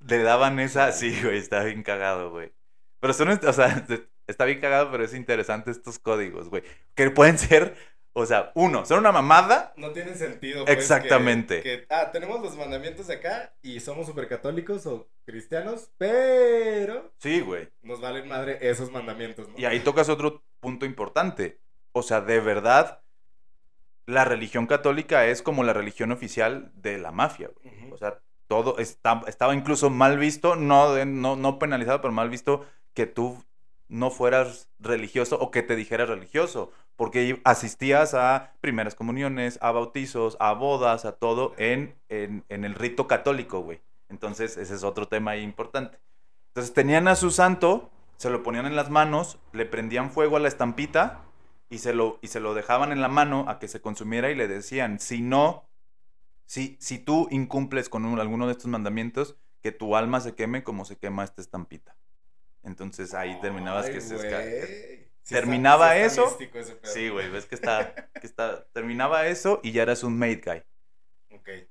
le 0.00 0.18
daban 0.22 0.58
esa, 0.60 0.92
sí, 0.92 1.18
güey, 1.22 1.38
está 1.38 1.62
bien 1.64 1.82
cagado, 1.82 2.30
güey. 2.30 2.52
Pero 3.00 3.14
son, 3.14 3.28
o 3.30 3.52
sea, 3.52 3.86
está 4.30 4.44
bien 4.44 4.60
cagado, 4.60 4.90
pero 4.90 5.04
es 5.04 5.14
interesante 5.14 5.70
estos 5.70 5.98
códigos, 5.98 6.48
güey. 6.48 6.62
Que 6.94 7.10
pueden 7.10 7.38
ser, 7.38 7.76
o 8.12 8.26
sea, 8.26 8.52
uno, 8.54 8.84
son 8.86 9.00
una 9.00 9.12
mamada, 9.12 9.72
No 9.76 9.90
tiene 9.90 10.14
sentido. 10.14 10.64
pues, 10.64 10.76
Exactamente. 10.76 11.62
Que, 11.62 11.86
ah, 11.90 12.10
tenemos 12.12 12.40
los 12.40 12.56
mandamientos 12.56 13.06
de 13.06 13.14
acá 13.14 13.54
y 13.62 13.80
somos 13.80 14.06
supercatólicos 14.06 14.86
o 14.86 15.08
cristianos, 15.24 15.90
pero 15.98 17.12
sí, 17.18 17.40
güey. 17.40 17.68
nos 17.82 18.00
valen 18.00 18.28
madre 18.28 18.58
esos 18.60 18.90
mandamientos, 18.90 19.48
¿no? 19.48 19.54
Y 19.58 19.64
ahí 19.64 19.80
tocas 19.80 20.08
otro 20.08 20.42
punto 20.60 20.86
importante. 20.86 21.58
O 21.92 22.02
sea, 22.02 22.20
de 22.20 22.40
verdad, 22.40 23.02
la 24.06 24.24
religión 24.24 24.66
católica 24.66 25.26
es 25.26 25.42
como 25.42 25.64
la 25.64 25.72
religión 25.72 26.12
oficial 26.12 26.70
de 26.74 26.98
la 26.98 27.12
mafia, 27.12 27.50
güey. 27.62 27.92
O 27.92 27.96
sea, 27.96 28.20
todo 28.48 28.78
está, 28.78 29.22
estaba 29.28 29.54
incluso 29.54 29.90
mal 29.90 30.18
visto, 30.18 30.56
no, 30.56 31.04
no, 31.04 31.36
no 31.36 31.58
penalizado, 31.60 32.00
pero 32.00 32.12
mal 32.12 32.28
visto 32.28 32.66
que 32.94 33.06
tú 33.06 33.44
no 33.90 34.10
fueras 34.10 34.68
religioso 34.78 35.38
o 35.38 35.50
que 35.50 35.62
te 35.62 35.76
dijeras 35.76 36.08
religioso, 36.08 36.70
porque 36.96 37.40
asistías 37.44 38.14
a 38.14 38.52
primeras 38.60 38.94
comuniones, 38.94 39.58
a 39.60 39.72
bautizos, 39.72 40.36
a 40.40 40.52
bodas, 40.52 41.04
a 41.04 41.12
todo 41.12 41.54
en, 41.58 41.94
en, 42.08 42.44
el 42.48 42.74
rito 42.74 43.06
católico, 43.06 43.60
güey. 43.60 43.80
Entonces, 44.08 44.56
ese 44.56 44.74
es 44.74 44.84
otro 44.84 45.08
tema 45.08 45.36
importante. 45.36 45.98
Entonces, 46.48 46.72
tenían 46.72 47.08
a 47.08 47.16
su 47.16 47.30
santo, 47.30 47.90
se 48.16 48.30
lo 48.30 48.42
ponían 48.42 48.66
en 48.66 48.76
las 48.76 48.90
manos, 48.90 49.38
le 49.52 49.66
prendían 49.66 50.10
fuego 50.10 50.36
a 50.36 50.40
la 50.40 50.48
estampita 50.48 51.22
y 51.68 51.78
se 51.78 51.92
lo, 51.92 52.18
y 52.22 52.28
se 52.28 52.40
lo 52.40 52.54
dejaban 52.54 52.92
en 52.92 53.00
la 53.00 53.08
mano 53.08 53.46
a 53.48 53.58
que 53.58 53.68
se 53.68 53.80
consumiera 53.80 54.30
y 54.30 54.34
le 54.34 54.46
decían, 54.48 55.00
si 55.00 55.20
no, 55.20 55.64
si, 56.46 56.76
si 56.80 56.98
tú 56.98 57.28
incumples 57.30 57.88
con 57.88 58.04
un- 58.04 58.20
alguno 58.20 58.46
de 58.46 58.52
estos 58.52 58.66
mandamientos, 58.66 59.36
que 59.62 59.72
tu 59.72 59.96
alma 59.96 60.20
se 60.20 60.34
queme 60.34 60.64
como 60.64 60.84
se 60.84 60.96
quema 60.96 61.24
esta 61.24 61.40
estampita. 61.40 61.96
Entonces 62.62 63.14
ahí 63.14 63.38
terminabas 63.40 63.88
que 63.88 64.00
se 64.00 64.16
güey. 64.16 64.28
esca- 64.28 65.06
Sí 65.22 65.34
terminaba 65.34 65.96
está- 65.96 66.10
sí 66.10 66.20
está 66.22 66.22
eso. 66.22 66.38
Sí, 66.82 67.08
güey, 67.08 67.30
ves 67.30 67.46
que 67.46 67.54
está, 67.54 67.94
que 67.94 68.26
está, 68.26 68.64
terminaba 68.72 69.26
eso 69.26 69.60
y 69.62 69.72
ya 69.72 69.82
eras 69.82 70.02
un 70.02 70.18
made 70.18 70.40
guy. 70.44 70.62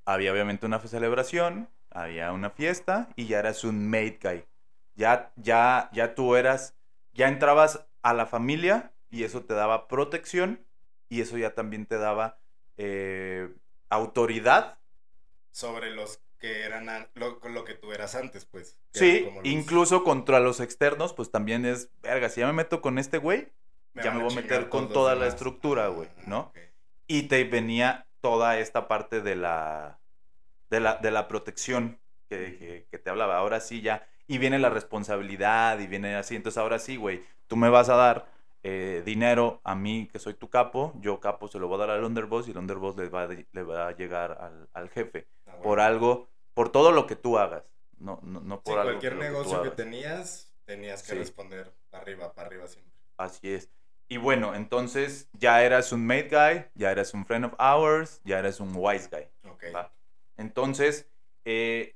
Había 0.04 0.32
obviamente 0.32 0.66
una 0.66 0.78
celebración, 0.80 1.68
había 1.90 2.32
una 2.32 2.50
fiesta 2.50 3.08
y 3.16 3.26
ya 3.26 3.38
eras 3.40 3.64
un 3.64 3.88
made 3.88 4.18
guy. 4.22 4.44
Ya, 4.94 5.32
ya, 5.36 5.90
ya 5.92 6.14
tú 6.14 6.36
eras, 6.36 6.74
ya 7.12 7.28
entrabas 7.28 7.84
a 8.02 8.14
la 8.14 8.26
familia 8.26 8.92
y 9.10 9.24
eso 9.24 9.44
te 9.44 9.54
daba 9.54 9.88
protección 9.88 10.64
y 11.08 11.20
eso 11.20 11.36
ya 11.38 11.54
también 11.54 11.86
te 11.86 11.98
daba 11.98 12.38
eh, 12.76 13.52
autoridad. 13.90 14.78
Sobre 15.50 15.90
los 15.90 16.20
que 16.40 16.62
eran 16.64 16.88
an- 16.88 17.08
lo, 17.14 17.38
lo 17.50 17.64
que 17.64 17.74
tú 17.74 17.92
eras 17.92 18.14
antes, 18.16 18.46
pues. 18.46 18.76
Sí, 18.92 19.20
los- 19.32 19.44
incluso 19.44 20.02
contra 20.02 20.40
los 20.40 20.58
externos, 20.60 21.12
pues 21.12 21.30
también 21.30 21.64
es, 21.64 21.90
verga, 22.02 22.28
si 22.28 22.40
ya 22.40 22.46
me 22.48 22.52
meto 22.54 22.80
con 22.80 22.98
este 22.98 23.18
güey, 23.18 23.48
ya 23.94 24.10
me 24.12 24.22
voy 24.22 24.32
a 24.32 24.36
meter 24.36 24.68
con 24.68 24.88
toda 24.92 25.14
la 25.14 25.26
estructura, 25.26 25.88
güey, 25.88 26.08
Ah, 26.18 26.22
¿no? 26.26 26.52
y 27.06 27.24
te 27.24 27.44
venía 27.44 28.06
toda 28.20 28.58
esta 28.58 28.88
parte 28.88 29.20
de 29.20 29.36
la, 29.36 29.98
de 30.70 30.80
la, 30.80 30.96
de 30.96 31.10
la 31.10 31.28
protección 31.28 31.98
que, 32.28 32.56
que- 32.58 32.86
que 32.90 32.98
te 32.98 33.10
hablaba. 33.10 33.36
Ahora 33.38 33.60
sí 33.60 33.80
ya, 33.82 34.06
y 34.26 34.38
viene 34.38 34.58
la 34.58 34.70
responsabilidad 34.70 35.78
y 35.80 35.86
viene 35.88 36.14
así. 36.14 36.36
Entonces 36.36 36.58
ahora 36.58 36.78
sí, 36.78 36.96
güey, 36.96 37.22
tú 37.48 37.56
me 37.56 37.68
vas 37.68 37.88
a 37.88 37.96
dar 37.96 38.26
eh, 38.62 39.02
dinero 39.04 39.60
a 39.64 39.74
mí, 39.74 40.08
que 40.12 40.18
soy 40.18 40.34
tu 40.34 40.50
capo, 40.50 40.92
yo 41.00 41.18
capo 41.20 41.48
se 41.48 41.58
lo 41.58 41.68
voy 41.68 41.76
a 41.76 41.86
dar 41.86 41.90
al 41.90 42.04
underboss 42.04 42.46
y 42.48 42.50
el 42.50 42.58
underboss 42.58 42.96
le 42.96 43.08
va, 43.08 43.22
a- 43.24 43.28
le 43.28 43.62
va 43.62 43.88
a 43.88 43.92
llegar 43.96 44.32
al, 44.40 44.68
al 44.74 44.90
jefe. 44.90 45.28
Ah, 45.46 45.50
bueno. 45.52 45.62
Por 45.62 45.80
algo, 45.80 46.28
por 46.54 46.70
todo 46.70 46.92
lo 46.92 47.06
que 47.06 47.16
tú 47.16 47.38
hagas. 47.38 47.64
No, 47.98 48.20
no, 48.22 48.40
no 48.40 48.56
Sí, 48.56 48.62
por 48.64 48.78
algo 48.78 48.90
cualquier 48.92 49.14
que 49.14 49.18
negocio 49.18 49.62
que 49.62 49.70
tenías, 49.70 50.54
tenías 50.64 51.02
que 51.02 51.12
Sí. 51.12 51.18
responder 51.18 51.74
para 51.90 52.02
arriba, 52.02 52.32
para 52.34 52.48
arriba 52.48 52.66
siempre. 52.66 52.92
Así 53.16 53.52
es. 53.52 53.70
Y 54.08 54.16
bueno, 54.16 54.54
entonces 54.54 55.28
ya 55.34 55.62
eras 55.62 55.92
un 55.92 56.04
mate 56.06 56.28
guy, 56.30 56.64
ya 56.74 56.90
eras 56.90 57.14
un 57.14 57.24
friend 57.24 57.44
of 57.44 57.54
ours, 57.58 58.20
ya 58.24 58.38
eras 58.38 58.58
un 58.58 58.72
wise 58.74 59.08
guy. 59.10 59.28
Entonces, 60.36 61.08
eh, 61.44 61.94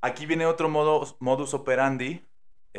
aquí 0.00 0.26
viene 0.26 0.46
otro 0.46 0.68
modo, 0.68 1.16
modus 1.20 1.54
operandi 1.54 2.24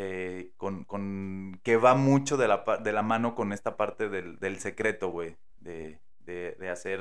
eh, 0.02 0.52
con, 0.56 0.84
con- 0.84 1.60
que 1.62 1.76
va 1.76 1.94
mucho 1.94 2.38
de 2.38 2.48
la, 2.48 2.64
de 2.82 2.92
la 2.92 3.02
mano 3.02 3.34
con 3.34 3.52
esta 3.52 3.76
parte 3.76 4.08
del, 4.08 4.38
del 4.38 4.58
secreto, 4.58 5.10
güey, 5.10 5.36
de, 5.58 6.00
de- 6.20 6.70
hacer 6.70 7.00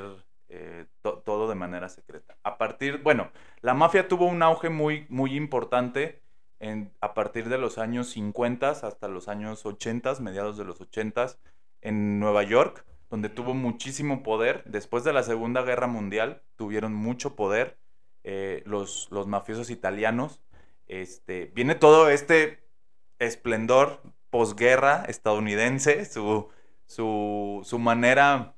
eh, 0.50 0.86
to- 1.02 1.20
todo 1.26 1.48
de 1.48 1.56
manera 1.56 1.88
secreta. 1.88 2.36
A 2.44 2.58
partir, 2.58 3.02
bueno, 3.04 3.32
la 3.62 3.74
mafia 3.74 4.08
tuvo 4.10 4.26
un 4.26 4.44
auge 4.44 4.70
muy, 4.70 5.06
muy 5.10 5.36
importante 5.38 6.22
en, 6.60 6.92
a 7.00 7.14
partir 7.14 7.48
de 7.48 7.58
los 7.58 7.78
años 7.78 8.10
50 8.10 8.70
hasta 8.72 9.08
los 9.08 9.30
años 9.30 9.66
80, 9.66 10.20
mediados 10.20 10.58
de 10.58 10.66
los 10.66 10.82
80 10.82 11.28
en 11.82 12.20
Nueva 12.20 12.44
York, 12.44 12.86
donde 13.10 13.30
tuvo 13.30 13.54
muchísimo 13.54 14.24
poder. 14.24 14.64
Después 14.66 15.06
de 15.06 15.14
la 15.14 15.24
Segunda 15.24 15.62
Guerra 15.62 15.88
Mundial, 15.88 16.42
tuvieron 16.58 16.94
mucho 16.94 17.36
poder 17.38 17.78
eh, 18.26 18.62
los, 18.66 19.08
los 19.12 19.26
mafiosos 19.28 19.70
italianos. 19.70 20.42
Este, 20.88 21.52
viene 21.56 21.76
todo 21.76 22.10
este 22.10 22.60
esplendor 23.20 24.02
posguerra 24.30 25.06
estadounidense, 25.08 26.06
su, 26.06 26.50
su, 26.88 27.62
su 27.64 27.80
manera 27.80 28.56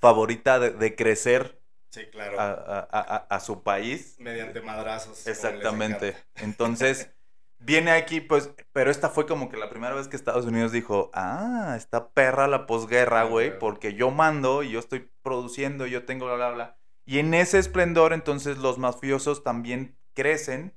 favorita 0.00 0.58
de, 0.58 0.70
de 0.70 0.96
crecer 0.96 1.60
Sí, 1.90 2.06
claro. 2.10 2.40
a, 2.40 2.50
a- 2.52 2.88
a- 2.90 3.26
a 3.36 3.40
su 3.40 3.62
país. 3.62 4.16
Mediante 4.18 4.60
madrazos. 4.62 5.26
Exactamente. 5.26 6.16
Entonces, 6.36 7.10
viene 7.58 7.90
aquí, 7.92 8.20
pues, 8.20 8.50
pero 8.72 8.90
esta 8.90 9.10
fue 9.10 9.26
como 9.26 9.48
que 9.50 9.56
la 9.58 9.68
primera 9.68 9.94
vez 9.94 10.08
que 10.08 10.16
Estados 10.16 10.46
Unidos 10.46 10.72
dijo, 10.72 11.10
ah, 11.14 11.74
está 11.76 12.08
perra 12.10 12.48
la 12.48 12.66
posguerra, 12.66 13.20
Ah, 13.20 13.24
güey, 13.24 13.58
porque 13.58 13.94
yo 13.94 14.10
mando 14.10 14.62
y 14.62 14.70
yo 14.72 14.78
estoy 14.78 15.10
produciendo, 15.22 15.86
yo 15.86 16.04
tengo 16.04 16.26
bla, 16.26 16.36
bla, 16.36 16.50
bla. 16.50 16.78
Y 17.04 17.18
en 17.18 17.34
ese 17.34 17.58
esplendor, 17.58 18.12
entonces, 18.12 18.58
los 18.58 18.78
mafiosos 18.78 19.42
también 19.44 19.96
crecen, 20.14 20.74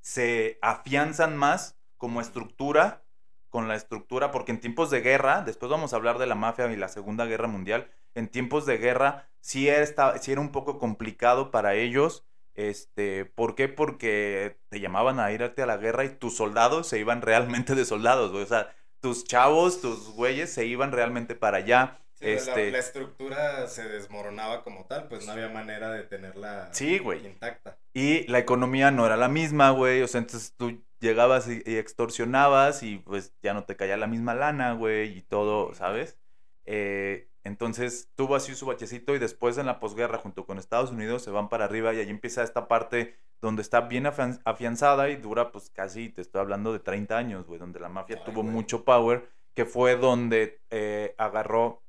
se 0.00 0.58
afianzan 0.62 1.36
más 1.36 1.78
como 2.04 2.20
estructura, 2.20 3.02
con 3.48 3.66
la 3.66 3.76
estructura, 3.76 4.30
porque 4.30 4.52
en 4.52 4.60
tiempos 4.60 4.90
de 4.90 5.00
guerra, 5.00 5.40
después 5.40 5.70
vamos 5.70 5.94
a 5.94 5.96
hablar 5.96 6.18
de 6.18 6.26
la 6.26 6.34
mafia 6.34 6.70
y 6.70 6.76
la 6.76 6.88
Segunda 6.88 7.24
Guerra 7.24 7.48
Mundial, 7.48 7.90
en 8.14 8.28
tiempos 8.28 8.66
de 8.66 8.76
guerra 8.76 9.30
sí 9.40 9.68
era, 9.68 10.18
sí 10.18 10.32
era 10.32 10.40
un 10.42 10.52
poco 10.52 10.78
complicado 10.78 11.50
para 11.50 11.72
ellos. 11.74 12.26
Este, 12.52 13.24
¿Por 13.24 13.54
qué? 13.54 13.68
Porque 13.68 14.58
te 14.68 14.80
llamaban 14.80 15.18
a 15.18 15.32
irte 15.32 15.62
a 15.62 15.66
la 15.66 15.78
guerra 15.78 16.04
y 16.04 16.10
tus 16.10 16.36
soldados 16.36 16.86
se 16.88 16.98
iban 16.98 17.22
realmente 17.22 17.74
de 17.74 17.86
soldados, 17.86 18.32
güey. 18.32 18.42
O 18.44 18.46
sea, 18.46 18.68
tus 19.00 19.24
chavos, 19.24 19.80
tus 19.80 20.10
güeyes 20.10 20.52
se 20.52 20.66
iban 20.66 20.92
realmente 20.92 21.34
para 21.34 21.56
allá. 21.56 22.00
Sí, 22.12 22.26
la- 22.26 22.32
este, 22.32 22.70
la, 22.70 22.78
estructura 22.80 23.66
se 23.66 23.88
desmoronaba 23.88 24.62
como 24.62 24.84
tal, 24.84 25.08
pues 25.08 25.24
no 25.24 25.32
había 25.32 25.48
manera 25.48 25.90
de 25.90 26.02
tenerla 26.02 26.68
Sí, 26.72 26.98
güey. 26.98 27.24
intacta. 27.24 27.78
Y 27.94 28.26
la 28.30 28.40
economía 28.40 28.90
no 28.90 29.06
era 29.06 29.16
la 29.16 29.28
misma, 29.28 29.70
güey. 29.70 30.02
O 30.02 30.06
sea, 30.06 30.20
entonces 30.20 30.52
tú 30.56 30.84
llegabas 31.04 31.48
y, 31.48 31.62
y 31.66 31.76
extorsionabas 31.76 32.82
y 32.82 32.98
pues 32.98 33.34
ya 33.42 33.54
no 33.54 33.64
te 33.64 33.76
caía 33.76 33.96
la 33.98 34.08
misma 34.08 34.34
lana, 34.34 34.72
güey, 34.74 35.18
y 35.18 35.22
todo, 35.22 35.74
¿sabes? 35.74 36.18
Eh, 36.66 37.28
Entonces 37.44 38.10
tuvo 38.16 38.36
así 38.36 38.54
su 38.56 38.66
bachecito 38.66 39.14
y 39.14 39.18
después 39.20 39.58
en 39.58 39.66
la 39.66 39.78
posguerra 39.80 40.18
junto 40.18 40.46
con 40.46 40.58
Estados 40.58 40.90
Unidos 40.92 41.22
se 41.22 41.30
van 41.30 41.48
para 41.50 41.66
arriba 41.66 41.94
y 41.94 42.00
ahí 42.00 42.10
empieza 42.10 42.42
esta 42.42 42.68
parte 42.68 43.16
donde 43.42 43.62
está 43.62 43.82
bien 43.82 44.06
afian- 44.06 44.40
afianzada 44.46 45.10
y 45.10 45.16
dura 45.16 45.52
pues 45.52 45.70
casi, 45.70 46.08
te 46.10 46.22
estoy 46.22 46.40
hablando 46.40 46.72
de 46.72 46.80
30 46.80 47.18
años, 47.18 47.46
güey, 47.46 47.60
donde 47.60 47.80
la 47.80 47.90
mafia 47.90 48.16
Ay, 48.16 48.22
tuvo 48.24 48.42
güey. 48.42 48.54
mucho 48.54 48.84
power, 48.84 49.28
que 49.54 49.66
fue 49.66 49.96
donde 49.96 50.62
eh, 50.70 51.14
agarró 51.18 51.82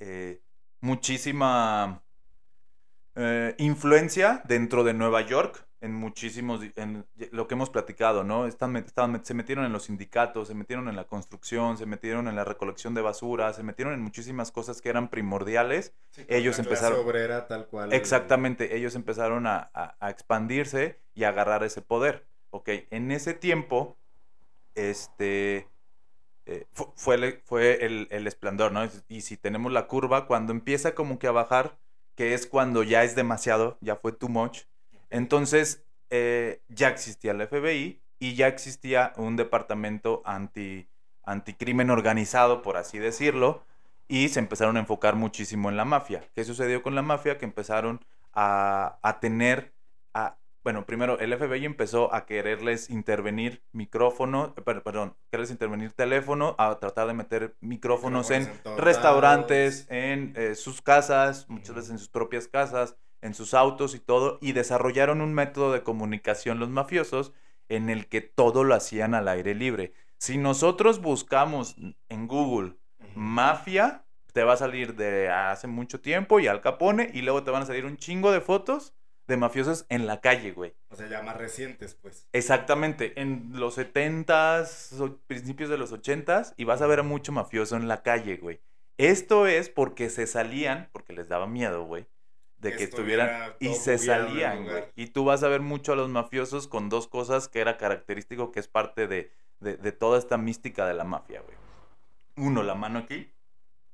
eh, 0.00 0.42
muchísima 0.80 2.02
eh, 3.14 3.54
influencia 3.58 4.42
dentro 4.46 4.84
de 4.84 4.94
Nueva 4.94 5.22
York 5.22 5.66
en 5.82 5.94
muchísimos, 5.94 6.60
en 6.76 7.06
lo 7.32 7.46
que 7.48 7.54
hemos 7.54 7.70
platicado, 7.70 8.22
¿no? 8.24 8.46
Están, 8.46 8.84
se 9.24 9.34
metieron 9.34 9.64
en 9.64 9.72
los 9.72 9.84
sindicatos, 9.84 10.48
se 10.48 10.54
metieron 10.54 10.88
en 10.88 10.96
la 10.96 11.06
construcción, 11.06 11.78
se 11.78 11.86
metieron 11.86 12.28
en 12.28 12.36
la 12.36 12.44
recolección 12.44 12.94
de 12.94 13.00
basura, 13.00 13.52
se 13.52 13.62
metieron 13.62 13.94
en 13.94 14.00
muchísimas 14.02 14.52
cosas 14.52 14.80
que 14.82 14.90
eran 14.90 15.08
primordiales. 15.08 15.94
Sí, 16.10 16.24
ellos 16.28 16.58
la 16.58 16.64
clase 16.64 16.84
empezaron- 16.86 17.00
obrera 17.06 17.46
tal 17.46 17.66
cual. 17.66 17.92
Exactamente, 17.92 18.76
ellos 18.76 18.94
empezaron 18.94 19.46
a, 19.46 19.70
a- 19.72 19.96
a 20.00 20.10
expandirse 20.10 21.00
y 21.14 21.24
a 21.24 21.30
agarrar 21.30 21.64
ese 21.64 21.80
poder. 21.82 22.26
Ok, 22.50 22.68
en 22.90 23.10
ese 23.10 23.32
tiempo, 23.34 23.96
este, 24.74 25.68
eh, 26.46 26.66
fu- 26.72 26.92
fue, 26.96 27.14
el, 27.16 27.40
fue 27.44 27.84
el, 27.84 28.08
el 28.10 28.26
esplendor, 28.26 28.72
¿no? 28.72 28.82
Y 29.08 29.20
si 29.22 29.36
tenemos 29.36 29.72
la 29.72 29.86
curva, 29.86 30.26
cuando 30.26 30.52
empieza 30.52 30.94
como 30.94 31.18
que 31.18 31.26
a 31.26 31.32
bajar, 31.32 31.78
que 32.16 32.34
es 32.34 32.46
cuando 32.46 32.82
ya 32.82 33.04
es 33.04 33.14
demasiado, 33.14 33.78
ya 33.80 33.96
fue 33.96 34.12
too 34.12 34.28
much, 34.28 34.62
entonces 35.10 35.84
eh, 36.10 36.62
ya 36.68 36.88
existía 36.88 37.32
el 37.32 37.40
FBI 37.42 38.02
y 38.18 38.34
ya 38.34 38.48
existía 38.48 39.12
un 39.16 39.36
departamento 39.36 40.22
anti, 40.24 40.88
anticrimen 41.24 41.90
organizado, 41.90 42.62
por 42.62 42.76
así 42.76 42.98
decirlo, 42.98 43.62
y 44.08 44.28
se 44.28 44.40
empezaron 44.40 44.76
a 44.76 44.80
enfocar 44.80 45.14
muchísimo 45.16 45.68
en 45.70 45.76
la 45.76 45.84
mafia. 45.84 46.24
¿Qué 46.34 46.44
sucedió 46.44 46.82
con 46.82 46.94
la 46.94 47.02
mafia? 47.02 47.38
Que 47.38 47.44
empezaron 47.44 48.00
a, 48.32 48.98
a 49.02 49.20
tener, 49.20 49.72
a, 50.14 50.36
bueno, 50.64 50.84
primero 50.84 51.18
el 51.20 51.32
FBI 51.32 51.64
empezó 51.64 52.12
a 52.12 52.26
quererles 52.26 52.90
intervenir 52.90 53.62
micrófono, 53.72 54.54
per- 54.54 54.82
perdón, 54.82 55.16
quererles 55.30 55.50
intervenir 55.52 55.92
teléfono, 55.92 56.54
a 56.58 56.78
tratar 56.80 57.06
de 57.06 57.14
meter 57.14 57.56
micrófonos 57.60 58.30
en 58.30 58.46
restaurantes, 58.76 59.86
en 59.88 60.32
eh, 60.36 60.54
sus 60.56 60.82
casas, 60.82 61.48
muchas 61.48 61.74
veces 61.76 61.90
en 61.92 61.98
sus 61.98 62.08
propias 62.08 62.48
casas, 62.48 62.96
en 63.22 63.34
sus 63.34 63.54
autos 63.54 63.94
y 63.94 63.98
todo, 63.98 64.38
y 64.40 64.52
desarrollaron 64.52 65.20
un 65.20 65.34
método 65.34 65.72
de 65.72 65.82
comunicación 65.82 66.58
los 66.58 66.68
mafiosos 66.68 67.32
en 67.68 67.90
el 67.90 68.06
que 68.06 68.20
todo 68.20 68.64
lo 68.64 68.74
hacían 68.74 69.14
al 69.14 69.28
aire 69.28 69.54
libre. 69.54 69.92
Si 70.18 70.38
nosotros 70.38 71.00
buscamos 71.00 71.76
en 72.08 72.26
Google 72.26 72.76
mafia, 73.14 74.04
te 74.32 74.44
va 74.44 74.54
a 74.54 74.56
salir 74.56 74.94
de 74.94 75.28
hace 75.28 75.66
mucho 75.66 76.00
tiempo 76.00 76.40
y 76.40 76.46
Al 76.46 76.60
Capone, 76.60 77.10
y 77.12 77.22
luego 77.22 77.42
te 77.42 77.50
van 77.50 77.62
a 77.62 77.66
salir 77.66 77.86
un 77.86 77.96
chingo 77.96 78.32
de 78.32 78.40
fotos 78.40 78.94
de 79.26 79.36
mafiosos 79.36 79.86
en 79.88 80.06
la 80.06 80.20
calle, 80.20 80.50
güey. 80.50 80.74
O 80.88 80.96
sea, 80.96 81.08
ya 81.08 81.22
más 81.22 81.36
recientes, 81.36 81.94
pues. 81.94 82.26
Exactamente, 82.32 83.20
en 83.20 83.50
los 83.54 83.78
70s, 83.78 85.00
o 85.00 85.18
principios 85.26 85.70
de 85.70 85.78
los 85.78 85.92
80s, 85.92 86.54
y 86.56 86.64
vas 86.64 86.82
a 86.82 86.86
ver 86.86 87.00
a 87.00 87.04
mucho 87.04 87.30
mafioso 87.30 87.76
en 87.76 87.86
la 87.86 88.02
calle, 88.02 88.36
güey. 88.36 88.60
Esto 88.98 89.46
es 89.46 89.68
porque 89.68 90.10
se 90.10 90.26
salían, 90.26 90.90
porque 90.92 91.12
les 91.12 91.28
daba 91.28 91.46
miedo, 91.46 91.84
güey, 91.84 92.06
de 92.60 92.70
Que 92.72 92.76
que 92.76 92.84
estuviera 92.84 93.48
estuvieran 93.48 93.56
y 93.60 93.74
se 93.74 93.98
salían, 93.98 94.64
güey. 94.64 94.84
Y 94.96 95.08
tú 95.08 95.24
vas 95.24 95.42
a 95.42 95.48
ver 95.48 95.60
mucho 95.60 95.92
a 95.92 95.96
los 95.96 96.08
mafiosos 96.08 96.68
con 96.68 96.88
dos 96.88 97.08
cosas 97.08 97.48
que 97.48 97.60
era 97.60 97.76
característico, 97.78 98.52
que 98.52 98.60
es 98.60 98.68
parte 98.68 99.06
de, 99.08 99.32
de, 99.60 99.76
de 99.76 99.92
toda 99.92 100.18
esta 100.18 100.36
mística 100.38 100.86
de 100.86 100.94
la 100.94 101.04
mafia, 101.04 101.40
güey. 101.42 101.56
Uno, 102.36 102.62
la 102.62 102.74
mano 102.74 102.98
aquí, 103.00 103.28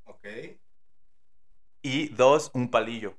Ok. 0.05 0.27
y 1.83 2.09
dos, 2.09 2.51
un 2.55 2.71
palillo. 2.71 3.15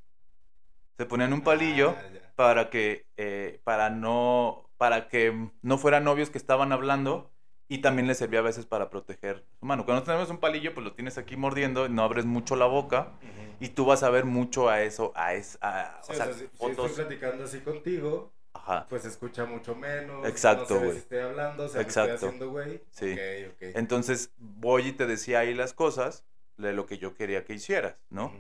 Se 0.98 1.06
ponían 1.06 1.34
un 1.34 1.41
palillo 1.41 1.95
Ah, 1.98 2.10
ya. 2.14 2.34
para 2.36 2.70
que 2.70 3.06
eh, 3.18 3.62
para 3.64 3.89
no 3.89 4.70
para 4.78 5.08
que 5.08 5.50
no 5.62 5.78
fueran 5.78 6.04
novios 6.04 6.30
que 6.30 6.38
estaban 6.38 6.72
hablando 6.72 7.32
y 7.70 7.80
también 7.80 8.07
les 8.07 8.18
servía 8.18 8.39
a 8.39 8.43
veces 8.43 8.65
para 8.65 8.89
proteger 8.89 9.43
su 9.59 9.65
mano. 9.65 9.86
Cuando 9.86 10.03
tenemos 10.03 10.30
un 10.30 10.38
palillo, 10.38 10.74
pues 10.74 10.86
lo 10.86 10.93
tienes 10.93 11.18
aquí 11.18 11.36
mordiendo, 11.36 11.89
no 11.89 12.03
abres 12.03 12.26
mucho 12.26 12.55
la 12.55 12.65
boca 12.65 13.11
y 13.59 13.70
tú 13.70 13.86
vas 13.86 14.03
a 14.03 14.09
ver 14.09 14.26
mucho 14.26 14.70
a 14.70 14.82
eso, 14.84 15.11
a 15.15 15.34
es 15.34 15.57
a, 15.61 15.99
Sí, 16.03 16.11
o 16.11 16.15
sea, 16.15 16.34
si- 16.34 16.39
si 16.41 16.47
fotos, 16.47 16.91
estoy 16.91 17.05
platicando 17.05 17.43
así 17.43 17.59
contigo, 17.59 18.32
ajá. 18.53 18.86
pues 18.89 19.03
escucha 19.05 19.45
mucho 19.45 19.76
menos. 19.76 20.26
Exacto, 20.28 20.76
no 20.76 20.80
güey. 20.80 20.91
si 20.93 20.97
estoy 20.99 21.20
hablando, 21.20 21.65
o 21.65 21.68
sea, 21.68 21.78
me 21.80 21.84
Exacto. 21.84 22.13
estoy 22.13 22.28
haciendo 22.30 22.51
güey. 22.51 22.82
Sí. 22.91 23.15
Entonces, 23.59 24.32
voy 24.38 24.88
y 24.88 24.91
te 24.93 25.05
decía 25.05 25.39
ahí 25.39 25.53
las 25.53 25.74
cosas 25.74 26.24
de 26.57 26.74
lo 26.74 26.86
que 26.86 26.97
yo 26.97 27.13
quería 27.15 27.43
que 27.43 27.53
hicieras, 27.53 27.95
¿no? 28.09 28.32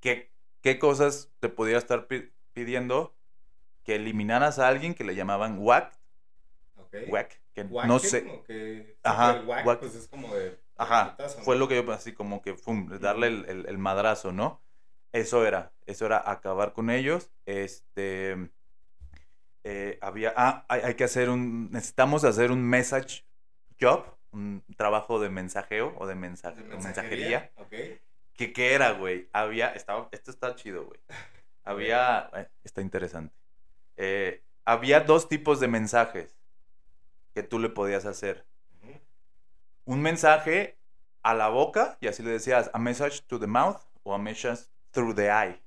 ¿Qué, 0.00 0.30
qué 0.62 0.78
cosas 0.78 1.28
te 1.40 1.48
podía 1.50 1.76
estar 1.78 2.06
pi- 2.06 2.30
pidiendo? 2.54 3.14
Que 3.84 3.94
eliminaras 3.96 4.58
a 4.58 4.68
alguien 4.68 4.94
que 4.94 5.04
le 5.04 5.14
llamaban 5.14 5.56
whack, 5.58 5.92
Ok. 6.92 7.08
whack, 7.08 7.40
que 7.54 7.64
no 7.64 7.98
sé, 7.98 8.42
que- 8.46 8.96
Ajá, 9.02 9.42
pues 9.80 9.94
es 9.94 10.08
como 10.08 10.34
de. 10.34 10.58
Ajá, 10.76 11.16
fue 11.44 11.54
¿no? 11.56 11.60
lo 11.60 11.68
que 11.68 11.82
yo 11.82 11.92
así 11.92 12.12
como 12.12 12.40
que 12.42 12.54
darle 13.00 13.26
el, 13.28 13.44
el- 13.48 13.66
el 13.68 13.78
madrazo, 13.78 14.32
¿no? 14.32 14.62
Eso 15.12 15.44
era, 15.46 15.72
eso 15.86 16.06
era 16.06 16.22
acabar 16.30 16.72
con 16.72 16.88
ellos. 16.90 17.30
Este, 17.44 18.50
eh, 19.64 19.98
había, 20.00 20.32
ah, 20.36 20.64
hay, 20.68 20.80
hay 20.82 20.94
que 20.94 21.04
hacer 21.04 21.28
un, 21.28 21.70
necesitamos 21.70 22.24
hacer 22.24 22.50
un 22.50 22.62
message 22.62 23.24
job, 23.80 24.04
un 24.32 24.62
trabajo 24.76 25.20
de 25.20 25.28
mensajeo 25.28 25.94
o 25.98 26.06
de, 26.06 26.14
mensa- 26.14 26.52
De 26.52 26.62
mensajería. 26.64 27.52
¿Qué, 28.34 28.52
qué 28.52 28.72
era, 28.74 28.92
güey? 28.92 29.28
Había, 29.32 29.68
estaba, 29.74 30.08
esto 30.12 30.30
está 30.30 30.54
chido, 30.54 30.86
güey. 30.86 31.00
Había, 31.64 32.30
eh, 32.34 32.48
está 32.64 32.80
interesante. 32.80 33.34
Eh, 33.96 34.42
había 34.64 35.00
dos 35.00 35.28
tipos 35.28 35.60
de 35.60 35.68
mensajes 35.68 36.38
que 37.34 37.42
tú 37.42 37.58
le 37.58 37.68
podías 37.70 38.06
hacer 38.06 38.46
un 39.84 40.02
mensaje 40.02 40.78
a 41.22 41.34
la 41.34 41.48
boca, 41.48 41.98
y 42.00 42.08
así 42.08 42.22
le 42.22 42.30
decías, 42.30 42.70
a 42.72 42.78
message 42.78 43.22
to 43.26 43.38
the 43.38 43.46
mouth 43.46 43.78
o 44.02 44.14
a 44.14 44.18
message 44.18 44.60
through 44.92 45.14
the 45.14 45.26
eye, 45.26 45.60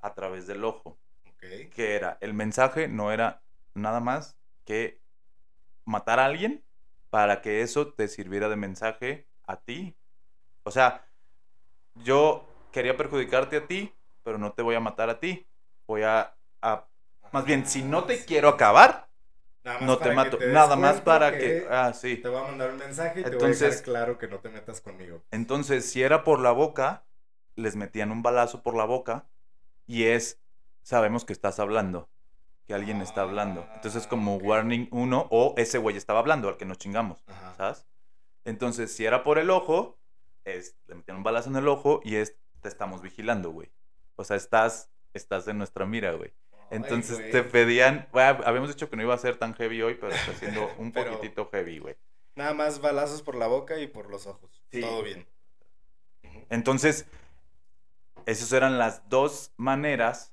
a 0.00 0.14
través 0.14 0.46
del 0.46 0.64
ojo. 0.64 0.96
Que 1.74 1.94
era, 1.94 2.18
el 2.20 2.34
mensaje 2.34 2.88
no 2.88 3.12
era 3.12 3.42
nada 3.74 4.00
más 4.00 4.36
que 4.64 5.00
matar 5.84 6.20
a 6.20 6.26
alguien 6.26 6.64
para 7.10 7.42
que 7.42 7.62
eso 7.62 7.92
te 7.92 8.08
sirviera 8.08 8.48
de 8.48 8.56
mensaje 8.56 9.26
a 9.46 9.56
ti. 9.56 9.96
O 10.64 10.70
sea, 10.70 11.06
yo 11.96 12.46
quería 12.72 12.96
perjudicarte 12.96 13.58
a 13.58 13.66
ti, 13.66 13.92
pero 14.22 14.38
no 14.38 14.52
te 14.52 14.62
voy 14.62 14.74
a 14.74 14.80
matar 14.80 15.10
a 15.10 15.20
ti. 15.20 15.46
Voy 15.86 16.02
a, 16.02 16.34
a- 16.62 16.86
más 17.32 17.44
bien, 17.44 17.66
si 17.66 17.82
no 17.82 18.04
te 18.04 18.24
quiero 18.24 18.48
acabar, 18.48 19.08
Nada 19.64 19.78
más 19.78 19.86
no 19.86 19.98
te 19.98 20.12
mato. 20.12 20.38
Nada 20.46 20.76
más 20.76 21.00
para 21.00 21.32
que... 21.36 21.66
Ah, 21.70 21.92
sí. 21.94 22.16
Te 22.18 22.28
voy 22.28 22.38
a 22.40 22.44
mandar 22.44 22.70
un 22.70 22.76
mensaje 22.78 23.20
y 23.20 23.22
te 23.24 23.30
voy 23.30 23.32
a 23.32 23.34
Entonces- 23.34 23.70
dejar 23.70 23.84
claro 23.84 24.18
que 24.18 24.28
no 24.28 24.38
te 24.40 24.50
metas 24.50 24.80
conmigo. 24.80 25.22
Entonces, 25.30 25.90
si 25.90 26.02
era 26.02 26.22
por 26.22 26.38
la 26.40 26.50
boca, 26.52 27.04
les 27.56 27.74
metían 27.76 28.10
un 28.10 28.22
balazo 28.22 28.62
por 28.62 28.76
la 28.76 28.84
boca 28.84 29.26
y 29.86 30.04
es, 30.04 30.40
sabemos 30.82 31.24
que 31.24 31.32
estás 31.32 31.58
hablando, 31.58 32.10
que 32.66 32.74
alguien 32.74 33.00
está 33.00 33.22
hablando. 33.22 33.66
Entonces, 33.74 34.06
como 34.06 34.34
Ah, 34.34 34.38
warning 34.42 34.88
uno, 34.90 35.26
o 35.30 35.54
ese 35.56 35.78
güey 35.78 35.96
estaba 35.96 36.18
hablando, 36.18 36.48
al 36.48 36.56
que 36.58 36.66
nos 36.66 36.78
chingamos, 36.78 37.24
Ajá. 37.26 37.54
¿sabes? 37.56 37.86
Entonces, 38.44 38.94
si 38.94 39.06
era 39.06 39.24
por 39.24 39.38
el 39.38 39.48
ojo, 39.50 39.98
es, 40.44 40.76
le 40.88 40.96
metían 40.96 41.16
un 41.16 41.22
balazo 41.22 41.48
en 41.48 41.56
el 41.56 41.68
ojo 41.68 42.00
y 42.04 42.16
es, 42.16 42.36
te 42.60 42.68
estamos 42.68 43.00
vigilando, 43.00 43.50
güey. 43.50 43.70
O 44.16 44.24
sea, 44.24 44.36
estás, 44.36 44.90
estás 45.14 45.48
en 45.48 45.56
nuestra 45.56 45.86
mira, 45.86 46.12
güey. 46.12 46.34
Entonces 46.74 47.30
te 47.30 47.42
pedían, 47.42 48.08
bueno, 48.12 48.40
habíamos 48.44 48.68
dicho 48.68 48.88
que 48.90 48.96
no 48.96 49.02
iba 49.02 49.14
a 49.14 49.18
ser 49.18 49.36
tan 49.36 49.54
heavy 49.54 49.82
hoy, 49.82 49.94
pero 49.94 50.12
está 50.12 50.32
siendo 50.34 50.68
un 50.78 50.92
Pero- 50.92 51.12
poquitito 51.12 51.48
heavy, 51.50 51.78
güey. 51.78 51.96
Nada 52.36 52.52
más 52.52 52.80
balazos 52.80 53.22
por 53.22 53.36
la 53.36 53.46
boca 53.46 53.78
y 53.78 53.86
por 53.86 54.10
los 54.10 54.26
ojos. 54.26 54.64
Sí. 54.72 54.80
Todo 54.80 55.02
bien. 55.04 55.26
Entonces, 56.50 57.06
esas 58.26 58.52
eran 58.52 58.78
las 58.78 59.08
dos 59.08 59.52
maneras, 59.56 60.32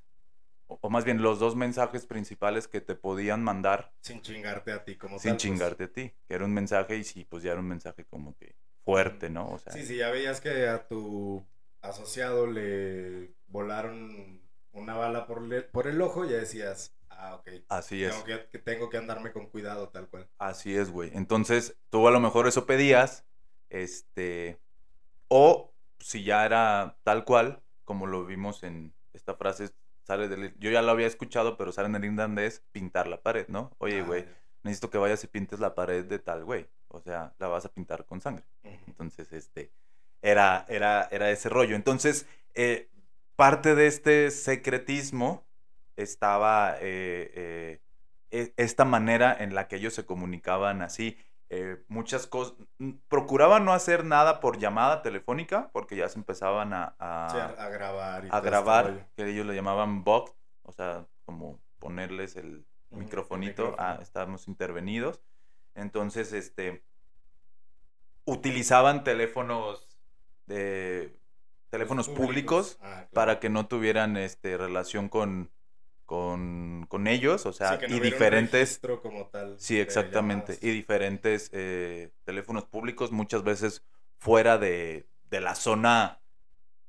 o, 0.66 0.78
o 0.80 0.90
más 0.90 1.04
bien 1.04 1.22
los 1.22 1.38
dos 1.38 1.54
mensajes 1.56 2.06
principales 2.06 2.66
que 2.68 2.80
te 2.80 2.94
podían 2.94 3.42
mandar 3.44 3.92
Sin 4.00 4.20
chingarte 4.20 4.72
a 4.72 4.84
ti 4.84 4.96
como 4.96 5.18
sin 5.18 5.30
tal. 5.30 5.32
pues. 5.36 5.42
chingarte 5.42 5.84
a 5.84 5.92
ti. 5.92 6.12
Que 6.26 6.34
era 6.34 6.44
un 6.44 6.52
mensaje 6.54 6.96
y 6.96 7.04
sí, 7.04 7.24
pues 7.24 7.42
ya 7.42 7.52
era 7.52 7.60
un 7.60 7.68
mensaje 7.68 8.04
como 8.04 8.34
que 8.36 8.56
fuerte, 8.84 9.30
¿no? 9.30 9.48
O 9.50 9.58
sea, 9.58 9.72
Sí, 9.72 9.86
sí, 9.86 9.96
ya 9.96 10.10
veías 10.10 10.40
que 10.40 10.66
a 10.68 10.86
tu 10.88 11.46
asociado 11.82 12.46
le 12.48 13.32
volaron 13.46 14.41
una 14.72 14.94
bala 14.96 15.26
por, 15.26 15.42
le- 15.42 15.62
por 15.62 15.86
el 15.86 16.00
ojo, 16.00 16.24
ya 16.24 16.36
decías, 16.38 16.94
ah, 17.10 17.34
ok. 17.36 17.48
así 17.68 18.02
es. 18.04 18.12
Tengo 18.12 18.24
que, 18.24 18.46
que 18.50 18.58
tengo 18.58 18.90
que 18.90 18.96
andarme 18.98 19.32
con 19.32 19.46
cuidado, 19.48 19.88
tal 19.90 20.08
cual. 20.08 20.28
Así 20.38 20.76
es, 20.76 20.90
güey. 20.90 21.10
Entonces, 21.14 21.76
tú 21.90 22.06
a 22.08 22.10
lo 22.10 22.20
mejor 22.20 22.46
eso 22.48 22.66
pedías, 22.66 23.24
este, 23.70 24.58
o 25.28 25.72
si 25.98 26.24
ya 26.24 26.44
era 26.44 26.96
tal 27.04 27.24
cual, 27.24 27.62
como 27.84 28.06
lo 28.06 28.24
vimos 28.26 28.62
en 28.62 28.94
esta 29.12 29.34
frase, 29.34 29.70
sale 30.02 30.28
del, 30.28 30.54
yo 30.58 30.70
ya 30.70 30.82
lo 30.82 30.90
había 30.90 31.06
escuchado, 31.06 31.56
pero 31.56 31.72
sale 31.72 31.88
en 31.88 31.96
el 31.96 32.04
irlandés, 32.04 32.62
pintar 32.72 33.06
la 33.06 33.22
pared, 33.22 33.46
¿no? 33.48 33.70
Oye, 33.78 34.00
Ah, 34.00 34.04
güey, 34.06 34.24
necesito 34.62 34.90
que 34.90 34.98
vayas 34.98 35.22
y 35.24 35.28
pintes 35.28 35.60
la 35.60 35.74
pared 35.74 36.04
de 36.04 36.18
tal, 36.18 36.44
güey. 36.44 36.68
O 36.88 37.00
sea, 37.00 37.34
la 37.38 37.46
vas 37.48 37.64
a 37.64 37.72
pintar 37.72 38.04
con 38.04 38.20
sangre. 38.20 38.44
ya. 38.62 38.70
Ujú. 38.70 38.84
Entonces, 38.88 39.32
este, 39.32 39.72
era, 40.20 40.64
era, 40.68 41.08
era 41.10 41.30
ese 41.30 41.48
rollo. 41.48 41.74
Entonces, 41.76 42.26
eh, 42.54 42.90
parte 43.36 43.74
de 43.74 43.86
este 43.86 44.30
secretismo 44.30 45.46
estaba 45.96 46.76
eh, 46.80 47.30
eh, 47.34 47.80
e, 48.30 48.54
esta 48.56 48.84
manera 48.84 49.36
en 49.38 49.54
la 49.54 49.68
que 49.68 49.76
ellos 49.76 49.94
se 49.94 50.06
comunicaban 50.06 50.82
así. 50.82 51.16
muchas 51.88 52.26
cosas. 52.26 52.54
Procuraban 53.08 53.64
no 53.64 53.72
hacer 53.72 54.04
nada 54.04 54.40
por 54.40 54.58
llamada 54.58 55.02
telefónica 55.02 55.70
porque 55.72 55.96
ya 55.96 56.08
se 56.08 56.18
empezaban 56.18 56.72
a, 56.72 56.94
a, 56.98 57.68
grabar. 57.68 58.22
a 58.22 58.26
este 58.26 58.40
grabar, 58.40 59.08
que 59.16 59.28
ellos 59.28 59.44
lo 59.44 59.52
llamaban 59.52 60.02
bug, 60.02 60.34
o 60.62 60.72
sea, 60.72 61.06
como 61.26 61.60
ponerles 61.78 62.36
el 62.36 62.64
microfonito, 62.90 63.74
ah, 63.78 63.98
estábamos 64.00 64.48
intervenidos. 64.48 65.20
Entonces, 65.74 66.32
este, 66.32 66.84
utilizaban 68.24 69.04
teléfonos 69.04 69.88
de 70.46 71.18
teléfonos 71.72 72.08
públicos, 72.08 72.78
ah, 72.82 73.06
para 73.12 73.40
que 73.40 73.48
no 73.48 73.66
tuvieran 73.66 74.16
este 74.16 74.56
relación 74.56 75.08
con 75.08 75.50
con, 76.04 76.84
con 76.88 77.06
ellos, 77.06 77.46
o 77.46 77.54
sea, 77.54 77.80
y 77.88 77.98
diferentes 77.98 78.78
como 79.02 79.28
tal. 79.28 79.58
Sí, 79.58 79.80
exactamente, 79.80 80.58
y 80.60 80.68
diferentes 80.70 81.48
eh, 81.54 82.10
teléfonos 82.24 82.64
públicos 82.64 83.12
muchas 83.12 83.42
veces 83.44 83.82
fuera 84.18 84.58
de, 84.58 85.08
de 85.30 85.40
la 85.40 85.54
zona 85.54 86.20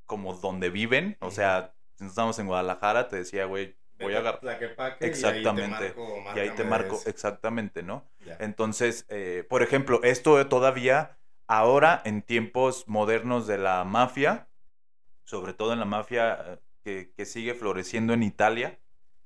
como 0.06 0.34
donde 0.34 0.70
viven, 0.70 1.16
o 1.22 1.32
sea, 1.32 1.74
si 1.96 2.06
estamos 2.06 2.38
en 2.40 2.48
Guadalajara, 2.48 3.08
te 3.08 3.16
decía, 3.16 3.46
güey, 3.46 3.78
voy 3.98 4.14
a 4.14 4.20
agarrar. 4.20 4.98
Exactamente. 5.00 5.96
Y 6.36 6.40
ahí 6.40 6.50
te 6.50 6.66
marco, 6.66 7.00
exactamente, 7.06 7.82
¿no? 7.82 8.06
Entonces, 8.40 9.06
eh, 9.08 9.46
por 9.50 9.64
ejemplo, 9.64 10.02
esto 10.04 10.46
todavía 10.48 11.18
ahora 11.48 12.02
en 12.04 12.22
tiempos 12.24 12.88
modernos 12.88 13.48
de 13.48 13.58
la 13.58 13.84
mafia, 13.86 14.50
sobre 15.24 15.54
todo 15.54 15.74
en 15.74 15.80
la 15.80 15.86
mafia 15.86 16.60
eh, 16.86 17.12
que, 17.16 17.26
sigue 17.26 17.54
floreciendo 17.54 18.14
en 18.14 18.24
Italia. 18.24 18.80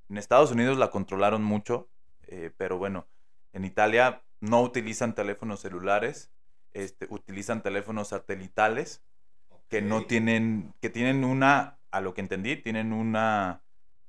En 0.10 0.18
Estados 0.18 0.52
Unidos 0.52 0.78
la 0.78 0.92
controlaron 0.92 1.44
mucho, 1.44 1.90
eh, 2.28 2.52
pero 2.58 2.78
bueno, 2.78 3.08
en 3.54 3.66
Italia 3.66 4.24
no 4.40 4.62
utilizan 4.62 5.16
teléfonos 5.16 5.60
celulares, 5.60 6.32
este, 6.74 7.08
utilizan 7.10 7.64
teléfonos 7.64 8.10
satelitales 8.10 9.04
que 9.70 9.82
no 9.82 10.06
tienen, 10.06 10.74
que 10.80 10.90
tienen 10.90 11.24
una, 11.24 11.80
a 11.92 12.02
lo 12.02 12.14
que 12.14 12.22
entendí, 12.22 12.56
tienen 12.56 12.94
una 12.94 13.64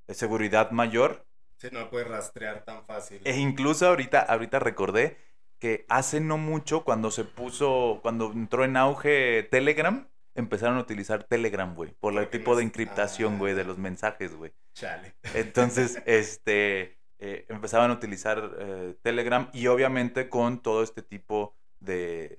seguridad 0.08 0.70
mayor. 0.70 1.26
Sí, 1.56 1.68
no 1.72 1.90
puede 1.90 2.04
rastrear 2.04 2.64
tan 2.64 2.84
fácil. 2.84 3.20
E 3.24 3.36
incluso 3.38 3.88
ahorita, 3.88 4.20
ahorita 4.20 4.60
recordé 4.60 5.18
que 5.58 5.84
hace 5.88 6.20
no 6.20 6.38
mucho, 6.38 6.84
cuando 6.84 7.10
se 7.10 7.24
puso, 7.24 7.98
cuando 8.02 8.30
entró 8.32 8.64
en 8.64 8.76
auge 8.76 9.42
Telegram, 9.50 10.08
empezaron 10.38 10.76
a 10.76 10.80
utilizar 10.80 11.24
Telegram, 11.24 11.74
güey, 11.74 11.90
por 11.98 12.16
el 12.16 12.28
tipo 12.30 12.54
de 12.54 12.62
encriptación, 12.62 13.38
güey, 13.38 13.54
de 13.54 13.62
ah. 13.62 13.64
los 13.64 13.76
mensajes, 13.76 14.36
güey. 14.36 14.52
Chale. 14.72 15.16
Entonces, 15.34 16.00
este, 16.06 17.00
eh, 17.18 17.44
empezaban 17.48 17.90
a 17.90 17.94
utilizar 17.94 18.52
eh, 18.58 18.94
Telegram 19.02 19.50
y 19.52 19.66
obviamente 19.66 20.28
con 20.28 20.62
todo 20.62 20.84
este 20.84 21.02
tipo 21.02 21.56
de, 21.80 22.38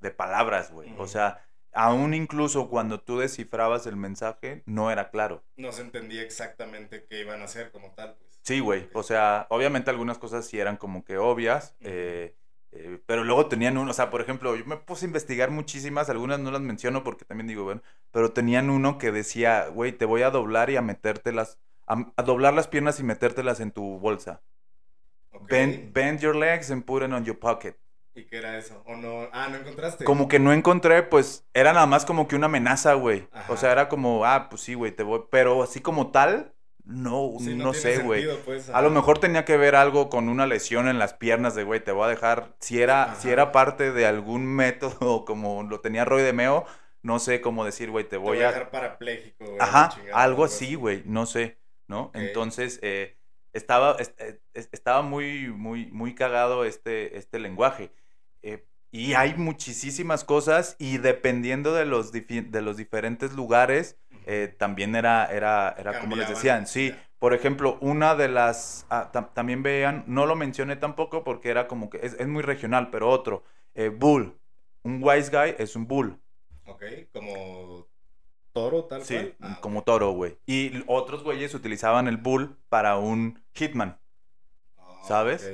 de, 0.00 0.10
palabras, 0.10 0.72
güey. 0.72 0.92
O 0.98 1.06
sea, 1.06 1.46
aún 1.72 2.14
incluso 2.14 2.68
cuando 2.68 3.00
tú 3.00 3.18
descifrabas 3.18 3.86
el 3.86 3.96
mensaje, 3.96 4.62
no 4.66 4.90
era 4.90 5.10
claro. 5.10 5.44
No 5.56 5.70
se 5.70 5.82
entendía 5.82 6.22
exactamente 6.22 7.06
qué 7.08 7.20
iban 7.20 7.42
a 7.42 7.44
hacer 7.44 7.70
como 7.70 7.92
tal, 7.92 8.16
pues. 8.16 8.40
Sí, 8.42 8.60
güey. 8.60 8.88
O 8.92 9.02
sea, 9.02 9.46
obviamente 9.50 9.90
algunas 9.90 10.18
cosas 10.18 10.46
sí 10.46 10.58
eran 10.58 10.76
como 10.76 11.04
que 11.04 11.18
obvias. 11.18 11.76
eh, 11.80 12.36
eh, 12.78 13.02
pero 13.06 13.24
luego 13.24 13.46
tenían 13.46 13.78
uno, 13.78 13.90
o 13.90 13.94
sea, 13.94 14.10
por 14.10 14.20
ejemplo, 14.20 14.56
yo 14.56 14.64
me 14.66 14.76
puse 14.76 15.06
a 15.06 15.08
investigar 15.08 15.50
muchísimas, 15.50 16.10
algunas 16.10 16.40
no 16.40 16.50
las 16.50 16.60
menciono 16.60 17.04
porque 17.04 17.24
también 17.24 17.48
digo, 17.48 17.64
bueno, 17.64 17.82
pero 18.10 18.32
tenían 18.32 18.70
uno 18.70 18.98
que 18.98 19.12
decía, 19.12 19.68
güey, 19.68 19.92
te 19.92 20.04
voy 20.04 20.22
a 20.22 20.30
doblar 20.30 20.70
y 20.70 20.76
a 20.76 20.82
metértelas, 20.82 21.58
a, 21.86 22.12
a 22.16 22.22
doblar 22.22 22.54
las 22.54 22.68
piernas 22.68 23.00
y 23.00 23.02
metértelas 23.02 23.60
en 23.60 23.72
tu 23.72 23.98
bolsa. 23.98 24.42
Bend, 25.48 25.92
bend, 25.92 26.20
your 26.20 26.34
legs 26.34 26.70
and 26.70 26.84
put 26.84 27.02
it 27.02 27.12
on 27.12 27.24
your 27.24 27.38
pocket. 27.38 27.76
¿Y 28.14 28.24
qué 28.24 28.38
era 28.38 28.56
eso? 28.56 28.82
¿O 28.86 28.96
no? 28.96 29.28
Ah, 29.32 29.48
¿no 29.50 29.56
encontraste? 29.56 30.04
Como 30.04 30.26
que 30.26 30.38
no 30.38 30.52
encontré, 30.52 31.02
pues 31.02 31.46
era 31.52 31.72
nada 31.72 31.86
más 31.86 32.06
como 32.06 32.26
que 32.26 32.36
una 32.36 32.46
amenaza, 32.46 32.94
güey. 32.94 33.28
O 33.48 33.56
sea, 33.56 33.72
era 33.72 33.88
como, 33.88 34.24
ah, 34.24 34.48
pues 34.48 34.62
sí, 34.62 34.74
güey, 34.74 34.90
te 34.92 35.02
voy. 35.02 35.24
Pero 35.30 35.62
así 35.62 35.80
como 35.80 36.10
tal, 36.10 36.54
no, 36.86 37.32
no, 37.40 37.74
sé, 37.74 37.98
güey. 37.98 38.26
Pues, 38.44 38.70
a 38.70 38.80
lo 38.80 38.90
mejor 38.90 39.18
tenía 39.18 39.44
que 39.44 39.56
ver 39.56 39.74
algo 39.74 40.08
con 40.08 40.28
una 40.28 40.46
lesión 40.46 40.86
en 40.86 41.00
las 41.00 41.14
piernas 41.14 41.56
de, 41.56 41.64
güey, 41.64 41.82
te 41.82 41.90
voy 41.90 42.04
a 42.04 42.08
dejar. 42.08 42.54
Si 42.60 42.80
era, 42.80 43.16
si 43.16 43.28
era 43.28 43.50
parte 43.50 43.90
de 43.90 44.06
algún 44.06 44.46
método, 44.46 45.24
como 45.26 45.64
lo 45.64 45.80
tenía 45.80 46.04
Roy 46.04 46.22
de 46.22 46.32
Meo, 46.32 46.64
no 47.02 47.18
sé 47.18 47.40
cómo 47.40 47.64
decir, 47.64 47.90
güey, 47.90 48.08
te 48.08 48.16
voy, 48.16 48.40
a... 48.40 48.48
dejar 48.48 48.70
parapléjico, 48.70 49.44
güey. 49.44 49.58
Ajá, 49.60 49.96
algo 50.14 50.44
así, 50.44 50.76
güey, 50.76 51.02
no 51.06 51.26
sé, 51.26 51.58
¿no? 51.88 52.12
Entonces, 52.14 52.78
eh, 52.82 53.16
estaba, 53.52 53.96
eh, 53.98 54.38
estaba 54.54 55.02
muy, 55.02 55.48
muy, 55.48 55.86
muy 55.86 56.14
cagado 56.14 56.64
este, 56.64 57.16
este 57.18 57.40
lenguaje. 57.40 57.90
Eh, 58.42 58.64
y 58.92 59.14
hay 59.14 59.34
muchísimas 59.34 60.22
cosas 60.22 60.76
y 60.78 60.98
dependiendo 60.98 61.74
de 61.74 61.84
los, 61.84 62.12
de 62.12 62.62
los 62.62 62.76
diferentes 62.76 63.32
lugares, 63.32 63.98
eh, 64.26 64.54
también 64.58 64.96
era, 64.96 65.26
era, 65.26 65.74
era 65.78 66.00
como 66.00 66.16
les 66.16 66.28
decían, 66.28 66.66
sí. 66.66 66.94
Por 67.18 67.32
ejemplo, 67.32 67.78
una 67.80 68.14
de 68.14 68.28
las, 68.28 68.86
ah, 68.90 69.10
también 69.32 69.62
vean, 69.62 70.04
no 70.06 70.26
lo 70.26 70.36
mencioné 70.36 70.76
tampoco 70.76 71.24
porque 71.24 71.48
era 71.48 71.66
como 71.66 71.88
que 71.88 71.98
es, 72.02 72.26
muy 72.26 72.42
regional, 72.42 72.90
pero 72.90 73.08
otro, 73.08 73.44
eh, 73.74 73.88
bull. 73.88 74.36
Un 74.82 75.00
wise 75.02 75.30
guy 75.30 75.54
es 75.58 75.76
un 75.76 75.86
bull. 75.86 76.20
Ok, 76.66 76.82
como 77.12 77.86
toro 78.52 78.84
tal 78.84 79.02
sí, 79.02 79.14
cual. 79.14 79.26
Sí, 79.26 79.36
ah, 79.40 79.58
como 79.60 79.82
toro, 79.82 80.10
güey. 80.10 80.38
Y 80.44 80.84
otros 80.86 81.22
güeyes 81.22 81.54
utilizaban 81.54 82.08
el 82.08 82.16
bull 82.16 82.58
para 82.68 82.96
un 82.96 83.42
hitman. 83.54 83.98
Ah, 84.76 85.00
¿Sabes? 85.06 85.50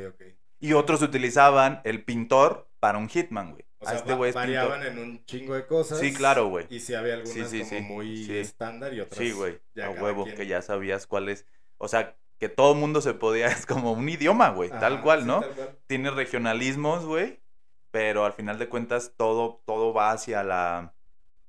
Y 0.58 0.72
otros 0.72 1.02
utilizaban 1.02 1.80
el 1.84 2.04
pintor 2.04 2.68
para 2.80 2.98
un 2.98 3.08
hitman, 3.08 3.52
güey. 3.52 3.64
O 3.82 3.86
sea, 3.86 3.98
este 3.98 4.14
variaban 4.14 4.84
en 4.84 4.98
un 4.98 5.24
chingo 5.24 5.54
de 5.54 5.66
cosas. 5.66 5.98
Sí, 5.98 6.12
claro, 6.12 6.46
güey. 6.46 6.66
Y 6.70 6.78
sí 6.78 6.94
había 6.94 7.14
algunas 7.14 7.52
como 7.52 7.80
muy 7.82 8.30
estándar 8.30 8.94
y 8.94 9.00
otras. 9.00 9.18
Sí, 9.18 9.32
güey. 9.32 9.60
A 9.82 9.90
huevo, 9.90 10.24
que 10.24 10.46
ya 10.46 10.62
sabías 10.62 11.06
cuáles. 11.06 11.46
O 11.78 11.88
sea, 11.88 12.16
que 12.38 12.48
todo 12.48 12.74
mundo 12.74 13.00
se 13.00 13.14
podía. 13.14 13.46
Es 13.48 13.66
como 13.66 13.92
un 13.92 14.08
idioma, 14.08 14.50
güey. 14.50 14.70
Tal 14.70 15.02
cual, 15.02 15.26
¿no? 15.26 15.44
Tiene 15.88 16.10
regionalismos, 16.10 17.04
güey. 17.04 17.40
Pero 17.90 18.24
al 18.24 18.32
final 18.32 18.58
de 18.58 18.68
cuentas, 18.68 19.14
todo, 19.16 19.62
todo 19.66 19.92
va 19.92 20.12
hacia 20.12 20.44
la. 20.44 20.94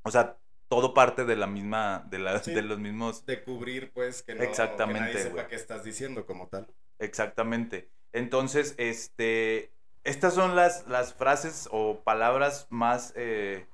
O 0.02 0.10
sea, 0.10 0.38
todo 0.70 0.96
parte 0.96 1.26
de 1.26 1.36
la 1.36 1.46
misma. 1.46 2.06
De, 2.10 2.18
la, 2.18 2.40
de 2.40 2.62
los 2.64 2.80
mismos. 2.80 3.28
De 3.28 3.44
cubrir, 3.44 3.92
pues, 3.94 4.24
que 4.24 4.34
no. 4.34 4.44
Exactamente. 4.44 5.12
Que 5.12 5.14
nadie 5.14 5.24
sepa 5.24 5.48
qué 5.48 5.56
estás 5.56 5.84
diciendo 5.84 6.26
como 6.26 6.48
tal. 6.48 6.68
Exactamente. 6.98 7.90
Entonces, 8.12 8.74
este 8.78 9.72
estas 10.04 10.34
son 10.34 10.56
las, 10.56 10.88
las 10.88 11.14
frases 11.14 11.70
o 11.72 12.02
palabras 12.04 12.68
más 12.70 13.14
eh, 13.16 13.68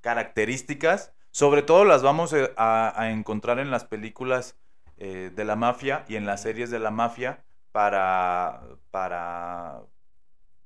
características. 0.00 1.12
Sobre 1.30 1.62
todo 1.62 1.84
las 1.84 2.02
vamos 2.02 2.32
eh, 2.34 2.52
a, 2.56 3.10
encontrar 3.10 3.58
en 3.58 3.70
las 3.70 3.84
películas 3.84 4.58
eh, 4.98 5.30
de 5.34 5.44
la 5.44 5.56
mafia 5.56 6.04
y 6.08 6.16
en 6.16 6.26
las 6.26 6.42
series 6.42 6.70
de 6.70 6.78
la 6.78 6.90
mafia 6.90 7.44
para, 7.72 8.62
para, 8.90 9.80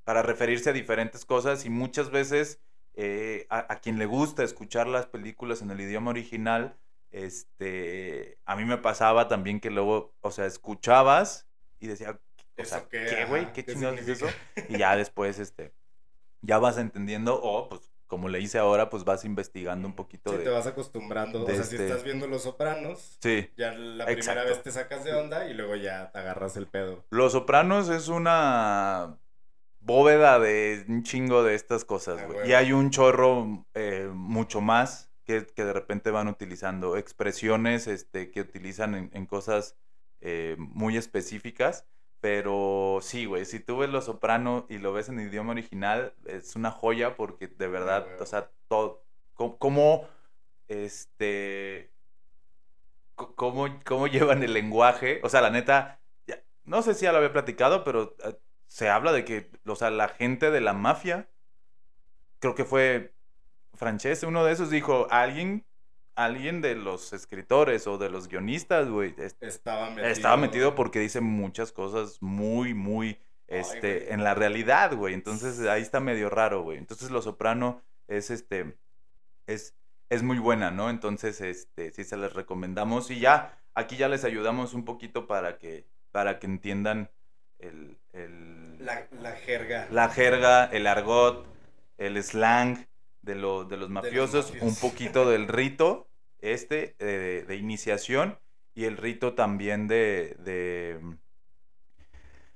para 0.02 0.22
referirse 0.22 0.70
a 0.70 0.72
diferentes 0.72 1.24
cosas 1.24 1.64
y 1.64 1.70
muchas 1.70 2.10
veces 2.10 2.60
a, 3.50 3.76
quien 3.80 3.98
le 3.98 4.06
gusta 4.06 4.42
escuchar 4.42 4.86
las 4.86 5.06
películas 5.06 5.60
en 5.60 5.70
el 5.70 5.80
idioma 5.82 6.10
original, 6.10 6.78
este, 7.10 8.38
a 8.46 8.56
mí 8.56 8.64
me 8.64 8.78
pasaba 8.78 9.28
también 9.28 9.60
que 9.60 9.70
luego, 9.70 10.14
o 10.22 10.30
sea, 10.30 10.46
escuchabas 10.46 11.46
y 11.78 11.88
decía, 11.88 12.18
o 12.58 12.88
qué, 12.88 13.24
güey? 13.28 13.52
¿Qué, 13.52 13.64
chingados 13.64 14.00
es 14.00 14.08
eso? 14.08 14.26
Y 14.68 14.78
ya 14.78 14.96
después, 14.96 15.38
este, 15.38 15.72
ya 16.42 16.58
vas 16.58 16.78
entendiendo, 16.78 17.40
o 17.40 17.68
pues 17.68 17.90
como 18.06 18.28
le 18.28 18.40
hice 18.40 18.58
ahora, 18.58 18.88
pues 18.88 19.04
vas 19.04 19.24
investigando 19.24 19.88
un 19.88 19.94
poquito 19.94 20.30
sí, 20.30 20.38
te 20.38 20.48
vas 20.48 20.66
acostumbrando. 20.66 21.42
o 21.42 21.46
sea, 21.46 21.64
si 21.64 21.74
este 21.74 21.88
estás 21.88 22.04
viendo 22.04 22.26
Los 22.26 22.44
Sopranos, 22.44 23.18
sí, 23.20 23.50
ya 23.56 23.72
la 23.72 24.06
primera 24.06 24.44
vez 24.44 24.62
te 24.62 24.70
sacas 24.70 25.04
de 25.04 25.12
onda 25.14 25.48
y 25.48 25.54
luego 25.54 25.76
ya 25.76 26.10
te 26.12 26.18
agarras 26.18 26.56
el 26.56 26.68
pedo. 26.68 27.04
Los 27.10 27.32
Sopranos 27.32 27.88
es 27.88 28.08
una 28.08 29.18
bóveda 29.80 30.38
de 30.38 30.84
un 30.88 31.02
chingo 31.02 31.42
de 31.42 31.54
estas 31.54 31.84
cosas, 31.84 32.20
ah, 32.22 32.26
güey. 32.26 32.50
y 32.50 32.54
hay 32.54 32.72
un 32.72 32.90
chorro 32.90 33.66
eh, 33.74 34.08
mucho 34.12 34.60
más 34.60 35.10
que, 35.24 35.46
que, 35.46 35.64
de 35.64 35.72
repente 35.72 36.10
van 36.10 36.28
utilizando 36.28 36.96
expresiones 36.96 37.88
este, 37.88 38.30
que 38.30 38.40
utilizan 38.40 38.94
en, 38.94 39.10
en 39.12 39.26
cosas 39.26 39.76
eh, 40.20 40.56
muy 40.58 40.96
específicas 40.96 41.86
pero 42.26 42.98
sí, 43.02 43.24
güey, 43.24 43.44
si 43.44 43.60
tú 43.60 43.78
ves 43.78 43.88
Lo 43.88 44.02
Soprano 44.02 44.66
y 44.68 44.78
lo 44.78 44.92
ves 44.92 45.08
en 45.08 45.20
idioma 45.20 45.52
original, 45.52 46.12
es 46.24 46.56
una 46.56 46.72
joya 46.72 47.14
porque 47.14 47.46
de 47.46 47.68
verdad, 47.68 48.04
o 48.20 48.26
sea, 48.26 48.50
todo, 48.66 49.04
cómo, 49.34 50.08
este, 50.66 51.92
cómo, 53.14 53.68
cómo 53.84 54.06
llevan 54.08 54.42
el 54.42 54.54
lenguaje, 54.54 55.20
o 55.22 55.28
sea, 55.28 55.40
la 55.40 55.50
neta, 55.50 56.00
no 56.64 56.82
sé 56.82 56.94
si 56.94 57.04
ya 57.04 57.12
lo 57.12 57.18
había 57.18 57.32
platicado, 57.32 57.84
pero 57.84 58.16
eh, 58.24 58.36
se 58.66 58.88
habla 58.88 59.12
de 59.12 59.24
que, 59.24 59.52
o 59.64 59.76
sea, 59.76 59.90
la 59.90 60.08
gente 60.08 60.50
de 60.50 60.60
la 60.60 60.72
mafia, 60.72 61.28
creo 62.40 62.56
que 62.56 62.64
fue, 62.64 63.14
Francese, 63.74 64.26
uno 64.26 64.44
de 64.44 64.52
esos, 64.52 64.68
dijo, 64.68 65.06
alguien, 65.12 65.64
alguien 66.16 66.60
de 66.60 66.74
los 66.74 67.12
escritores 67.12 67.86
o 67.86 67.98
de 67.98 68.10
los 68.10 68.28
guionistas, 68.28 68.88
güey, 68.88 69.14
es- 69.18 69.36
Estaba 69.40 69.90
metido. 69.90 70.06
estaba 70.08 70.36
metido 70.36 70.74
porque 70.74 70.98
dice 70.98 71.20
muchas 71.20 71.72
cosas 71.72 72.20
muy, 72.20 72.74
muy, 72.74 73.18
este, 73.46 74.12
en 74.12 74.24
la 74.24 74.34
realidad, 74.34 74.94
güey. 74.96 75.14
Entonces 75.14 75.60
ahí 75.68 75.82
está 75.82 76.00
medio 76.00 76.28
raro, 76.30 76.62
güey. 76.62 76.78
Entonces 76.78 77.10
Lo 77.10 77.22
Soprano 77.22 77.82
es, 78.08 78.30
este, 78.30 78.76
es, 79.46 79.74
es 80.08 80.22
muy 80.22 80.38
buena, 80.38 80.70
¿no? 80.70 80.90
Entonces, 80.90 81.40
este, 81.40 81.92
sí 81.92 82.02
se 82.04 82.16
les 82.16 82.32
recomendamos 82.32 83.10
y 83.10 83.20
ya, 83.20 83.58
aquí 83.74 83.96
ya 83.96 84.08
les 84.08 84.24
ayudamos 84.24 84.72
un 84.74 84.84
poquito 84.84 85.26
para 85.26 85.58
que, 85.58 85.84
para 86.12 86.38
que 86.38 86.46
entiendan 86.46 87.10
el, 87.58 87.98
el- 88.12 88.84
La, 88.84 89.06
la 89.20 89.32
jerga. 89.32 89.86
la 89.90 90.08
jerga, 90.08 90.64
el 90.66 90.86
argot, 90.86 91.46
el 91.98 92.22
slang 92.22 92.86
de, 93.22 93.34
lo- 93.34 93.64
de 93.64 93.76
los 93.76 93.90
mafiosos, 93.90 94.50
un 94.50 94.56
mafiosos. 94.68 94.78
poquito 94.80 95.28
del 95.28 95.48
rito 95.48 96.05
este 96.40 96.96
eh, 96.98 97.44
de 97.46 97.56
iniciación 97.56 98.38
y 98.74 98.84
el 98.84 98.96
rito 98.96 99.34
también 99.34 99.88
de, 99.88 100.36
de- 100.40 101.00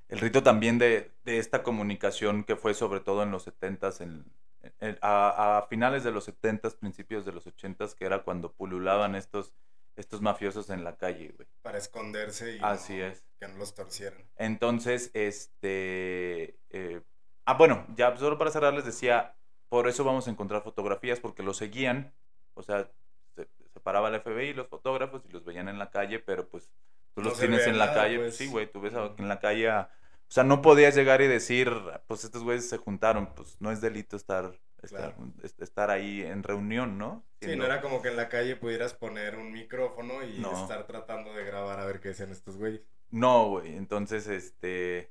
el 0.09 0.19
rito 0.19 0.43
también 0.43 0.79
de, 0.79 1.13
de 1.25 1.39
esta 1.39 1.63
comunicación 1.63 2.45
que 2.45 2.57
fue 2.57 2.75
sobre 2.75 3.01
todo 3.01 3.23
en 3.23 3.31
los 3.31 3.45
70s, 3.45 4.01
en, 4.01 4.25
en- 4.81 4.99
a, 5.03 5.59
a 5.59 5.63
finales 5.69 6.03
de 6.05 6.11
los 6.11 6.25
70s, 6.25 6.75
principios 6.77 7.25
de 7.25 7.33
los 7.33 7.47
80s, 7.47 7.95
que 7.95 8.05
era 8.07 8.23
cuando 8.23 8.53
pululaban 8.53 9.15
estos, 9.15 9.53
estos 9.97 10.21
mafiosos 10.21 10.69
en 10.71 10.83
la 10.85 10.97
calle, 10.97 11.33
güey. 11.37 11.49
Para 11.63 11.79
esconderse 11.79 12.57
y 12.57 12.61
Así 12.63 12.97
no- 12.99 13.07
es. 13.07 13.25
que 13.39 13.49
no 13.49 13.57
los 13.59 13.75
torcieran. 13.75 14.23
Entonces, 14.37 15.11
este... 15.15 16.59
eh, 16.71 17.01
ah, 17.47 17.55
bueno, 17.55 17.87
ya 17.97 18.17
solo 18.17 18.37
para 18.37 18.51
cerrar 18.51 18.75
les 18.75 18.85
decía, 18.85 19.37
por 19.69 19.89
eso 19.89 20.03
vamos 20.05 20.27
a 20.27 20.31
encontrar 20.31 20.63
fotografías, 20.63 21.21
porque 21.21 21.43
los 21.43 21.57
seguían, 21.57 22.13
o 22.55 22.63
sea, 22.63 22.85
se, 22.85 22.91
se 22.91 23.10
paraba 23.81 24.09
el 24.09 24.21
FBI, 24.21 24.55
los 24.55 24.69
fotógrafos, 24.69 25.23
y 25.29 25.33
los 25.33 25.45
veían 25.45 25.69
en 25.69 25.79
la 25.79 25.91
calle, 25.91 26.19
pero 26.21 26.49
pues 26.49 26.71
tú 27.15 27.23
los 27.23 27.39
tienes 27.39 27.67
en 27.67 27.79
la 27.79 27.87
nada, 27.87 28.03
calle, 28.03 28.19
pues. 28.19 28.37
sí, 28.37 28.47
güey, 28.47 28.71
tú 28.71 28.81
ves 28.81 28.95
en 29.19 29.29
la 29.29 29.41
calle, 29.41 29.69
a- 29.69 29.91
o 30.29 30.33
sea, 30.33 30.45
no 30.45 30.63
podías 30.63 30.95
llegar 30.95 31.21
y 31.23 31.27
decir, 31.27 31.71
pues 32.07 32.23
estos 32.25 32.45
güeyes 32.45 32.69
se 32.69 32.77
juntaron, 32.79 33.35
pues 33.35 33.57
no 33.61 33.73
es 33.73 33.81
delito 33.81 34.17
estar, 34.17 34.61
estar, 34.81 35.15
Claro. 35.17 35.33
es- 35.43 35.59
estar 35.59 35.91
ahí 35.91 36.23
en 36.23 36.43
reunión, 36.45 36.99
¿no? 36.99 37.25
Sí, 37.41 37.57
no 37.57 37.65
era 37.65 37.81
como 37.81 38.01
que 38.01 38.09
en 38.09 38.17
la 38.17 38.29
calle 38.29 38.55
pudieras 38.57 38.95
poner 38.95 39.37
un 39.37 39.51
micrófono 39.53 40.23
y 40.25 40.39
No. 40.39 40.63
estar 40.63 40.87
tratando 40.87 41.33
de 41.35 41.45
grabar 41.45 41.81
a 41.81 41.85
ver 41.85 42.01
qué 42.01 42.09
decían 42.11 42.31
estos 42.31 42.57
güeyes. 42.57 42.83
No, 43.11 43.49
güey. 43.49 43.77
Entonces, 43.77 44.29
este. 44.29 45.11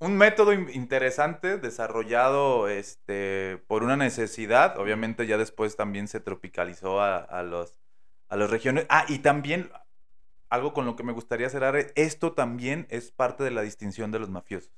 Un- 0.00 0.16
método 0.16 0.52
in- 0.52 0.70
interesante 0.70 1.58
desarrollado 1.58 2.68
este, 2.68 3.62
por 3.66 3.82
una 3.82 3.96
necesidad. 3.96 4.78
Obviamente, 4.78 5.26
ya 5.26 5.38
después 5.38 5.76
también 5.76 6.08
se 6.08 6.20
tropicalizó 6.20 7.00
a, 7.00 7.18
a 7.18 7.42
los, 7.42 7.78
a 8.28 8.36
las 8.36 8.50
regiones. 8.50 8.86
Ah, 8.88 9.04
y 9.08 9.20
también 9.20 9.70
algo 10.50 10.72
con 10.72 10.86
lo 10.86 10.96
que 10.96 11.04
me 11.04 11.12
gustaría 11.12 11.50
cerrar: 11.50 11.76
es, 11.76 11.92
esto 11.96 12.32
también 12.32 12.86
es 12.90 13.10
parte 13.10 13.44
de 13.44 13.50
la 13.50 13.62
distinción 13.62 14.10
de 14.10 14.18
los 14.18 14.30
mafiosos. 14.30 14.72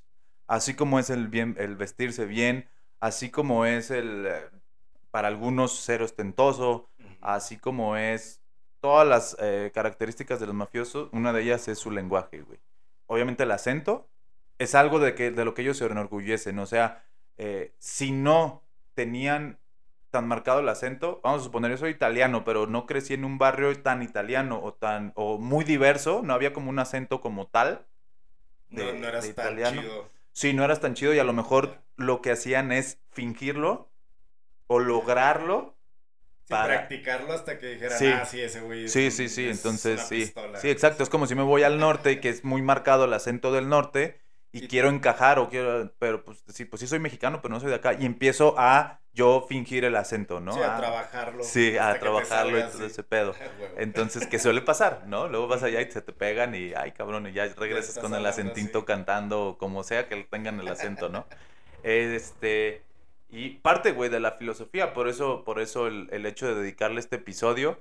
Así 0.46 0.74
como 0.74 0.98
es 0.98 1.10
el, 1.10 1.28
bien, 1.28 1.56
el 1.58 1.76
vestirse 1.76 2.26
bien, 2.26 2.68
así 3.00 3.30
como 3.30 3.66
es 3.66 3.90
el. 3.90 4.26
eh, 4.26 4.50
Para 5.10 5.28
algunos 5.28 5.72
ser 5.76 6.02
ostentoso, 6.02 6.88
así 7.20 7.56
como 7.58 7.96
es 7.96 8.40
todas 8.80 9.06
las 9.06 9.36
eh, 9.40 9.72
características 9.74 10.38
de 10.40 10.46
los 10.46 10.54
mafiosos, 10.54 11.08
una 11.12 11.32
de 11.32 11.42
ellas 11.42 11.68
es 11.68 11.78
su 11.78 11.90
lenguaje, 11.90 12.42
güey. 12.42 12.60
Obviamente 13.06 13.42
el 13.42 13.50
acento 13.50 14.09
es 14.60 14.74
algo 14.76 14.98
de, 15.00 15.14
que, 15.14 15.30
de 15.32 15.44
lo 15.44 15.54
que 15.54 15.62
ellos 15.62 15.78
se 15.78 15.86
enorgullecen, 15.86 16.58
o 16.60 16.66
sea, 16.66 17.02
eh, 17.38 17.74
si 17.78 18.12
no 18.12 18.62
tenían 18.94 19.58
tan 20.10 20.28
marcado 20.28 20.60
el 20.60 20.68
acento, 20.68 21.20
vamos 21.24 21.40
a 21.40 21.44
suponer, 21.44 21.70
yo 21.70 21.76
soy 21.78 21.90
italiano, 21.90 22.44
pero 22.44 22.66
no 22.66 22.84
crecí 22.86 23.14
en 23.14 23.24
un 23.24 23.38
barrio 23.38 23.74
tan 23.80 24.02
italiano 24.02 24.60
o 24.62 24.74
tan 24.74 25.12
o 25.14 25.38
muy 25.38 25.64
diverso, 25.64 26.20
no 26.22 26.34
había 26.34 26.52
como 26.52 26.68
un 26.70 26.78
acento 26.78 27.20
como 27.20 27.46
tal. 27.46 27.86
No, 28.68 28.84
de- 28.84 28.92
no 28.98 29.08
eras 29.08 29.24
de 29.24 29.34
tan 29.34 29.46
italiano. 29.46 29.80
chido. 29.82 30.10
Sí, 30.32 30.52
no 30.52 30.64
eras 30.64 30.80
tan 30.80 30.94
chido 30.94 31.14
y 31.14 31.18
a 31.18 31.24
lo 31.24 31.32
mejor 31.32 31.78
lo 31.96 32.20
que 32.22 32.30
hacían 32.32 32.70
es 32.72 33.00
fingirlo 33.10 33.88
o 34.66 34.78
lograrlo 34.78 35.76
Sí, 36.44 36.54
Para- 36.56 36.66
practicarlo 36.78 37.32
hasta 37.32 37.58
que 37.60 37.66
dijeran, 37.68 37.96
Sí. 37.96 38.06
ah, 38.08 38.24
sí, 38.26 38.40
ese 38.40 38.60
güey 38.60 38.86
es 38.86 38.92
Sí, 38.92 39.04
un- 39.04 39.10
sí, 39.12 39.28
sí, 39.28 39.48
es 39.48 39.56
entonces 39.58 40.00
sí. 40.08 40.16
pistola". 40.24 40.58
Sí, 40.58 40.68
exacto, 40.68 41.04
es 41.04 41.08
como 41.08 41.28
si 41.28 41.36
me 41.36 41.44
voy 41.44 41.62
al 41.62 41.78
norte, 41.78 42.18
que 42.18 42.28
es 42.28 42.42
muy 42.44 42.60
marcado 42.60 43.04
el 43.04 43.12
acento 43.12 43.52
del 43.52 43.68
norte, 43.68 44.20
y 44.52 44.64
Y- 44.64 44.68
quiero 44.68 44.88
encajar 44.88 45.38
o 45.38 45.48
quiero, 45.48 45.92
pero 45.98 46.24
pues 46.24 46.42
sí, 46.48 46.64
pues 46.64 46.80
sí 46.80 46.86
soy 46.86 46.98
mexicano, 46.98 47.40
pero 47.42 47.54
no 47.54 47.60
soy 47.60 47.70
de 47.70 47.76
acá, 47.76 47.94
y 47.94 48.04
empiezo 48.06 48.54
a 48.58 49.00
yo 49.12 49.44
fingir 49.48 49.84
el 49.84 49.96
acento, 49.96 50.40
¿no? 50.40 50.52
Sí, 50.52 50.60
a 50.60 50.76
Ah, 50.76 50.78
trabajarlo. 50.78 51.42
Sí, 51.44 51.76
a 51.78 51.98
trabajarlo 51.98 52.58
y 52.58 52.62
todo 52.62 52.86
ese 52.86 53.02
pedo. 53.02 53.32
Huevo. 53.60 53.74
Entonces, 53.78 54.26
¿qué 54.28 54.38
suele 54.38 54.60
pasar, 54.62 55.04
no? 55.06 55.28
Luego 55.28 55.48
vas 55.48 55.62
allá 55.62 55.80
y 55.80 55.90
se 55.90 56.02
te 56.02 56.12
pegan 56.12 56.54
y, 56.54 56.72
ay, 56.74 56.92
cabrón, 56.92 57.26
y 57.26 57.32
ya 57.32 57.46
regresas 57.56 57.98
con 57.98 58.14
el 58.14 58.24
acentito 58.26 58.78
así. 58.78 58.86
cantando, 58.86 59.48
o 59.48 59.58
como 59.58 59.82
sea 59.84 60.08
que 60.08 60.24
tengan 60.24 60.60
el 60.60 60.68
acento, 60.68 61.08
¿no? 61.08 61.26
Este, 61.82 62.82
y 63.30 63.50
parte, 63.58 63.92
güey, 63.92 64.10
de 64.10 64.20
la 64.20 64.32
filosofía, 64.32 64.92
por 64.92 65.08
eso, 65.08 65.44
por 65.44 65.60
eso 65.60 65.86
el, 65.86 66.08
el 66.12 66.26
hecho 66.26 66.46
de 66.46 66.60
dedicarle 66.60 67.00
este 67.00 67.16
episodio, 67.16 67.80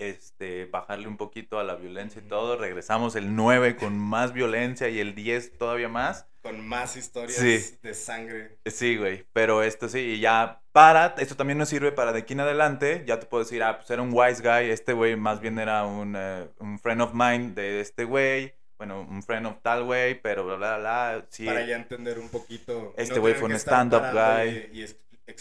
este, 0.00 0.64
bajarle 0.64 1.06
un 1.08 1.16
poquito 1.16 1.58
a 1.58 1.64
la 1.64 1.74
violencia 1.76 2.22
y 2.24 2.28
todo, 2.28 2.56
regresamos 2.56 3.16
el 3.16 3.36
9 3.36 3.76
con 3.76 3.98
más 3.98 4.32
violencia 4.32 4.88
y 4.88 4.98
el 4.98 5.14
10 5.14 5.58
todavía 5.58 5.88
más. 5.88 6.26
Con 6.42 6.66
más 6.66 6.96
historias 6.96 7.36
Sí. 7.38 7.76
de 7.82 7.92
sangre. 7.92 8.58
Sí, 8.64 8.96
güey, 8.96 9.26
pero 9.34 9.62
esto 9.62 9.88
sí, 9.88 9.98
y 9.98 10.20
ya 10.20 10.62
para, 10.72 11.14
esto 11.18 11.36
también 11.36 11.58
nos 11.58 11.68
sirve 11.68 11.92
para 11.92 12.12
de 12.12 12.20
aquí 12.20 12.32
en 12.32 12.40
adelante, 12.40 13.04
ya 13.06 13.20
te 13.20 13.26
puedo 13.26 13.44
decir, 13.44 13.62
ah, 13.62 13.76
pues 13.76 13.90
era 13.90 14.00
un 14.00 14.10
wise 14.12 14.40
guy, 14.40 14.70
este 14.70 14.94
güey 14.94 15.16
más 15.16 15.40
bien 15.40 15.58
era 15.58 15.84
un, 15.84 16.14
eh, 16.16 16.48
un 16.58 16.78
friend 16.78 17.02
of 17.02 17.12
mine 17.12 17.52
de 17.52 17.80
este 17.80 18.04
güey, 18.04 18.54
bueno, 18.78 19.02
un 19.02 19.22
friend 19.22 19.46
of 19.46 19.56
tal 19.60 19.84
güey, 19.84 20.18
pero 20.22 20.46
bla, 20.46 20.56
bla, 20.56 20.78
bla, 20.78 21.26
sí. 21.28 21.44
Para 21.44 21.66
ya 21.66 21.76
entender 21.76 22.18
un 22.18 22.30
poquito. 22.30 22.94
Este 22.96 23.18
güey 23.18 23.34
fue 23.34 23.48
un 23.50 23.54
stand-up 23.56 24.04
guy. 24.12 24.70
Y, 24.72 24.82
y 24.84 24.86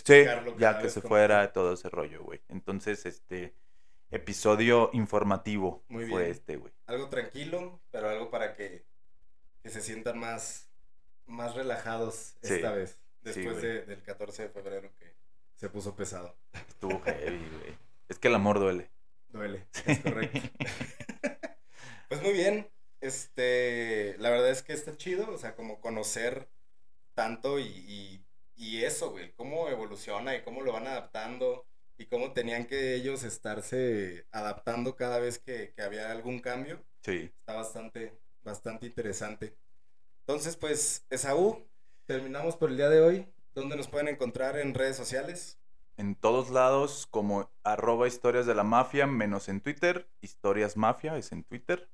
Sí, 0.03 0.23
ya 0.57 0.77
que 0.79 0.89
se 0.89 1.01
fuera 1.01 1.51
todo 1.51 1.73
ese 1.73 1.89
rollo, 1.89 2.21
güey. 2.23 2.41
Entonces, 2.49 3.05
este 3.07 3.55
episodio 4.11 4.89
informativo 4.93 5.83
Muy 5.87 6.05
fue 6.07 6.29
este, 6.29 6.55
güey. 6.57 6.73
Algo 6.87 7.09
tranquilo, 7.09 7.79
pero 7.91 8.09
algo 8.09 8.29
para 8.31 8.53
que, 8.55 8.85
que 9.61 9.69
se 9.69 9.81
sientan 9.81 10.17
más, 10.19 10.69
más 11.25 11.55
relajados 11.55 12.35
Sí. 12.41 12.55
esta 12.55 12.71
vez. 12.71 12.97
Después 13.21 13.61
de- 13.61 13.83
del 13.85 14.01
14 14.01 14.43
de 14.43 14.49
febrero 14.49 14.91
que 14.97 15.13
se 15.55 15.69
puso 15.69 15.95
pesado. 15.95 16.35
Estuvo 16.67 17.01
heavy, 17.01 17.37
güey. 17.59 17.77
Es 18.07 18.17
que 18.17 18.29
el 18.29 18.35
amor 18.35 18.59
duele. 18.59 18.89
Duele, 19.29 19.67
es 19.85 19.99
correcto. 19.99 20.39
pues 22.09 22.21
muy 22.21 22.33
bien. 22.33 22.69
Este, 23.01 24.15
la 24.19 24.29
verdad 24.29 24.49
es 24.49 24.61
que 24.63 24.73
está 24.73 24.97
chido, 24.97 25.29
o 25.31 25.37
sea, 25.37 25.55
como 25.55 25.79
conocer 25.79 26.49
tanto 27.13 27.59
y, 27.59 27.63
y, 27.67 28.25
y 28.55 28.83
eso, 28.83 29.11
güey, 29.11 29.31
cómo 29.33 29.69
evoluciona 29.69 30.35
y 30.35 30.41
cómo 30.43 30.61
lo 30.61 30.73
van 30.73 30.87
adaptando 30.87 31.65
y 31.99 32.05
cómo 32.05 32.31
tenían 32.31 32.65
que 32.65 32.95
ellos 32.95 33.23
estarse 33.23 34.25
adaptando 34.31 34.95
cada 34.95 35.19
vez 35.19 35.37
que, 35.37 35.73
que 35.75 35.81
había 35.81 36.11
algún 36.11 36.39
cambio. 36.39 36.81
Sí. 37.03 37.31
Está 37.39 37.53
bastante, 37.53 38.17
bastante 38.41 38.87
interesante. 38.87 39.55
Entonces, 40.21 40.55
pues, 40.55 41.05
Esaú, 41.09 41.67
terminamos 42.05 42.55
por 42.55 42.69
el 42.71 42.77
día 42.77 42.89
de 42.89 43.01
hoy. 43.01 43.27
¿Dónde 43.53 43.75
nos 43.75 43.89
pueden 43.89 44.07
encontrar 44.07 44.57
en 44.57 44.73
redes 44.73 44.95
sociales? 44.95 45.59
En 45.97 46.15
todos 46.15 46.49
lados, 46.49 47.05
como 47.11 47.51
arroba 47.63 48.07
historias 48.07 48.45
de 48.45 48.55
la 48.55 48.63
mafia, 48.63 49.05
menos 49.05 49.49
en 49.49 49.59
Twitter. 49.59 50.07
Historias 50.21 50.77
mafia 50.77 51.17
es 51.17 51.33
en 51.33 51.43
Twitter. 51.43 51.89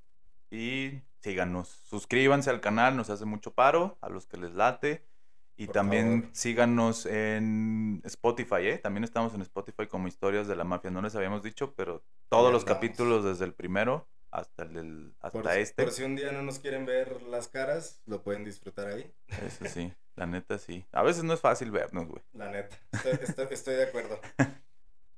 Y 0.52 1.02
síganos. 1.22 1.70
Suscríbanse 1.70 2.52
al 2.52 2.62
canal, 2.62 2.96
nos 2.96 3.10
hace 3.10 3.26
mucho 3.26 3.56
paro 3.56 3.98
a 4.02 4.10
los 4.10 4.28
que 4.28 4.38
les 4.38 4.54
late. 4.54 5.04
Y 5.58 5.68
Por 5.68 5.74
también 5.74 6.22
favor. 6.24 6.36
síganos 6.36 7.06
en 7.06 8.02
Spotify, 8.04 8.68
¿eh? 8.68 8.78
También 8.78 9.04
estamos 9.06 9.34
en 9.34 9.42
Spotify 9.42 9.88
como 9.88 10.08
Historias 10.08 10.48
de 10.48 10.56
la 10.56 10.64
Mafia. 10.66 10.92
No 10.92 11.02
les 11.02 11.16
habíamos 11.16 11.44
dicho, 11.44 11.74
pero 11.76 12.04
todos 12.30 12.52
los 12.52 12.66
capítulos 12.66 13.24
desde 13.24 13.46
el 13.46 13.54
primero 13.54 14.08
hasta 14.32 14.64
el 14.64 15.14
hasta 15.22 15.42
Por, 15.42 15.52
este. 15.54 15.84
por 15.84 15.94
si 15.94 16.04
un 16.04 16.18
día 16.18 16.34
no 16.34 16.42
nos 16.42 16.60
quieren 16.60 16.86
ver 16.86 17.22
las 17.24 17.48
caras, 17.48 18.02
lo 18.06 18.22
pueden 18.22 18.44
disfrutar 18.44 18.88
ahí. 18.88 19.10
Eso 19.46 19.64
sí, 19.66 19.94
la 20.18 20.26
neta 20.26 20.58
sí. 20.58 20.86
A 20.92 21.04
veces 21.04 21.24
no 21.24 21.34
es 21.34 21.40
fácil 21.40 21.72
vernos, 21.72 22.06
güey. 22.08 22.22
La 22.34 22.52
neta. 22.52 22.76
Estoy, 22.92 23.14
estoy- 23.22 23.48
estoy 23.52 23.76
de 23.76 23.84
acuerdo. 23.84 24.20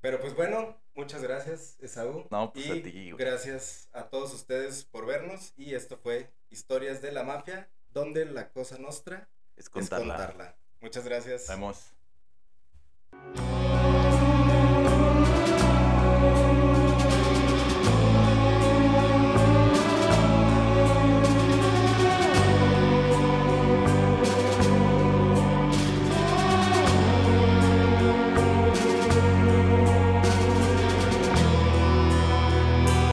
Pero 0.01 0.19
pues 0.21 0.35
bueno, 0.35 0.77
muchas 0.93 1.23
gracias, 1.23 1.77
Esaú. 1.79 2.27
No, 2.29 2.53
pues 2.53 2.67
y 2.67 2.71
a 2.71 2.83
ti, 2.83 3.11
güey. 3.11 3.25
gracias 3.25 3.89
a 3.91 4.03
todos 4.03 4.31
ustedes 4.35 4.83
por 4.85 5.07
vernos. 5.07 5.53
Y 5.57 5.73
esto 5.73 5.97
fue 5.97 6.31
Historias 6.51 7.01
de 7.01 7.11
la 7.11 7.23
Mafia, 7.23 7.67
donde 7.93 8.25
la 8.25 8.51
cosa 8.51 8.77
nostra 8.77 9.27
Es 9.57 9.65
es 9.65 9.69
contarla. 9.69 10.15
contarla. 10.15 10.55
Muchas 10.81 11.03
gracias. 11.03 11.49
Nos 11.49 11.49
vemos. 11.49 11.93